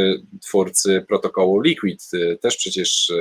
twórcy 0.41 1.05
protokołu 1.07 1.61
Liquid 1.61 2.09
też 2.41 2.57
przecież 2.57 3.11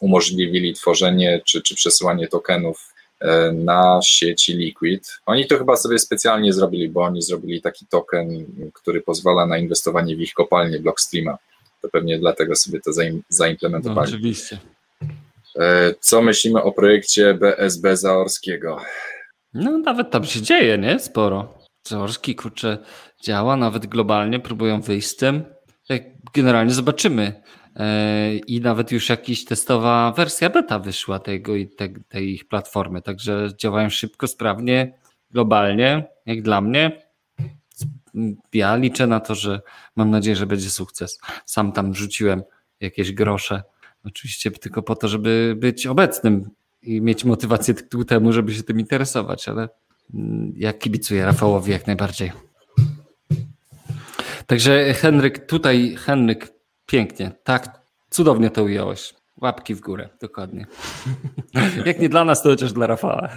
umożliwili 0.00 0.74
tworzenie 0.74 1.40
czy, 1.44 1.62
czy 1.62 1.74
przesyłanie 1.74 2.28
tokenów 2.28 2.94
na 3.54 4.00
sieci 4.02 4.54
Liquid. 4.54 5.20
Oni 5.26 5.46
to 5.46 5.58
chyba 5.58 5.76
sobie 5.76 5.98
specjalnie 5.98 6.52
zrobili, 6.52 6.88
bo 6.88 7.02
oni 7.02 7.22
zrobili 7.22 7.62
taki 7.62 7.86
token, 7.86 8.46
który 8.72 9.00
pozwala 9.00 9.46
na 9.46 9.58
inwestowanie 9.58 10.16
w 10.16 10.20
ich 10.20 10.34
kopalnię 10.34 10.80
Blockstreama. 10.80 11.38
To 11.82 11.88
pewnie 11.88 12.18
dlatego 12.18 12.56
sobie 12.56 12.80
to 12.80 12.90
zaimplementowali. 13.28 14.10
No, 14.10 14.16
oczywiście. 14.16 14.58
Co 16.00 16.22
myślimy 16.22 16.62
o 16.62 16.72
projekcie 16.72 17.34
BSB 17.34 17.96
Zaorskiego? 17.96 18.80
No 19.54 19.78
nawet 19.78 20.10
tam 20.10 20.24
się 20.24 20.42
dzieje, 20.42 20.78
nie? 20.78 20.98
Sporo. 21.00 21.58
Zaorski, 21.86 22.34
kurczę, 22.34 22.78
działa, 23.22 23.56
nawet 23.56 23.86
globalnie, 23.86 24.40
próbują 24.40 24.80
wyjść 24.80 25.08
z 25.08 25.16
tym. 25.16 25.44
Generalnie 26.34 26.72
zobaczymy. 26.72 27.42
I 28.46 28.60
nawet 28.60 28.92
już 28.92 29.08
jakaś 29.08 29.44
testowa 29.44 30.12
wersja 30.16 30.50
beta 30.50 30.78
wyszła 30.78 31.18
tego, 31.18 31.52
tej, 31.76 31.94
tej 32.08 32.34
ich 32.34 32.48
platformy, 32.48 33.02
także 33.02 33.50
działają 33.56 33.90
szybko, 33.90 34.26
sprawnie, 34.26 34.98
globalnie, 35.30 36.04
jak 36.26 36.42
dla 36.42 36.60
mnie. 36.60 37.02
Ja 38.52 38.76
liczę 38.76 39.06
na 39.06 39.20
to, 39.20 39.34
że 39.34 39.60
mam 39.96 40.10
nadzieję, 40.10 40.36
że 40.36 40.46
będzie 40.46 40.70
sukces. 40.70 41.20
Sam 41.46 41.72
tam 41.72 41.94
rzuciłem 41.94 42.42
jakieś 42.80 43.12
grosze, 43.12 43.62
oczywiście 44.04 44.50
tylko 44.50 44.82
po 44.82 44.96
to, 44.96 45.08
żeby 45.08 45.54
być 45.58 45.86
obecnym 45.86 46.50
i 46.82 47.00
mieć 47.00 47.24
motywację 47.24 47.74
ku 47.74 48.04
temu, 48.04 48.32
żeby 48.32 48.54
się 48.54 48.62
tym 48.62 48.80
interesować, 48.80 49.48
ale 49.48 49.68
ja 50.54 50.72
kibicuję 50.72 51.24
Rafałowi 51.24 51.72
jak 51.72 51.86
najbardziej. 51.86 52.32
Także 54.46 54.94
Henryk, 54.94 55.46
tutaj 55.46 55.96
Henryk 55.98 56.57
pięknie, 56.88 57.32
tak, 57.44 57.80
cudownie 58.10 58.50
to 58.50 58.64
ująłeś. 58.64 59.14
Łapki 59.42 59.74
w 59.74 59.80
górę, 59.80 60.08
dokładnie. 60.20 60.66
Jak 61.86 62.00
nie 62.00 62.08
dla 62.08 62.24
nas, 62.24 62.42
to 62.42 62.48
chociaż 62.48 62.72
dla 62.72 62.86
Rafała. 62.86 63.28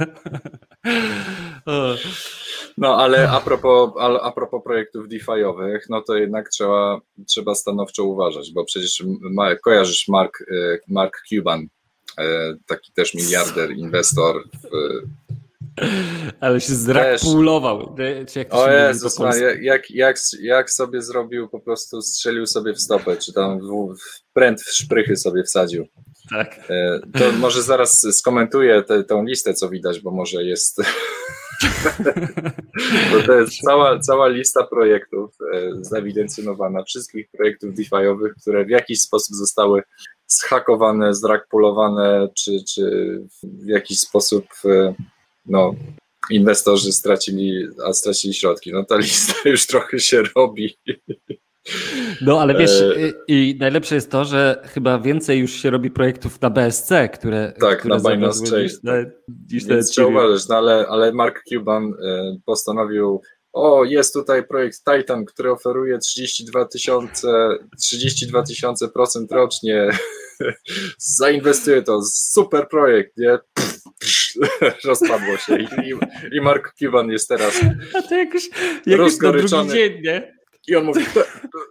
No 2.77 2.97
ale 2.97 3.29
a 3.29 3.41
propos, 3.41 3.91
a 4.21 4.31
propos 4.31 4.63
projektów 4.63 5.07
DeFi'owych, 5.07 5.79
no 5.89 6.01
to 6.01 6.15
jednak 6.15 6.49
trzeba, 6.49 6.99
trzeba 7.27 7.55
stanowczo 7.55 8.03
uważać, 8.03 8.51
bo 8.53 8.65
przecież 8.65 9.03
ma, 9.21 9.55
kojarzysz 9.55 10.07
Mark, 10.07 10.43
Mark 10.87 11.21
Cuban, 11.29 11.67
taki 12.67 12.91
też 12.93 13.13
miliarder, 13.13 13.71
inwestor 13.71 14.43
w, 14.63 14.67
ale 16.39 16.61
się 16.61 16.75
zrakpulował. 16.75 17.95
O 18.49 18.69
Jezus, 18.69 19.19
jak, 19.61 19.91
jak, 19.91 20.17
jak 20.41 20.71
sobie 20.71 21.01
zrobił, 21.01 21.49
po 21.49 21.59
prostu 21.59 22.01
strzelił 22.01 22.45
sobie 22.45 22.73
w 22.73 22.81
stopę, 22.81 23.17
czy 23.17 23.33
tam 23.33 23.59
w, 23.59 23.95
w 23.95 24.33
pręt 24.33 24.61
w 24.61 24.71
szprychy 24.75 25.15
sobie 25.15 25.43
wsadził. 25.43 25.87
Tak. 26.29 26.59
To 27.19 27.31
może 27.31 27.63
zaraz 27.63 28.07
skomentuję 28.11 28.83
tę 28.83 29.23
listę, 29.27 29.53
co 29.53 29.69
widać, 29.69 29.99
bo 29.99 30.11
może 30.11 30.43
jest. 30.43 30.81
bo 33.11 33.21
to 33.25 33.33
jest 33.33 33.57
cała, 33.57 33.99
cała 33.99 34.27
lista 34.27 34.63
projektów 34.63 35.35
zaewidencjonowana, 35.81 36.83
wszystkich 36.83 37.29
projektów 37.31 37.75
DeFi'owych, 37.75 38.29
które 38.41 38.65
w 38.65 38.69
jakiś 38.69 39.01
sposób 39.01 39.35
zostały 39.35 39.83
zhakowane, 40.27 41.13
zrakpulowane, 41.13 42.27
czy, 42.37 42.51
czy 42.75 43.17
w 43.43 43.67
jakiś 43.67 43.99
sposób 43.99 44.45
no, 45.51 45.75
inwestorzy 46.29 46.91
stracili, 46.91 47.67
a 47.85 47.93
stracili 47.93 48.33
środki. 48.33 48.71
No 48.73 48.83
ta 48.83 48.97
lista 48.97 49.33
już 49.49 49.67
trochę 49.67 49.99
się 49.99 50.23
robi. 50.35 50.77
No 52.21 52.41
ale 52.41 52.57
wiesz, 52.57 52.83
i 53.27 53.57
najlepsze 53.59 53.95
jest 53.95 54.11
to, 54.11 54.25
że 54.25 54.61
chyba 54.73 54.99
więcej 54.99 55.39
już 55.39 55.51
się 55.51 55.69
robi 55.69 55.91
projektów 55.91 56.41
na 56.41 56.49
BSC, 56.49 56.91
które. 57.13 57.53
Tak, 57.59 57.79
które 57.79 57.97
na 57.97 58.09
Binance 58.09 58.51
Chain. 58.51 58.63
Niż 58.63 58.83
na, 58.83 58.93
niż 59.51 59.65
Więc 59.65 59.89
trzeba 59.91 60.07
uważać, 60.07 60.47
no 60.47 60.55
ale, 60.55 60.87
ale 60.87 61.11
Mark 61.11 61.43
Cuban 61.43 61.93
postanowił. 62.45 63.21
O, 63.53 63.83
jest 63.83 64.13
tutaj 64.13 64.47
projekt 64.47 64.77
Titan, 64.83 65.25
który 65.25 65.51
oferuje 65.51 65.97
32 65.97 66.65
tysiące 66.65 67.57
32 67.81 68.43
tysiące 68.43 68.87
procent 68.87 69.31
rocznie. 69.31 69.89
Zainwestuję 70.97 71.83
to. 71.83 72.01
Super 72.11 72.67
projekt, 72.69 73.17
nie? 73.17 73.39
rozpadło 74.85 75.37
się 75.37 75.59
I, 75.59 75.67
i, 76.31 76.41
Mark 76.41 76.73
Cuban 76.73 77.09
jest 77.09 77.29
teraz 77.29 77.61
A 77.93 78.01
to 78.01 78.15
jakoś, 78.15 78.49
jakoś 78.85 79.17
drugi 79.17 79.69
dzień, 79.69 80.01
nie? 80.01 80.41
I 80.67 80.75
on 80.75 80.83
mówi, 80.83 81.05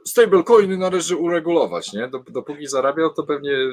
stablecoiny 0.06 0.78
należy 0.78 1.16
uregulować, 1.16 1.92
nie? 1.92 2.10
Dopóki 2.30 2.66
zarabiał, 2.66 3.14
to 3.14 3.22
pewnie... 3.22 3.52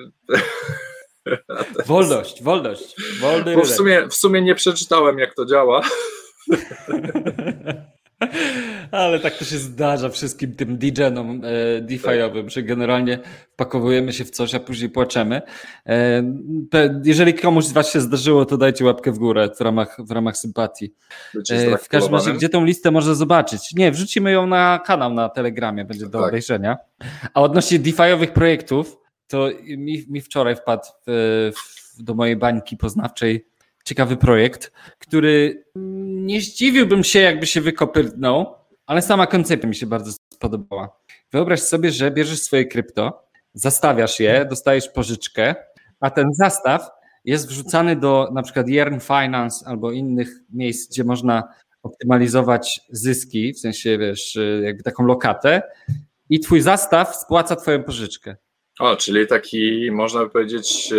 Wolność, 1.85 2.43
wolność. 2.43 2.95
Wolny 3.19 3.55
Bo 3.55 3.61
w 3.61 3.69
sumie, 3.69 4.07
w 4.07 4.13
sumie 4.13 4.41
nie 4.41 4.55
przeczytałem, 4.55 5.19
jak 5.19 5.35
to 5.35 5.45
działa. 5.45 5.81
Ale 8.91 9.19
tak 9.19 9.37
to 9.37 9.45
się 9.45 9.57
zdarza 9.57 10.09
wszystkim 10.09 10.55
tym 10.55 10.77
DJ-nom 10.77 11.41
e, 11.43 11.81
DeFi'owym, 11.81 12.49
że 12.49 12.63
generalnie 12.63 13.19
wpakowujemy 13.53 14.13
się 14.13 14.25
w 14.25 14.31
coś, 14.31 14.55
a 14.55 14.59
później 14.59 14.89
płaczemy. 14.89 15.41
E, 15.85 16.23
jeżeli 17.03 17.33
komuś 17.33 17.65
z 17.65 17.71
Was 17.71 17.91
się 17.91 18.01
zdarzyło, 18.01 18.45
to 18.45 18.57
dajcie 18.57 18.85
łapkę 18.85 19.11
w 19.11 19.17
górę 19.17 19.49
w 19.57 19.61
ramach, 19.61 19.97
w 19.99 20.11
ramach 20.11 20.37
sympatii. 20.37 20.93
E, 21.49 21.77
w 21.77 21.89
każdym 21.89 22.13
razie, 22.13 22.33
gdzie 22.33 22.49
tą 22.49 22.65
listę 22.65 22.91
można 22.91 23.13
zobaczyć? 23.13 23.73
Nie, 23.75 23.91
wrzucimy 23.91 24.31
ją 24.31 24.47
na 24.47 24.79
kanał 24.85 25.13
na 25.13 25.29
Telegramie, 25.29 25.85
będzie 25.85 26.05
do 26.05 26.19
tak. 26.19 26.27
obejrzenia. 26.27 26.77
A 27.33 27.41
odnośnie 27.41 27.79
DeFi'owych 27.79 28.27
projektów, 28.27 28.97
to 29.27 29.49
mi, 29.77 30.05
mi 30.09 30.21
wczoraj 30.21 30.55
wpadł 30.55 30.83
w, 31.07 31.51
w, 31.97 32.03
do 32.03 32.13
mojej 32.13 32.35
bańki 32.35 32.77
poznawczej 32.77 33.45
ciekawy 33.87 34.17
projekt, 34.17 34.71
który 34.99 35.63
nie 36.25 36.41
zdziwiłbym 36.41 37.03
się, 37.03 37.19
jakby 37.19 37.45
się 37.45 37.61
wykopyrnął, 37.61 38.55
ale 38.87 39.01
sama 39.01 39.27
koncepcja 39.27 39.69
mi 39.69 39.75
się 39.75 39.85
bardzo 39.85 40.11
spodobała. 40.33 40.99
Wyobraź 41.31 41.59
sobie, 41.59 41.91
że 41.91 42.11
bierzesz 42.11 42.41
swoje 42.41 42.65
krypto, 42.65 43.23
zastawiasz 43.53 44.19
je, 44.19 44.45
dostajesz 44.49 44.89
pożyczkę, 44.89 45.55
a 45.99 46.09
ten 46.09 46.33
zastaw 46.33 46.89
jest 47.25 47.47
wrzucany 47.47 47.95
do 47.95 48.29
na 48.33 48.43
przykład 48.43 48.67
Yearn 48.67 48.99
Finance 48.99 49.67
albo 49.67 49.91
innych 49.91 50.29
miejsc, 50.49 50.89
gdzie 50.89 51.03
można 51.03 51.43
optymalizować 51.83 52.81
zyski, 52.89 53.53
w 53.53 53.59
sensie 53.59 53.97
wiesz, 53.97 54.37
jakby 54.63 54.83
taką 54.83 55.03
lokatę 55.03 55.61
i 56.29 56.39
twój 56.39 56.61
zastaw 56.61 57.15
spłaca 57.15 57.55
twoją 57.55 57.83
pożyczkę. 57.83 58.35
O, 58.79 58.95
czyli 58.95 59.27
taki, 59.27 59.91
można 59.91 60.23
by 60.23 60.29
powiedzieć, 60.29 60.93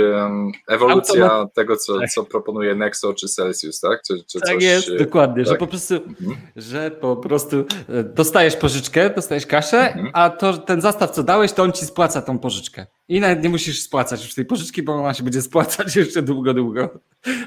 ewolucja 0.67 1.25
Automat... 1.25 1.55
tego, 1.55 1.77
co, 1.77 1.99
tak. 1.99 2.11
co 2.11 2.25
proponuje 2.25 2.75
Nexo 2.75 3.15
czy 3.15 3.29
Celsius, 3.29 3.81
tak? 3.81 4.03
Czy, 4.07 4.25
czy 4.25 4.41
tak 4.41 4.55
coś, 4.55 4.63
jest, 4.63 4.97
dokładnie, 4.99 5.45
tak? 5.45 5.53
że 5.53 5.59
po 5.59 5.67
prostu, 5.67 5.95
mhm. 5.95 6.37
że 6.57 6.91
po 6.91 7.17
prostu 7.17 7.65
e, 7.89 8.05
dostajesz 8.05 8.57
pożyczkę, 8.57 9.11
dostajesz 9.11 9.47
kaszę, 9.47 9.79
mhm. 9.79 10.11
a 10.13 10.31
to, 10.31 10.59
ten 10.59 10.81
zastaw, 10.81 11.11
co 11.11 11.23
dałeś, 11.23 11.53
to 11.53 11.63
on 11.63 11.73
ci 11.73 11.87
spłaca 11.87 12.23
tą 12.23 12.39
pożyczkę. 12.39 12.87
I 13.09 13.21
nawet 13.21 13.43
nie 13.43 13.49
musisz 13.49 13.83
spłacać 13.83 14.25
już 14.25 14.35
tej 14.35 14.45
pożyczki, 14.45 14.83
bo 14.83 14.93
ona 14.93 15.15
się 15.15 15.23
będzie 15.23 15.43
spłacać 15.43 15.97
jeszcze 15.97 16.23
długo, 16.23 16.55
długo, 16.55 17.01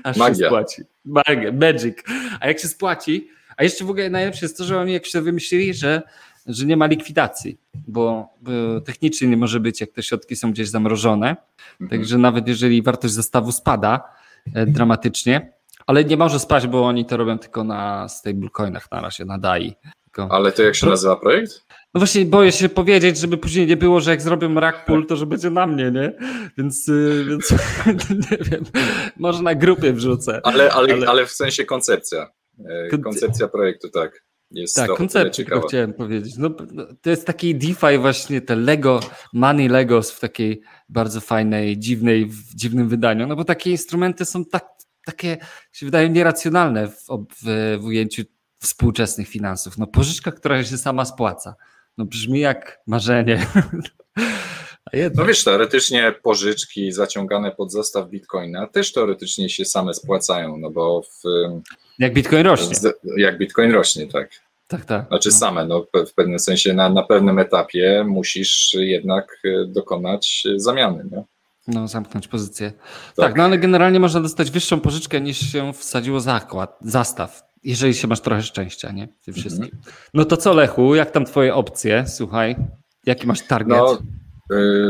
aż 0.04 0.18
Magia. 0.18 0.36
się 0.36 0.46
spłaci. 0.46 0.82
Magia, 1.06 1.52
magic. 1.52 1.98
A 2.40 2.48
jak 2.48 2.60
się 2.60 2.68
spłaci, 2.68 3.30
a 3.58 3.64
jeszcze 3.64 3.86
w 3.86 3.90
ogóle 3.90 4.10
najlepsze 4.10 4.46
jest 4.46 4.58
to, 4.58 4.64
że 4.64 4.80
oni 4.80 4.94
jak 4.94 5.06
się 5.06 5.22
wymyślili, 5.22 5.74
że 5.74 6.02
że 6.48 6.66
nie 6.66 6.78
ma 6.78 6.86
likwidacji, 6.86 7.58
bo, 7.88 8.30
technicznie 8.86 9.28
nie 9.28 9.38
może 9.38 9.60
być, 9.60 9.82
jak 9.82 9.92
te 9.92 10.04
środki 10.04 10.36
są 10.36 10.52
gdzieś 10.52 10.70
zamrożone. 10.70 11.36
Mhm. 11.82 11.90
Także 11.90 12.18
nawet 12.18 12.48
jeżeli 12.48 12.82
wartość 12.82 13.14
zestawu 13.14 13.52
spada 13.52 14.04
e, 14.54 14.66
dramatycznie, 14.66 15.54
ale 15.88 16.04
nie 16.06 16.18
może 16.18 16.40
spaść, 16.40 16.68
bo 16.68 16.86
oni 16.88 17.06
to 17.06 17.18
robią 17.18 17.38
tylko 17.40 17.64
na 17.64 18.08
stablecoinach 18.10 18.92
na 18.92 19.02
razie, 19.02 19.26
na 19.26 19.38
DAI. 19.38 19.76
Tylko- 20.04 20.28
Ale 20.32 20.52
to 20.52 20.64
jak 20.64 20.76
się 20.76 20.88
nazywa 20.88 21.16
projekt? 21.16 21.66
No 21.94 22.00
właśnie 22.00 22.26
boję 22.26 22.52
się 22.52 22.70
powiedzieć, 22.70 23.18
żeby 23.18 23.38
później 23.38 23.68
nie 23.68 23.78
było, 23.78 24.02
że 24.02 24.12
jak 24.12 24.22
zrobią 24.22 24.54
rak 24.54 24.86
pól, 24.86 25.06
to 25.06 25.16
że 25.16 25.26
będzie 25.26 25.50
na 25.50 25.68
mnie, 25.68 25.92
nie? 25.92 26.14
Więc, 26.58 26.88
y, 26.90 27.26
więc 27.30 27.52
nie 28.32 28.38
wiem, 28.38 28.64
może 29.18 29.44
na 29.44 29.56
grupie 29.56 29.94
wrzucę. 29.94 30.42
Ale, 30.44 30.72
ale, 30.72 30.94
Ale- 30.94 31.08
ale 31.08 31.26
w 31.26 31.32
sensie 31.32 31.66
koncepcja. 31.66 32.28
E, 32.66 32.90
Kon- 32.90 33.02
Koncepcja 33.02 33.48
projektu, 33.48 33.90
tak. 33.90 34.24
Jest 34.52 34.76
Tak, 34.76 34.88
tylko 34.98 35.30
ciekawa. 35.30 35.68
chciałem 35.68 35.94
powiedzieć. 35.94 36.38
No, 36.38 36.50
no, 36.72 36.86
to 37.02 37.10
jest 37.10 37.28
taki 37.28 37.56
DeFi 37.56 37.98
właśnie, 38.00 38.42
te 38.42 38.56
Lego, 38.56 39.00
Money 39.34 39.70
Legos 39.70 40.12
w 40.12 40.20
takiej 40.20 40.62
bardzo 40.90 41.22
fajnej, 41.22 41.78
dziwnej, 41.78 42.26
w 42.26 42.56
dziwnym 42.56 42.90
wydaniu, 42.90 43.28
no 43.28 43.36
bo 43.36 43.44
takie 43.44 43.72
instrumenty 43.72 44.26
są 44.26 44.46
tak, 44.46 44.66
takie, 45.06 45.38
się 45.72 45.86
wydają 45.86 46.10
nieracjonalne 46.10 46.88
w, 46.88 47.06
w, 47.44 47.78
w 47.82 47.86
ujęciu 47.86 48.24
współczesnych 48.60 49.28
finansów. 49.28 49.78
No 49.78 49.88
pożyczka, 49.88 50.32
która 50.32 50.64
się 50.64 50.78
sama 50.78 51.06
spłaca. 51.06 51.56
No 51.98 52.06
brzmi 52.06 52.40
jak 52.40 52.80
marzenie. 52.88 53.46
Jednak, 54.94 55.18
No 55.18 55.26
wiesz, 55.26 55.44
teoretycznie 55.44 56.14
pożyczki 56.24 56.92
zaciągane 56.92 57.52
pod 57.52 57.72
zastaw 57.72 58.10
bitcoina 58.10 58.68
też 58.68 58.94
teoretycznie 58.94 59.50
się 59.50 59.66
same 59.66 59.94
spłacają, 59.94 60.58
no 60.58 60.70
bo 60.70 61.02
w, 61.02 61.24
jak 62.00 62.14
Bitcoin 62.14 62.46
rośnie. 62.46 62.76
z, 62.76 63.00
jak 63.18 63.38
bitcoin 63.38 63.72
rośnie, 63.72 64.08
tak. 64.08 64.30
Tak, 64.68 64.86
tak. 64.86 65.08
Znaczy 65.08 65.30
no. 65.30 65.38
same, 65.38 65.66
no 65.66 65.86
w 66.08 66.14
pewnym 66.14 66.40
sensie 66.40 66.74
na, 66.74 66.90
na 66.90 67.04
pewnym 67.04 67.40
etapie 67.40 68.06
musisz 68.08 68.74
jednak 68.74 69.38
e, 69.46 69.66
dokonać 69.66 70.44
e, 70.56 70.60
zamiany, 70.60 71.04
nie? 71.12 71.24
No, 71.68 71.88
zamknąć 71.88 72.28
pozycję. 72.28 72.72
Tak. 72.72 73.16
Tak. 73.16 73.36
no 73.36 73.44
ale 73.44 73.58
generalnie 73.58 74.00
można 74.00 74.20
dostać 74.20 74.52
wyższą 74.52 74.80
pożyczkę 74.80 75.22
niż 75.22 75.52
się 75.52 75.74
wsadziło 75.74 76.20
zakład, 76.20 76.78
zastaw, 76.82 77.44
jeżeli 77.64 77.94
się 77.94 78.08
masz 78.08 78.22
trochę 78.22 78.42
szczęścia, 78.42 78.92
nie? 78.92 79.08
W 79.22 79.26
tym 79.26 79.34
wszystkim. 79.34 79.70
No 80.14 80.26
to 80.26 80.38
co, 80.38 80.54
Lechu, 80.54 80.96
jak 80.96 81.12
tam 81.12 81.26
twoje 81.26 81.56
opcje? 81.56 82.08
Słuchaj, 82.08 82.56
jaki 83.06 83.28
masz 83.28 83.42
target? 83.42 83.78
No, 83.78 83.98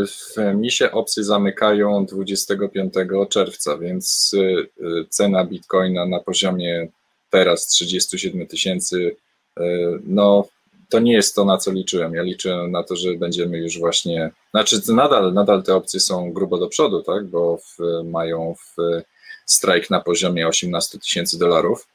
w 0.07 0.55
mi 0.55 0.71
się 0.71 0.91
opcje 0.91 1.23
zamykają 1.23 2.05
25 2.05 2.93
czerwca, 3.29 3.77
więc 3.77 4.33
y, 4.33 4.37
y, 4.39 5.05
cena 5.09 5.45
bitcoina 5.45 6.05
na 6.05 6.19
poziomie 6.19 6.87
teraz 7.29 7.67
37 7.67 8.47
tysięcy, 8.47 9.15
y, 9.59 9.63
no 10.03 10.47
to 10.89 10.99
nie 10.99 11.13
jest 11.13 11.35
to, 11.35 11.45
na 11.45 11.57
co 11.57 11.71
liczyłem. 11.71 12.13
Ja 12.13 12.23
liczyłem 12.23 12.71
na 12.71 12.83
to, 12.83 12.95
że 12.95 13.13
będziemy 13.13 13.57
już 13.57 13.79
właśnie, 13.79 14.31
znaczy 14.51 14.81
nadal, 14.87 15.33
nadal 15.33 15.63
te 15.63 15.75
opcje 15.75 15.99
są 15.99 16.33
grubo 16.33 16.57
do 16.57 16.67
przodu, 16.67 17.03
tak, 17.03 17.25
bo 17.25 17.57
w, 17.57 17.77
mają 18.03 18.55
w 18.55 19.01
strajk 19.45 19.89
na 19.89 19.99
poziomie 19.99 20.47
18 20.47 20.99
tysięcy 20.99 21.39
dolarów. 21.39 21.87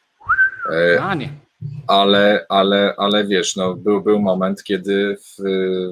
Y, 0.70 1.00
A 1.00 1.14
nie. 1.14 1.45
Ale, 1.86 2.46
ale, 2.48 2.94
ale 2.96 3.26
wiesz, 3.26 3.56
no, 3.56 3.74
był, 3.74 4.00
był 4.00 4.18
moment, 4.20 4.62
kiedy 4.62 5.16
w, 5.16 5.42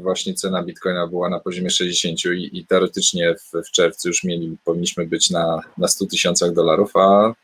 właśnie 0.03 0.35
cena 0.35 0.63
bitcoina 0.63 1.07
była 1.07 1.29
na 1.29 1.41
poziomie 1.41 1.71
60 1.71 2.19
i, 2.25 2.59
i 2.59 2.67
teoretycznie 2.67 3.35
w, 3.35 3.69
w 3.69 3.71
czerwcu 3.71 4.09
już 4.09 4.25
mieli, 4.25 4.57
powinniśmy 4.65 5.07
być 5.07 5.31
na, 5.31 5.61
na 5.79 5.89
100 5.89 6.07
tysiącach 6.07 6.53
dolarów, 6.53 6.97
a 6.97 7.35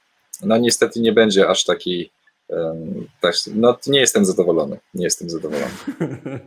no 0.44 0.56
niestety 0.58 1.00
nie 1.00 1.12
będzie 1.12 1.48
aż 1.48 1.64
taki, 1.64 2.10
um, 2.48 3.06
tak, 3.20 3.34
no 3.54 3.78
nie 3.86 4.00
jestem 4.00 4.24
zadowolony, 4.24 4.78
nie 4.94 5.04
jestem 5.04 5.30
zadowolony. 5.30 5.74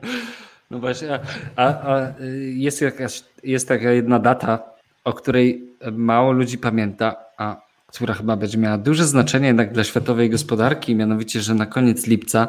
No 0.72 0.80
właśnie, 0.80 1.14
a, 1.14 1.20
a, 1.56 1.94
a 1.94 2.14
jest, 2.54 2.82
jakaś, 2.82 3.24
jest 3.44 3.68
taka 3.68 3.92
jedna 3.92 4.20
data, 4.20 4.64
o 5.04 5.14
której 5.14 5.70
mało 5.92 6.32
ludzi 6.32 6.58
pamięta, 6.58 7.16
a 7.38 7.62
która 7.94 8.14
chyba 8.14 8.36
będzie 8.36 8.58
miała 8.58 8.78
duże 8.78 9.06
znaczenie 9.08 9.48
jednak 9.48 9.74
dla 9.74 9.84
światowej 9.84 10.30
gospodarki, 10.30 10.96
mianowicie, 10.96 11.42
że 11.42 11.56
na 11.56 11.66
koniec 11.66 12.08
lipca 12.08 12.48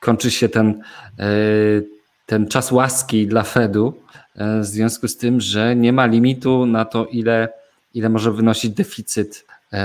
kończy 0.00 0.30
się 0.30 0.48
ten, 0.48 0.80
y, 1.20 1.86
ten 2.26 2.48
czas 2.48 2.72
łaski 2.72 3.26
dla 3.26 3.42
Fedu, 3.42 3.94
y, 4.58 4.60
w 4.60 4.64
związku 4.64 5.08
z 5.08 5.16
tym, 5.16 5.40
że 5.40 5.76
nie 5.76 5.92
ma 5.92 6.06
limitu 6.06 6.66
na 6.66 6.84
to, 6.84 7.06
ile, 7.06 7.48
ile 7.94 8.08
może 8.08 8.32
wynosić 8.32 8.74
deficyt 8.74 9.46
y, 9.72 9.76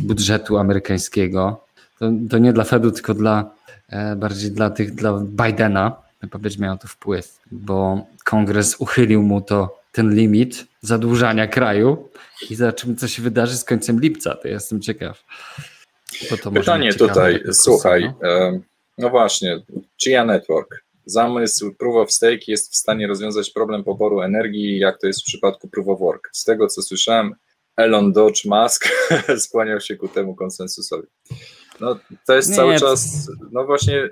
budżetu 0.00 0.58
amerykańskiego. 0.58 1.64
To, 1.98 2.10
to 2.30 2.38
nie 2.38 2.52
dla 2.52 2.64
Fedu, 2.64 2.90
tylko 2.90 3.14
dla 3.14 3.50
e, 3.88 4.16
bardziej 4.16 4.50
dla 4.50 4.70
tych, 4.70 4.94
dla 4.94 5.20
Bidena 5.20 5.96
będzie 6.40 6.58
miało 6.58 6.76
to 6.76 6.88
wpływ, 6.88 7.38
bo 7.52 8.06
kongres 8.24 8.76
uchylił 8.78 9.22
mu 9.22 9.40
to 9.40 9.81
ten 9.92 10.14
limit 10.14 10.64
zadłużania 10.80 11.46
kraju 11.46 12.08
i 12.50 12.54
zobaczymy, 12.54 12.94
co 12.94 13.08
się 13.08 13.22
wydarzy 13.22 13.56
z 13.56 13.64
końcem 13.64 14.00
lipca. 14.00 14.34
To 14.34 14.48
ja 14.48 14.54
jestem 14.54 14.80
ciekaw. 14.80 15.24
To 16.42 16.50
Pytanie 16.50 16.92
ciekawe 16.92 17.08
tutaj, 17.08 17.42
kursu, 17.42 17.62
słuchaj, 17.62 18.12
no. 18.22 18.60
no 18.98 19.10
właśnie, 19.10 19.62
Chia 20.02 20.24
Network. 20.24 20.84
Zamysł 21.06 21.74
Proof 21.74 21.96
of 21.96 22.12
Stake 22.12 22.42
jest 22.48 22.72
w 22.72 22.76
stanie 22.76 23.06
rozwiązać 23.06 23.50
problem 23.50 23.84
poboru 23.84 24.20
energii, 24.20 24.78
jak 24.78 25.00
to 25.00 25.06
jest 25.06 25.20
w 25.22 25.24
przypadku 25.24 25.68
Proof 25.68 25.88
of 25.88 26.00
Work. 26.00 26.28
Z 26.32 26.44
tego, 26.44 26.66
co 26.66 26.82
słyszałem, 26.82 27.34
Elon 27.76 28.12
Dodge 28.12 28.44
Musk 28.44 28.88
skłaniał 29.44 29.80
się 29.80 29.96
ku 29.96 30.08
temu 30.08 30.34
konsensusowi. 30.34 31.06
No, 31.80 31.98
to 32.26 32.34
jest 32.34 32.50
Nie, 32.50 32.56
cały 32.56 32.74
to- 32.74 32.80
czas, 32.80 33.30
no 33.52 33.64
właśnie, 33.64 34.10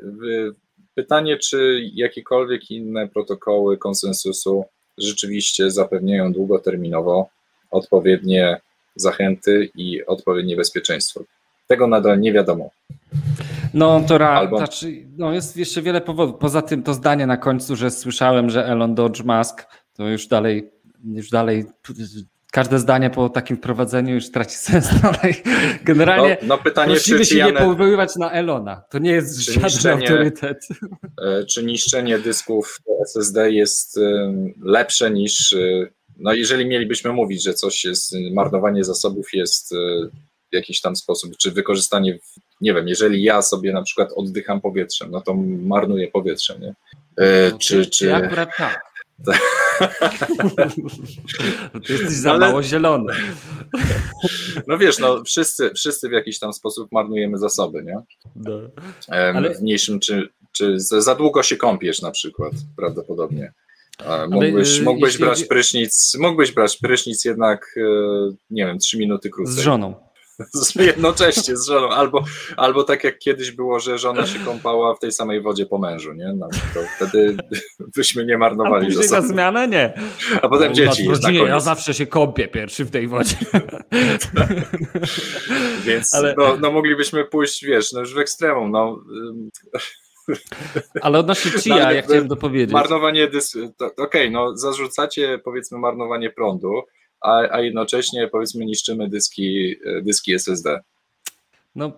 pytanie, 0.94 1.38
czy 1.38 1.80
jakiekolwiek 1.94 2.70
inne 2.70 3.08
protokoły 3.08 3.78
konsensusu 3.78 4.64
rzeczywiście 5.00 5.70
zapewniają 5.70 6.32
długoterminowo 6.32 7.28
odpowiednie 7.70 8.60
zachęty 8.96 9.70
i 9.74 10.06
odpowiednie 10.06 10.56
bezpieczeństwo. 10.56 11.24
Tego 11.66 11.86
nadal 11.86 12.20
nie 12.20 12.32
wiadomo. 12.32 12.70
No 13.74 14.00
to 14.08 14.18
ra, 14.18 14.28
Albo- 14.28 14.56
znaczy, 14.58 15.06
no 15.16 15.32
jest 15.32 15.56
jeszcze 15.56 15.82
wiele 15.82 16.00
powodów. 16.00 16.36
Poza 16.40 16.62
tym 16.62 16.82
to 16.82 16.94
zdanie 16.94 17.26
na 17.26 17.36
końcu, 17.36 17.76
że 17.76 17.90
słyszałem, 17.90 18.50
że 18.50 18.66
Elon 18.66 18.94
Dodge 18.94 19.22
Musk, 19.24 19.66
to 19.96 20.08
już 20.08 20.26
dalej, 20.26 20.70
już 21.04 21.30
dalej 21.30 21.64
każde 22.50 22.78
zdanie 22.78 23.10
po 23.10 23.28
takim 23.28 23.56
wprowadzeniu 23.56 24.14
już 24.14 24.30
traci 24.30 24.56
sens. 24.66 24.88
Ale 25.02 25.34
generalnie 25.84 26.36
No, 26.42 26.48
no 26.48 26.58
pytanie, 26.58 26.92
prosimy 26.94 27.18
czy, 27.18 27.24
się 27.24 27.34
czy, 27.36 27.44
nie 27.44 27.52
powoływać 27.52 28.16
na 28.16 28.30
Elona. 28.30 28.82
To 28.90 28.98
nie 28.98 29.10
jest 29.10 29.40
żaden 29.40 30.02
autorytet. 30.02 30.68
e, 31.22 31.44
czy 31.44 31.64
niszczenie 31.64 32.18
dysków 32.18 32.78
SSD 33.04 33.50
jest 33.52 33.98
em, 33.98 34.54
lepsze 34.62 35.10
niż, 35.10 35.52
e, 35.52 35.86
no 36.18 36.32
jeżeli 36.32 36.66
mielibyśmy 36.66 37.12
mówić, 37.12 37.42
że 37.42 37.54
coś 37.54 37.84
jest, 37.84 38.14
marnowanie 38.32 38.84
zasobów 38.84 39.34
jest 39.34 39.72
e, 39.72 39.76
w 40.52 40.54
jakiś 40.54 40.80
tam 40.80 40.96
sposób, 40.96 41.36
czy 41.36 41.50
wykorzystanie, 41.50 42.18
nie 42.60 42.74
wiem, 42.74 42.88
jeżeli 42.88 43.22
ja 43.22 43.42
sobie 43.42 43.72
na 43.72 43.82
przykład 43.82 44.12
oddycham 44.16 44.60
powietrzem, 44.60 45.10
no 45.10 45.20
to 45.20 45.34
marnuję 45.62 46.08
powietrze, 46.08 46.58
nie? 46.58 46.74
E, 47.16 47.50
No, 47.52 47.58
czy, 47.58 47.86
czy, 47.86 48.04
ty 48.06 48.14
akurat 48.14 48.48
tak. 48.56 48.89
No 49.26 49.32
Ty 51.86 51.92
jesteś 51.92 52.10
za 52.12 52.32
Ale- 52.32 52.46
mało 52.46 52.62
zielony. 52.62 53.12
no 54.66 54.78
wiesz, 54.78 54.98
no 54.98 55.24
wszyscy, 55.24 55.70
wszyscy 55.74 56.08
w 56.08 56.12
jakiś 56.12 56.38
tam 56.38 56.52
sposób 56.52 56.92
marnujemy 56.92 57.38
zasoby, 57.38 57.82
nie? 57.82 57.96
No. 58.36 58.52
Ale- 59.08 59.54
w 59.54 59.62
mniejszym, 59.62 60.00
czy, 60.00 60.28
czy 60.52 60.74
za, 60.80 61.14
długo 61.14 61.42
się 61.42 61.56
kąpiesz 61.56 62.02
na 62.02 62.10
przykład, 62.10 62.52
prawdopodobnie. 62.76 63.52
Mógłbyś, 64.30 64.78
y, 64.78 64.82
mógłbyś 64.82 65.12
jeśli 65.12 65.24
brać 65.24 65.44
prysznic, 65.44 66.16
mógłbyś 66.20 66.52
brać 66.52 66.76
prysznic 66.76 67.24
jednak, 67.24 67.74
e, 67.76 67.80
nie 68.50 68.66
wiem, 68.66 68.78
trzy 68.78 68.98
minuty 68.98 69.28
Z 69.28 69.32
krócej. 69.32 69.64
żoną. 69.64 69.94
Jednocześnie 70.76 71.56
z 71.56 71.66
żoną, 71.66 71.88
albo, 71.88 72.24
albo 72.56 72.84
tak 72.84 73.04
jak 73.04 73.18
kiedyś 73.18 73.50
było, 73.50 73.80
że 73.80 73.98
żona 73.98 74.26
się 74.26 74.38
kąpała 74.38 74.94
w 74.94 74.98
tej 74.98 75.12
samej 75.12 75.42
wodzie 75.42 75.66
po 75.66 75.78
mężu, 75.78 76.12
nie? 76.12 76.32
No, 76.36 76.48
to 76.74 76.80
wtedy 76.96 77.36
byśmy 77.96 78.24
nie 78.24 78.34
A 78.34 78.38
marnowali 78.38 78.86
później 78.86 79.10
na 79.10 79.22
zmianę 79.22 79.68
nie. 79.68 79.94
A 80.42 80.48
potem 80.48 80.68
nas 80.68 80.76
dzieci 80.76 81.08
na 81.08 81.14
rodzinie 81.14 81.38
ja 81.38 81.60
zawsze 81.60 81.94
się 81.94 82.06
kąpię 82.06 82.48
pierwszy 82.48 82.84
w 82.84 82.90
tej 82.90 83.08
wodzie. 83.08 83.36
Więc 85.86 86.14
Ale- 86.14 86.34
no, 86.38 86.56
no 86.60 86.72
moglibyśmy 86.72 87.24
pójść, 87.24 87.64
wiesz, 87.64 87.92
no 87.92 88.00
już 88.00 88.14
w 88.14 88.18
ekstremum, 88.18 88.70
no. 88.70 89.04
Ale 91.00 91.18
odnośnie 91.18 91.50
No, 91.54 91.60
Chia, 91.60 91.86
ale 91.86 91.94
ja 91.94 92.02
chciałem 92.02 92.28
dopowiedzieć. 92.28 92.72
Marnowanie 92.72 93.28
dys... 93.28 93.56
Okej, 93.96 94.30
no 94.30 94.56
zarzucacie 94.56 95.40
powiedzmy 95.44 95.78
marnowanie 95.78 96.30
prądu, 96.30 96.82
a, 97.20 97.30
a 97.50 97.60
jednocześnie 97.60 98.28
powiedzmy 98.28 98.64
niszczymy 98.64 99.08
dyski, 99.08 99.76
e, 99.86 100.02
dyski 100.02 100.34
SSD. 100.34 100.80
No, 101.74 101.92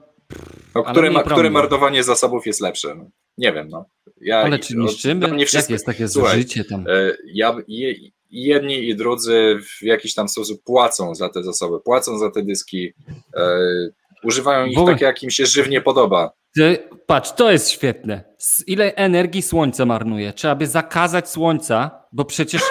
No, 0.74 0.82
które, 0.82 1.10
ma, 1.10 1.22
które 1.22 1.50
marnowanie 1.50 2.04
zasobów 2.04 2.46
jest 2.46 2.60
lepsze? 2.60 2.94
No, 2.94 3.04
nie 3.38 3.52
wiem, 3.52 3.68
no. 3.68 3.84
Ja, 4.20 4.38
ale 4.38 4.58
czy 4.58 4.76
niszczymy? 4.76 5.28
mnie 5.28 5.38
Jak 5.40 5.48
wszystko- 5.48 5.72
jest 5.72 5.86
takie 5.86 6.08
Słuchaj, 6.08 6.32
zużycie 6.36 6.64
tam? 6.64 6.80
e, 6.88 7.12
Ja, 7.34 7.56
je, 7.68 7.94
jedni 8.30 8.88
i 8.88 8.96
drudzy 8.96 9.58
w 9.78 9.82
jakiś 9.82 10.14
tam 10.14 10.28
sposób 10.28 10.62
płacą 10.62 11.14
za 11.14 11.28
te 11.28 11.42
zasoby, 11.42 11.80
płacą 11.80 12.18
za 12.18 12.30
te 12.30 12.42
dyski, 12.42 12.92
e, 13.36 13.58
używają 14.24 14.66
ich 14.66 14.78
tak, 14.86 15.00
jak 15.00 15.22
im 15.22 15.30
się 15.30 15.46
żywnie 15.46 15.80
podoba. 15.80 16.32
Ty, 16.54 16.78
patrz, 17.06 17.32
to 17.32 17.50
jest 17.52 17.70
świetne. 17.70 18.24
Z 18.38 18.68
ile 18.68 18.94
energii 18.94 19.42
słońce 19.42 19.86
marnuje? 19.86 20.32
Trzeba 20.32 20.54
by 20.54 20.66
zakazać 20.66 21.30
słońca, 21.30 21.90
bo 22.12 22.24
przecież 22.24 22.62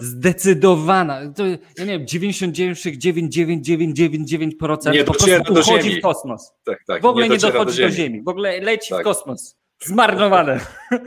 zdecydowana, 0.00 1.32
to, 1.32 1.46
ja 1.46 1.56
nie 1.78 1.86
wiem, 1.98 2.06
99,99999% 2.06 4.92
Nie 4.92 5.04
po 5.04 5.14
prostu 5.14 5.54
do 5.54 5.60
uchodzi 5.60 5.88
Ziemi. 5.88 6.00
w 6.00 6.02
kosmos. 6.02 6.52
Tak, 6.64 6.78
tak. 6.86 7.02
W 7.02 7.06
ogóle 7.06 7.28
nie, 7.28 7.34
dociera 7.34 7.52
dochodzi 7.52 7.82
do 7.82 7.90
ziemi. 7.90 8.22
W 8.22 8.28
ogóle 8.28 8.60
leci 8.60 8.90
Tak. 8.90 9.00
w 9.00 9.04
kosmos. 9.04 9.56
Zmarnowane. 9.84 10.60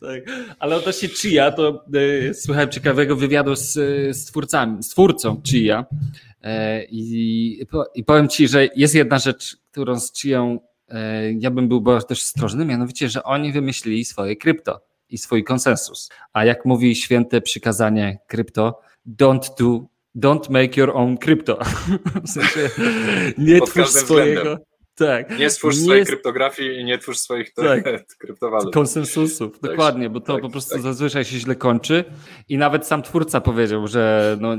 Tak. 0.00 0.22
Ale 0.58 0.76
odnośnie 0.76 1.08
Chia, 1.08 1.50
to 1.50 1.84
y, 1.94 2.34
słuchałem 2.34 2.70
ciekawego 2.70 3.16
wywiadu 3.16 3.56
z, 3.56 3.72
z 4.16 4.24
twórcami, 4.24 4.82
z 4.82 4.88
twórcą 4.88 5.42
Chia 5.44 5.84
e, 6.42 6.84
i, 6.84 7.60
i 7.94 8.04
powiem 8.04 8.28
ci, 8.28 8.48
że 8.48 8.68
jest 8.76 8.94
jedna 8.94 9.18
rzecz, 9.18 9.56
którą 9.70 10.00
z 10.00 10.12
Chią 10.18 10.58
e, 10.88 11.32
ja 11.32 11.50
bym 11.50 11.68
był 11.68 11.80
bardzo 11.80 12.06
też 12.06 12.22
ostrożny, 12.22 12.64
mianowicie, 12.64 13.08
że 13.08 13.22
oni 13.22 13.52
wymyślili 13.52 14.04
swoje 14.04 14.36
krypto 14.36 14.80
i 15.10 15.18
swój 15.18 15.44
konsensus. 15.44 16.08
A 16.32 16.44
jak 16.44 16.64
mówi 16.64 16.96
święte 16.96 17.40
przykazanie 17.40 18.18
krypto, 18.26 18.80
don't 19.18 19.48
do, 19.58 19.80
don't 20.28 20.50
make 20.50 20.76
your 20.76 20.90
own 20.94 21.18
crypto. 21.18 21.58
W 22.24 22.28
sensie 22.30 22.70
nie 23.38 23.58
Pod 23.58 23.70
twórz 23.70 23.88
swojego. 23.90 24.40
względem. 24.40 24.64
Tak. 24.98 25.38
Nie 25.38 25.50
stwórz 25.50 25.76
Nie 25.76 25.82
swojej 25.82 25.98
jest- 25.98 26.10
kryptografii 26.10 26.80
i 26.80 26.84
nie 26.84 26.98
twórz 26.98 27.18
swoich 27.18 27.54
Tak. 27.54 27.84
kryptowalut. 28.18 28.74
konsensusów, 28.74 29.58
Tak, 29.60 29.70
dokładnie, 29.70 30.10
bo 30.10 30.20
to 30.20 30.32
tak, 30.32 30.42
po 30.42 30.50
prostu 30.50 30.72
tak. 30.74 30.82
zazwyczaj 30.82 31.24
się 31.24 31.38
źle 31.38 31.54
kończy 31.54 32.04
i 32.48 32.58
nawet 32.58 32.86
sam 32.86 33.02
twórca 33.02 33.40
powiedział, 33.40 33.86
że 33.86 34.36
no, 34.40 34.56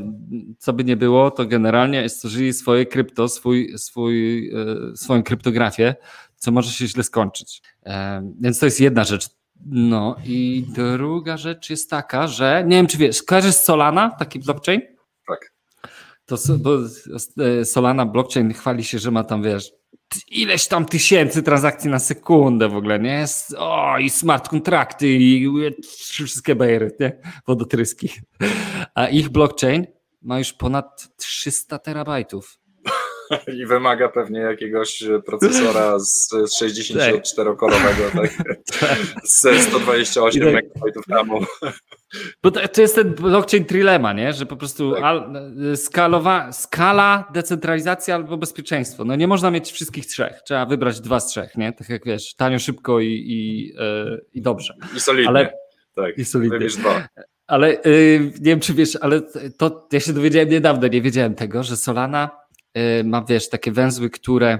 co 0.57 0.73
by 0.73 0.83
nie 0.83 0.97
było, 0.97 1.31
to 1.31 1.45
generalnie 1.45 2.09
stworzyli 2.09 2.53
swoje 2.53 2.85
krypto, 2.85 3.27
swój, 3.29 3.73
swój, 3.77 4.49
e, 4.49 4.95
swoją 4.97 5.23
kryptografię, 5.23 5.95
co 6.35 6.51
może 6.51 6.71
się 6.71 6.87
źle 6.87 7.03
skończyć. 7.03 7.61
E, 7.85 8.31
Więc 8.41 8.59
to 8.59 8.65
jest 8.65 8.79
jedna 8.81 9.03
rzecz. 9.03 9.29
No 9.65 10.15
i 10.25 10.65
druga 10.67 11.37
rzecz 11.37 11.69
jest 11.69 11.89
taka, 11.89 12.27
że 12.27 12.63
nie 12.67 12.75
wiem, 12.75 12.87
czy 12.87 12.97
wiesz, 12.97 13.23
kojarzysz 13.23 13.55
Solana, 13.55 14.09
taki 14.09 14.39
blockchain? 14.39 14.81
Tak. 15.27 15.53
To 16.25 16.37
e, 17.39 17.65
Solana 17.65 18.05
blockchain 18.05 18.53
chwali 18.53 18.83
się, 18.83 18.99
że 18.99 19.11
ma 19.11 19.23
tam, 19.23 19.43
wiesz, 19.43 19.71
ileś 20.27 20.67
tam 20.67 20.85
tysięcy 20.85 21.43
transakcji 21.43 21.89
na 21.89 21.99
sekundę 21.99 22.69
w 22.69 22.75
ogóle, 22.75 22.99
nie? 22.99 23.25
O, 23.57 23.97
i 23.99 24.09
smart 24.09 24.49
kontrakty, 24.49 25.07
i 25.07 25.49
wszystkie 26.07 26.55
bajery, 26.55 26.95
nie? 26.99 27.19
Wodotryski. 27.47 28.09
A 28.95 29.07
ich 29.07 29.29
blockchain 29.29 29.85
ma 30.21 30.39
już 30.39 30.53
ponad 30.53 31.09
300 31.17 31.79
terabajtów. 31.79 32.59
I 33.61 33.65
wymaga 33.65 34.09
pewnie 34.09 34.39
jakiegoś 34.39 35.03
procesora 35.25 35.99
z 35.99 36.29
64-korowego, 36.61 38.11
tak? 38.19 38.29
Z 39.23 39.61
128 39.61 40.49
I 40.49 40.53
tak- 40.53 40.65
MB 40.65 41.07
RAMu. 41.09 41.39
Bo 42.43 42.51
to, 42.51 42.81
jest 42.81 42.95
ten 42.95 43.13
blockchain 43.13 43.65
trilema, 43.65 44.13
nie? 44.13 44.33
Że 44.33 44.45
po 44.45 44.55
prostu 44.57 44.93
Tak. 44.93 45.03
al, 45.03 45.33
skalowa, 45.75 46.51
skala, 46.51 47.31
decentralizacja 47.33 48.15
albo 48.15 48.37
bezpieczeństwo. 48.37 49.05
No 49.05 49.15
nie 49.15 49.27
można 49.27 49.51
mieć 49.51 49.71
wszystkich 49.71 50.05
trzech. 50.05 50.41
Trzeba 50.45 50.65
wybrać 50.65 50.99
dwa 51.01 51.19
z 51.19 51.27
trzech, 51.27 51.57
nie? 51.57 51.73
Tak 51.73 51.89
jak 51.89 52.05
wiesz, 52.05 52.35
tanio, 52.35 52.59
szybko 52.59 52.99
i, 52.99 53.07
i, 53.07 53.73
e, 53.79 54.17
i 54.33 54.41
dobrze. 54.41 54.73
I 54.95 54.99
solidnie. 54.99 55.29
Ale- 55.29 55.53
tak. 55.95 56.17
i 56.17 56.25
solidnie. 56.25 56.57
Wybierz 56.57 56.75
dwa. 56.75 57.07
Ale 57.47 57.71
y, 57.85 58.31
nie 58.39 58.45
wiem, 58.51 58.59
czy 58.59 58.73
wiesz, 58.73 58.97
ale 59.01 59.21
to 59.57 59.87
ja 59.91 59.99
się 59.99 60.13
dowiedziałem 60.13 60.49
niedawno, 60.49 60.87
nie 60.87 61.01
wiedziałem 61.01 61.35
tego, 61.35 61.63
że 61.63 61.77
Solana 61.77 62.29
ma, 63.03 63.21
wiesz, 63.21 63.49
takie 63.49 63.71
węzły, 63.71 64.09
które 64.09 64.59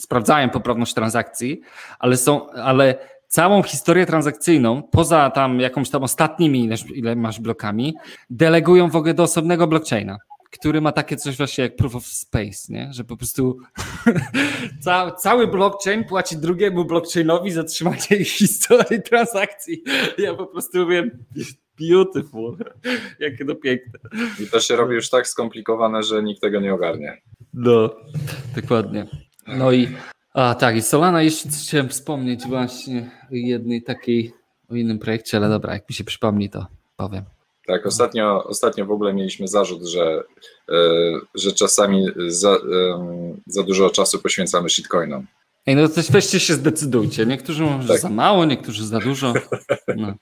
sprawdzają 0.00 0.50
poprawność 0.50 0.94
transakcji, 0.94 1.60
ale 1.98 2.16
są, 2.16 2.50
ale 2.50 2.94
całą 3.28 3.62
historię 3.62 4.06
transakcyjną, 4.06 4.82
poza 4.82 5.30
tam 5.30 5.60
jakąś 5.60 5.90
tam 5.90 6.02
ostatnimi, 6.02 6.64
ile, 6.64 6.76
ile 6.94 7.16
masz 7.16 7.40
blokami, 7.40 7.94
delegują 8.30 8.90
w 8.90 8.96
ogóle 8.96 9.14
do 9.14 9.22
osobnego 9.22 9.66
blockchaina, 9.66 10.18
który 10.50 10.80
ma 10.80 10.92
takie 10.92 11.16
coś 11.16 11.36
właśnie 11.36 11.64
jak 11.64 11.76
proof 11.76 11.94
of 11.94 12.06
space, 12.06 12.58
nie? 12.68 12.88
że 12.92 13.04
po 13.04 13.16
prostu 13.16 13.58
ca, 14.84 15.10
cały 15.10 15.46
blockchain 15.46 16.04
płaci 16.04 16.36
drugiemu 16.36 16.84
blockchainowi 16.84 17.50
za 17.50 17.64
trzymanie 17.64 18.24
historii 18.38 19.02
transakcji. 19.02 19.82
Ja 20.18 20.34
po 20.34 20.46
prostu 20.46 20.86
wiem, 20.86 21.24
beautiful, 21.80 22.56
jakie 23.18 23.44
to 23.44 23.54
piękne. 23.54 23.98
I 24.40 24.46
to 24.46 24.60
się 24.60 24.76
robi 24.76 24.94
już 24.94 25.10
tak 25.10 25.28
skomplikowane, 25.28 26.02
że 26.02 26.22
nikt 26.22 26.40
tego 26.40 26.60
nie 26.60 26.74
ogarnie. 26.74 27.22
No, 27.54 27.90
dokładnie. 28.56 29.06
No 29.46 29.72
i 29.72 29.88
a 30.34 30.54
tak, 30.54 30.76
i 30.76 30.82
Solana 30.82 31.22
jeszcze 31.22 31.48
coś 31.48 31.60
chciałem 31.62 31.88
wspomnieć 31.88 32.46
właśnie 32.46 33.10
o 33.22 33.34
jednej 33.34 33.82
takiej, 33.82 34.32
o 34.70 34.74
innym 34.74 34.98
projekcie, 34.98 35.36
ale 35.36 35.48
dobra, 35.48 35.72
jak 35.72 35.88
mi 35.88 35.94
się 35.94 36.04
przypomni, 36.04 36.50
to 36.50 36.66
powiem. 36.96 37.24
Tak, 37.66 37.86
ostatnio, 37.86 38.44
ostatnio 38.44 38.86
w 38.86 38.90
ogóle 38.90 39.14
mieliśmy 39.14 39.48
zarzut, 39.48 39.86
że, 39.86 40.24
e, 40.68 40.74
że 41.34 41.52
czasami 41.52 42.06
za, 42.28 42.58
za 43.46 43.62
dużo 43.62 43.90
czasu 43.90 44.18
poświęcamy 44.18 44.70
shitcoinom. 44.70 45.26
Ej, 45.66 45.76
no 45.76 45.88
to 45.88 46.00
weźcie 46.10 46.40
się 46.40 46.54
zdecydujcie. 46.54 47.26
Niektórzy 47.26 47.62
mówią, 47.62 47.82
że 47.82 47.88
Tak. 47.88 48.00
za 48.00 48.08
mało, 48.08 48.44
niektórzy 48.44 48.86
za 48.86 48.98
dużo. 48.98 49.32
No. 49.96 50.14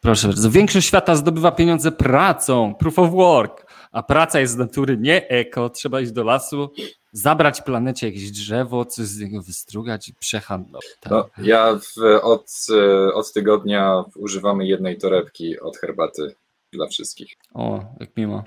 Proszę 0.00 0.28
bardzo. 0.28 0.50
Większość 0.50 0.86
świata 0.86 1.16
zdobywa 1.16 1.52
pieniądze 1.52 1.92
pracą, 1.92 2.74
proof 2.74 2.98
of 2.98 3.10
work, 3.10 3.66
a 3.92 4.02
praca 4.02 4.40
jest 4.40 4.52
z 4.52 4.56
natury 4.56 4.98
nie 4.98 5.28
eko. 5.28 5.70
Trzeba 5.70 6.00
iść 6.00 6.12
do 6.12 6.24
lasu, 6.24 6.70
zabrać 7.12 7.62
planecie 7.62 8.06
jakieś 8.06 8.30
drzewo, 8.30 8.84
coś 8.84 9.06
z 9.06 9.20
niego 9.20 9.42
wystrugać 9.42 10.08
i 10.08 10.14
przehandlować. 10.14 10.86
Tak. 11.00 11.10
No, 11.12 11.28
ja 11.38 11.78
w, 11.78 12.02
od, 12.22 12.50
e, 12.70 13.14
od 13.14 13.32
tygodnia 13.32 14.04
używamy 14.16 14.66
jednej 14.66 14.98
torebki 14.98 15.60
od 15.60 15.76
herbaty 15.76 16.34
dla 16.72 16.86
wszystkich. 16.86 17.32
O, 17.54 17.84
jak 18.00 18.16
miło. 18.16 18.44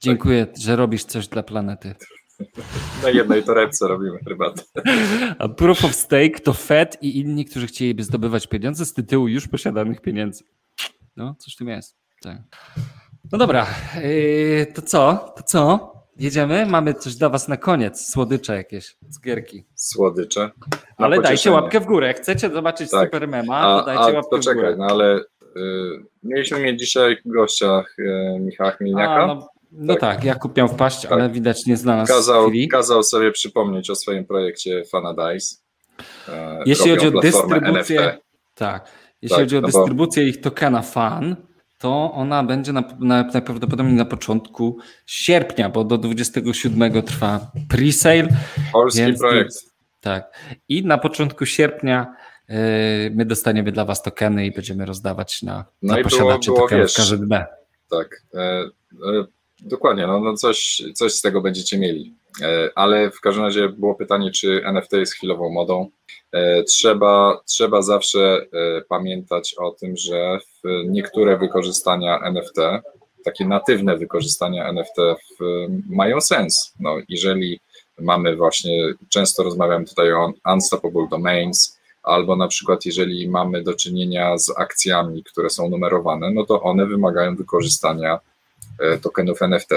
Dziękuję, 0.00 0.46
że 0.58 0.76
robisz 0.76 1.04
coś 1.04 1.28
dla 1.28 1.42
planety. 1.42 1.94
Na 3.02 3.10
jednej 3.10 3.42
torebce 3.42 3.88
robimy 3.88 4.18
herbatę. 4.18 4.62
A 5.38 5.48
proof 5.48 5.84
of 5.84 5.94
stake 5.94 6.40
to 6.44 6.52
Fed 6.52 6.98
i 7.02 7.20
inni, 7.20 7.44
którzy 7.44 7.66
chcieliby 7.66 8.02
zdobywać 8.04 8.46
pieniądze 8.46 8.84
z 8.86 8.92
tytułu 8.92 9.28
już 9.28 9.48
posiadanych 9.48 10.00
pieniędzy. 10.00 10.44
No, 11.16 11.34
coś 11.38 11.54
w 11.54 11.56
tym 11.58 11.68
jest. 11.68 11.96
Tak. 12.22 12.38
No 13.32 13.38
dobra, 13.38 13.66
yy, 14.02 14.66
to 14.74 14.82
co? 14.82 15.32
To 15.36 15.42
co? 15.42 15.94
Jedziemy? 16.18 16.66
Mamy 16.66 16.94
coś 16.94 17.14
dla 17.14 17.28
was 17.28 17.48
na 17.48 17.56
koniec. 17.56 18.10
Słodycze 18.12 18.56
jakieś, 18.56 18.96
cukierki. 19.10 19.64
Słodycze. 19.74 20.50
Ale 20.96 21.16
dajcie 21.16 21.28
pocieszenie. 21.30 21.56
łapkę 21.56 21.80
w 21.80 21.84
górę. 21.86 22.14
Chcecie 22.14 22.50
zobaczyć 22.50 22.90
Tak. 22.90 23.04
super 23.04 23.28
mema, 23.28 23.56
A, 23.58 23.80
to 23.80 23.86
dajcie 23.86 24.02
a 24.02 24.06
łapkę 24.06 24.30
to 24.30 24.36
w 24.36 24.44
górę. 24.44 24.54
czekaj, 24.54 24.74
no 24.78 24.84
ale 24.86 25.18
y, 25.18 25.24
mieliśmy 26.22 26.60
mieć 26.60 26.80
dzisiaj 26.80 27.16
gościa 27.24 27.84
y, 27.98 28.38
Michała 28.40 28.70
Chmielniaka. 28.70 29.14
A, 29.22 29.26
no, 29.26 29.48
no 29.76 29.96
tak. 29.96 30.24
Jakub 30.24 30.56
miał 30.56 30.68
wpaść, 30.68 31.06
ale 31.06 31.30
widać 31.30 31.66
nie 31.66 31.76
znalazł 31.76 32.12
Kazał, 32.12 32.48
chwili. 32.48 32.68
kazał 32.68 33.02
sobie 33.02 33.32
przypomnieć 33.32 33.90
o 33.90 33.94
swoim 33.94 34.24
projekcie 34.26 34.84
Fanadice. 34.84 35.56
E, 36.28 36.62
Jeśli 36.66 36.90
chodzi 36.90 37.06
o 37.16 37.20
dystrybucję, 37.20 38.00
NFT. 38.00 38.20
tak. 38.54 38.88
Jeśli 39.22 39.36
Tak, 39.36 39.44
chodzi 39.44 39.56
o 39.56 39.60
no 39.60 39.68
bo- 39.68 39.78
dystrybucję 39.78 40.28
ich 40.28 40.40
tokena 40.40 40.82
FAN, 40.82 41.36
to 41.78 42.12
ona 42.12 42.44
będzie 42.44 42.72
na, 42.72 42.84
na, 43.00 43.22
najprawdopodobniej 43.34 43.94
na 43.96 44.04
początku 44.04 44.78
sierpnia, 45.06 45.68
bo 45.68 45.84
do 45.84 45.98
27 45.98 47.02
trwa 47.02 47.50
pre-sale. 47.68 48.28
Polski 48.72 49.12
projekt. 49.18 49.54
Tak. 50.00 50.38
I 50.68 50.84
na 50.84 50.98
początku 50.98 51.46
sierpnia 51.46 52.14
yy, 52.48 52.56
my 53.14 53.24
dostaniemy 53.24 53.72
dla 53.72 53.84
Was 53.84 54.02
tokeny 54.02 54.46
i 54.46 54.52
będziemy 54.52 54.86
rozdawać 54.86 55.42
na, 55.42 55.64
No 55.82 55.94
na 55.94 56.00
i 56.00 56.02
posiadaczy 56.02 56.46
było, 56.50 56.60
tokenów 56.60 56.82
wiesz, 56.86 56.94
KZB. 56.96 57.46
Tak. 57.90 58.22
E, 58.34 58.40
e, 58.40 59.24
dokładnie, 59.64 60.06
no, 60.06 60.20
no 60.20 60.34
coś, 60.34 60.82
coś 60.94 61.12
z 61.12 61.20
tego 61.20 61.40
będziecie 61.40 61.78
mieli. 61.78 62.14
E, 62.42 62.70
ale 62.74 63.10
w 63.10 63.20
każdym 63.20 63.44
razie 63.44 63.68
było 63.68 63.94
pytanie, 63.94 64.30
czy 64.30 64.62
NFT 64.64 64.92
jest 64.92 65.14
chwilową 65.14 65.50
modą. 65.50 65.90
E, 66.32 66.62
trzeba, 66.62 67.40
trzeba 67.46 67.82
zawsze 67.82 68.46
e, 68.52 68.82
pamiętać 68.88 69.54
o 69.58 69.70
tym, 69.70 69.96
że 69.96 70.38
niektóre 70.86 71.38
wykorzystania 71.38 72.20
NFT, 72.20 72.56
takie 73.24 73.44
natywne 73.44 73.96
wykorzystania 73.96 74.68
NFT 74.68 74.96
mają 75.90 76.20
sens. 76.20 76.74
No, 76.80 76.96
jeżeli 77.08 77.60
mamy 78.00 78.36
właśnie, 78.36 78.94
często 79.08 79.42
rozmawiam 79.42 79.84
tutaj 79.84 80.12
o 80.12 80.32
unstoppable 80.52 81.06
domains, 81.10 81.78
albo 82.02 82.36
na 82.36 82.48
przykład 82.48 82.86
jeżeli 82.86 83.28
mamy 83.28 83.62
do 83.62 83.74
czynienia 83.74 84.38
z 84.38 84.52
akcjami, 84.58 85.24
które 85.24 85.50
są 85.50 85.68
numerowane, 85.68 86.30
no 86.30 86.46
to 86.46 86.62
one 86.62 86.86
wymagają 86.86 87.36
wykorzystania 87.36 88.20
tokenów 89.02 89.42
NFT. 89.42 89.70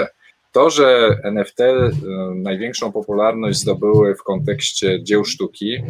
To, 0.52 0.70
że 0.70 1.16
NFT 1.22 1.60
e, 1.60 1.90
największą 2.34 2.92
popularność 2.92 3.58
zdobyły 3.58 4.14
w 4.14 4.22
kontekście 4.22 5.02
dzieł 5.02 5.24
sztuki, 5.24 5.82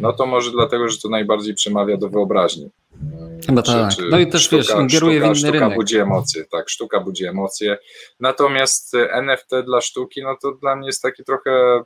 no 0.00 0.12
to 0.12 0.26
może 0.26 0.50
dlatego, 0.50 0.88
że 0.88 0.98
to 0.98 1.08
najbardziej 1.08 1.54
przemawia 1.54 1.96
do 1.96 2.08
wyobraźni. 2.08 2.70
Chyba 3.46 3.62
tak. 3.62 3.92
No 4.10 4.18
i 4.18 4.26
też, 4.26 4.48
wiesz, 4.50 4.70
ingeruje 4.80 5.20
w 5.20 5.24
inny 5.24 5.34
sztuka 5.34 5.52
rynek. 5.52 5.74
budzi 5.74 5.98
emocje, 5.98 6.44
tak, 6.44 6.68
sztuka 6.68 7.00
budzi 7.00 7.26
emocje. 7.26 7.78
Natomiast 8.20 8.94
e, 8.94 9.12
NFT 9.12 9.50
dla 9.64 9.80
sztuki, 9.80 10.22
no 10.22 10.36
to 10.42 10.52
dla 10.52 10.76
mnie 10.76 10.86
jest 10.86 11.02
taki 11.02 11.24
trochę, 11.24 11.82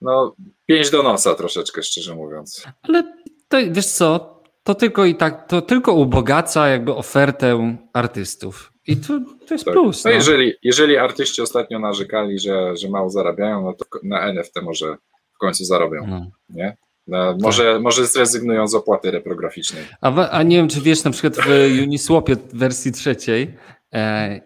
no, 0.00 0.34
pięć 0.66 0.90
do 0.90 1.02
nosa 1.02 1.34
troszeczkę, 1.34 1.82
szczerze 1.82 2.14
mówiąc. 2.14 2.66
Ale 2.82 3.02
to, 3.48 3.56
wiesz 3.70 3.86
co, 3.86 4.40
to 4.62 4.74
tylko 4.74 5.04
i 5.04 5.14
tak, 5.14 5.48
to 5.48 5.62
tylko 5.62 5.92
ubogaca 5.92 6.68
jakby 6.68 6.94
ofertę 6.94 7.76
artystów. 7.92 8.71
I 8.86 8.96
to, 8.96 9.20
to 9.48 9.54
jest 9.54 9.64
Tak. 9.64 9.74
plus. 9.74 10.04
No 10.04 10.10
No. 10.10 10.14
jeżeli, 10.16 10.52
jeżeli 10.62 10.96
artyści 10.96 11.42
ostatnio 11.42 11.78
narzekali, 11.78 12.38
że, 12.38 12.76
że 12.76 12.88
mało 12.88 13.10
zarabiają, 13.10 13.62
no 13.62 13.72
to 13.72 13.84
na 14.02 14.20
NFT 14.20 14.62
może 14.62 14.96
w 15.34 15.38
końcu 15.38 15.64
zarobią, 15.64 16.06
No. 16.06 16.26
nie? 16.48 16.76
No, 17.06 17.36
może, 17.40 17.80
może 17.80 18.06
zrezygnują 18.06 18.68
z 18.68 18.74
opłaty 18.74 19.10
reprograficznej. 19.10 19.82
A, 20.00 20.28
a 20.30 20.42
nie 20.42 20.56
wiem, 20.56 20.68
czy 20.68 20.80
wiesz, 20.80 21.04
na 21.04 21.10
przykład 21.10 21.36
w 21.46 21.48
Uniswapie 21.82 22.36
wersji 22.52 22.92
trzeciej, 22.92 23.54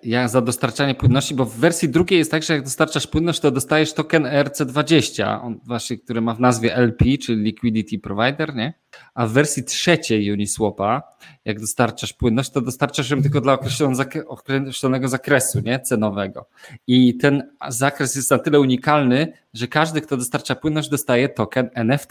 ja 0.02 0.28
za 0.28 0.40
dostarczanie 0.40 0.94
płynności, 0.94 1.34
bo 1.34 1.44
w 1.44 1.56
wersji 1.56 1.88
drugiej 1.88 2.18
jest 2.18 2.30
tak, 2.30 2.42
że 2.42 2.52
jak 2.54 2.62
dostarczasz 2.62 3.06
płynność, 3.06 3.40
to 3.40 3.50
dostajesz 3.50 3.92
token 3.92 4.24
ERC20, 4.24 5.40
on 5.42 5.60
właśnie, 5.64 5.98
który 5.98 6.20
ma 6.20 6.34
w 6.34 6.40
nazwie 6.40 6.74
LP, 6.74 7.04
czyli 7.22 7.42
Liquidity 7.42 7.98
Provider, 7.98 8.54
nie? 8.54 8.74
A 9.14 9.26
w 9.26 9.32
wersji 9.32 9.64
trzeciej 9.64 10.32
Uniswapa, 10.32 11.02
jak 11.44 11.60
dostarczasz 11.60 12.12
płynność, 12.12 12.50
to 12.50 12.60
dostarczasz 12.60 13.10
ją 13.10 13.22
tylko 13.22 13.40
dla 13.40 13.52
określonego, 13.52 14.02
zakre- 14.02 14.24
określonego 14.26 15.08
zakresu, 15.08 15.60
nie? 15.60 15.80
Cenowego. 15.80 16.48
I 16.86 17.16
ten 17.16 17.50
zakres 17.68 18.14
jest 18.14 18.30
na 18.30 18.38
tyle 18.38 18.60
unikalny, 18.60 19.32
że 19.54 19.68
każdy, 19.68 20.00
kto 20.00 20.16
dostarcza 20.16 20.54
płynność, 20.54 20.88
dostaje 20.88 21.28
token 21.28 21.70
NFT. 21.74 22.10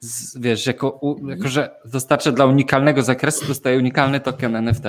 Z, 0.00 0.38
wiesz, 0.38 0.66
jako, 0.66 1.16
jako, 1.28 1.48
że 1.48 1.70
dostarcza 1.84 2.32
dla 2.32 2.46
unikalnego 2.46 3.02
zakresu, 3.02 3.46
dostaje 3.46 3.78
unikalny 3.78 4.20
token 4.20 4.56
NFT. 4.56 4.84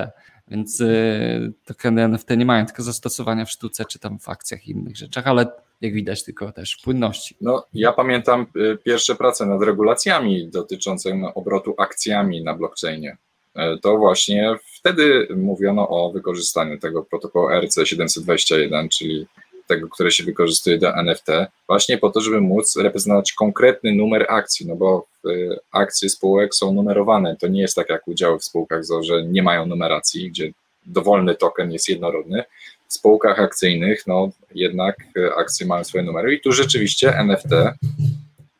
Więc 0.50 0.80
y, 0.80 1.52
tokeny 1.64 2.02
NFT 2.02 2.30
nie 2.36 2.44
mają 2.44 2.66
tylko 2.66 2.82
zastosowania 2.82 3.44
w 3.44 3.50
sztuce 3.50 3.84
czy 3.84 3.98
tam 3.98 4.18
w 4.18 4.28
akcjach 4.28 4.68
i 4.68 4.70
innych 4.70 4.96
rzeczach, 4.96 5.26
ale 5.26 5.46
jak 5.80 5.92
widać, 5.92 6.24
tylko 6.24 6.52
też 6.52 6.76
płynności. 6.76 7.36
No, 7.40 7.66
ja 7.74 7.92
pamiętam 7.92 8.46
y, 8.56 8.78
pierwsze 8.84 9.14
prace 9.14 9.46
nad 9.46 9.62
regulacjami 9.62 10.48
dotyczącymi 10.48 11.24
obrotu 11.34 11.74
akcjami 11.78 12.44
na 12.44 12.54
blockchainie. 12.54 13.16
E, 13.54 13.78
To 13.78 13.96
właśnie 13.98 14.54
wtedy 14.78 15.28
mówiono 15.36 15.88
o 15.88 16.12
wykorzystaniu 16.12 16.78
tego 16.78 17.02
protokołu 17.02 17.48
RC721, 17.48 18.88
czyli 18.88 19.26
tego, 19.70 19.88
które 19.88 20.10
się 20.10 20.24
wykorzystuje 20.24 20.78
do 20.78 20.96
NFT, 20.96 21.26
właśnie 21.66 21.98
po 21.98 22.10
to, 22.10 22.20
żeby 22.20 22.40
móc 22.40 22.76
reprezentować 22.76 23.32
konkretny 23.32 23.92
numer 23.94 24.26
akcji, 24.28 24.66
no 24.66 24.76
bo 24.76 25.06
y, 25.26 25.56
akcje 25.72 26.08
spółek 26.10 26.54
są 26.54 26.72
numerowane. 26.72 27.36
To 27.36 27.48
nie 27.48 27.60
jest 27.60 27.76
tak 27.76 27.88
jak 27.88 28.08
udziały 28.08 28.38
w 28.38 28.44
spółkach, 28.44 28.82
że 29.00 29.24
nie 29.24 29.42
mają 29.42 29.66
numeracji, 29.66 30.30
gdzie 30.30 30.52
dowolny 30.86 31.34
token 31.34 31.72
jest 31.72 31.88
jednorodny. 31.88 32.44
W 32.88 32.94
spółkach 32.94 33.40
akcyjnych, 33.40 34.06
no 34.06 34.30
jednak 34.54 34.96
y, 35.16 35.34
akcje 35.34 35.66
mają 35.66 35.84
swoje 35.84 36.04
numery 36.04 36.34
i 36.34 36.40
tu 36.40 36.52
rzeczywiście 36.52 37.18
NFT 37.18 37.50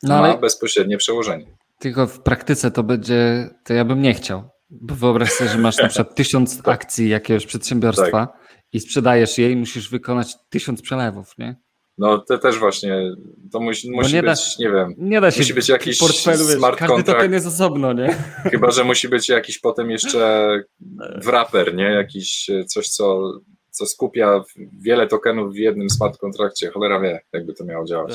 No 0.03 0.21
ma 0.21 0.37
bezpośrednie 0.37 0.97
przełożenie. 0.97 1.45
tylko 1.79 2.07
w 2.07 2.19
praktyce 2.19 2.71
to 2.71 2.83
będzie, 2.83 3.49
to 3.63 3.73
ja 3.73 3.85
bym 3.85 4.01
nie 4.01 4.13
chciał. 4.13 4.43
Bo 4.69 4.95
wyobraź 4.95 5.29
sobie, 5.31 5.49
że 5.49 5.57
masz 5.57 5.77
na 5.77 5.87
przykład 5.87 6.15
tysiąc 6.15 6.61
akcji 6.67 7.09
jakiegoś 7.09 7.45
przedsiębiorstwa 7.45 8.27
i 8.73 8.79
sprzedajesz 8.79 9.37
je 9.37 9.51
i 9.51 9.55
musisz 9.55 9.89
wykonać 9.89 10.35
tysiąc 10.49 10.81
przelewów, 10.81 11.37
nie? 11.37 11.55
No 11.97 12.17
to 12.17 12.37
też 12.37 12.57
właśnie, 12.59 12.95
to 13.51 13.59
musi, 13.59 13.91
musi 13.91 14.13
nie 14.13 14.21
da- 14.23 14.31
być, 14.31 14.57
nie 14.57 14.69
wiem, 14.71 14.93
Nie 14.97 15.21
da 15.21 15.31
się 15.31 15.39
Musi 15.39 15.53
być 15.53 15.69
jakiś 15.69 15.99
portfelu, 15.99 16.43
smart 16.43 16.77
każdy 16.79 16.95
contract. 16.95 17.17
token 17.19 17.33
jest 17.33 17.47
osobno, 17.47 17.93
nie? 17.93 18.15
chyba, 18.51 18.71
że 18.71 18.83
musi 18.83 19.09
być 19.09 19.29
jakiś 19.29 19.59
potem 19.59 19.91
jeszcze 19.91 20.49
wrapper, 21.25 21.75
nie? 21.75 21.83
Jakiś 21.83 22.49
e, 22.49 22.65
coś, 22.65 22.87
co, 22.89 23.31
co 23.69 23.85
skupia 23.85 24.43
wiele 24.81 25.07
tokenów 25.07 25.53
w 25.53 25.57
jednym 25.57 25.89
smart 25.89 26.17
kontrakcie. 26.17 26.69
Cholera 26.71 26.99
wie, 26.99 27.21
jakby 27.33 27.53
to 27.53 27.65
miało 27.65 27.85
działać. 27.85 28.13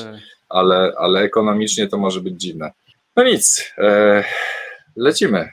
Ale, 0.49 0.93
ale 0.97 1.19
ekonomicznie 1.21 1.87
to 1.87 1.97
może 1.97 2.21
być 2.21 2.41
dziwne. 2.41 2.71
No 3.15 3.23
nic, 3.23 3.73
e, 3.77 4.23
lecimy. 4.95 5.49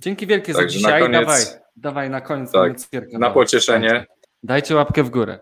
Dzięki 0.00 0.26
wielkie 0.26 0.52
za 0.52 0.58
Także 0.58 0.80
na 0.80 0.88
dzisiaj. 0.88 1.02
koniec- 1.02 1.20
Dawaj, 1.20 1.42
dawaj 1.76 2.10
na 2.10 2.20
koniec 2.20 2.52
Tak. 2.52 2.72
Na 3.12 3.30
pocieszenie. 3.30 4.06
Dajcie 4.44 4.74
łapkę 4.74 5.02
w 5.02 5.10
górę. 5.10 5.38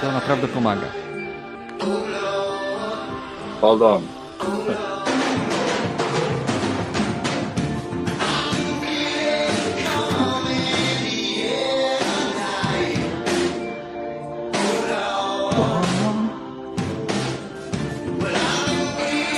To 0.00 0.12
naprawdę 0.12 0.48
pomaga. 0.48 0.86
Hold 3.60 3.82
on. 3.82 4.02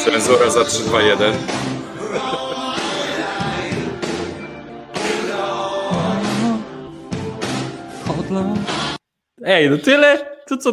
Cenzura 0.05 0.51
za 0.51 0.65
3, 0.65 0.85
2, 0.85 1.03
1. 1.03 1.35
Ej, 9.45 9.71
no 9.71 9.79
tyle? 9.79 10.19
To 10.49 10.57
co 10.57 10.73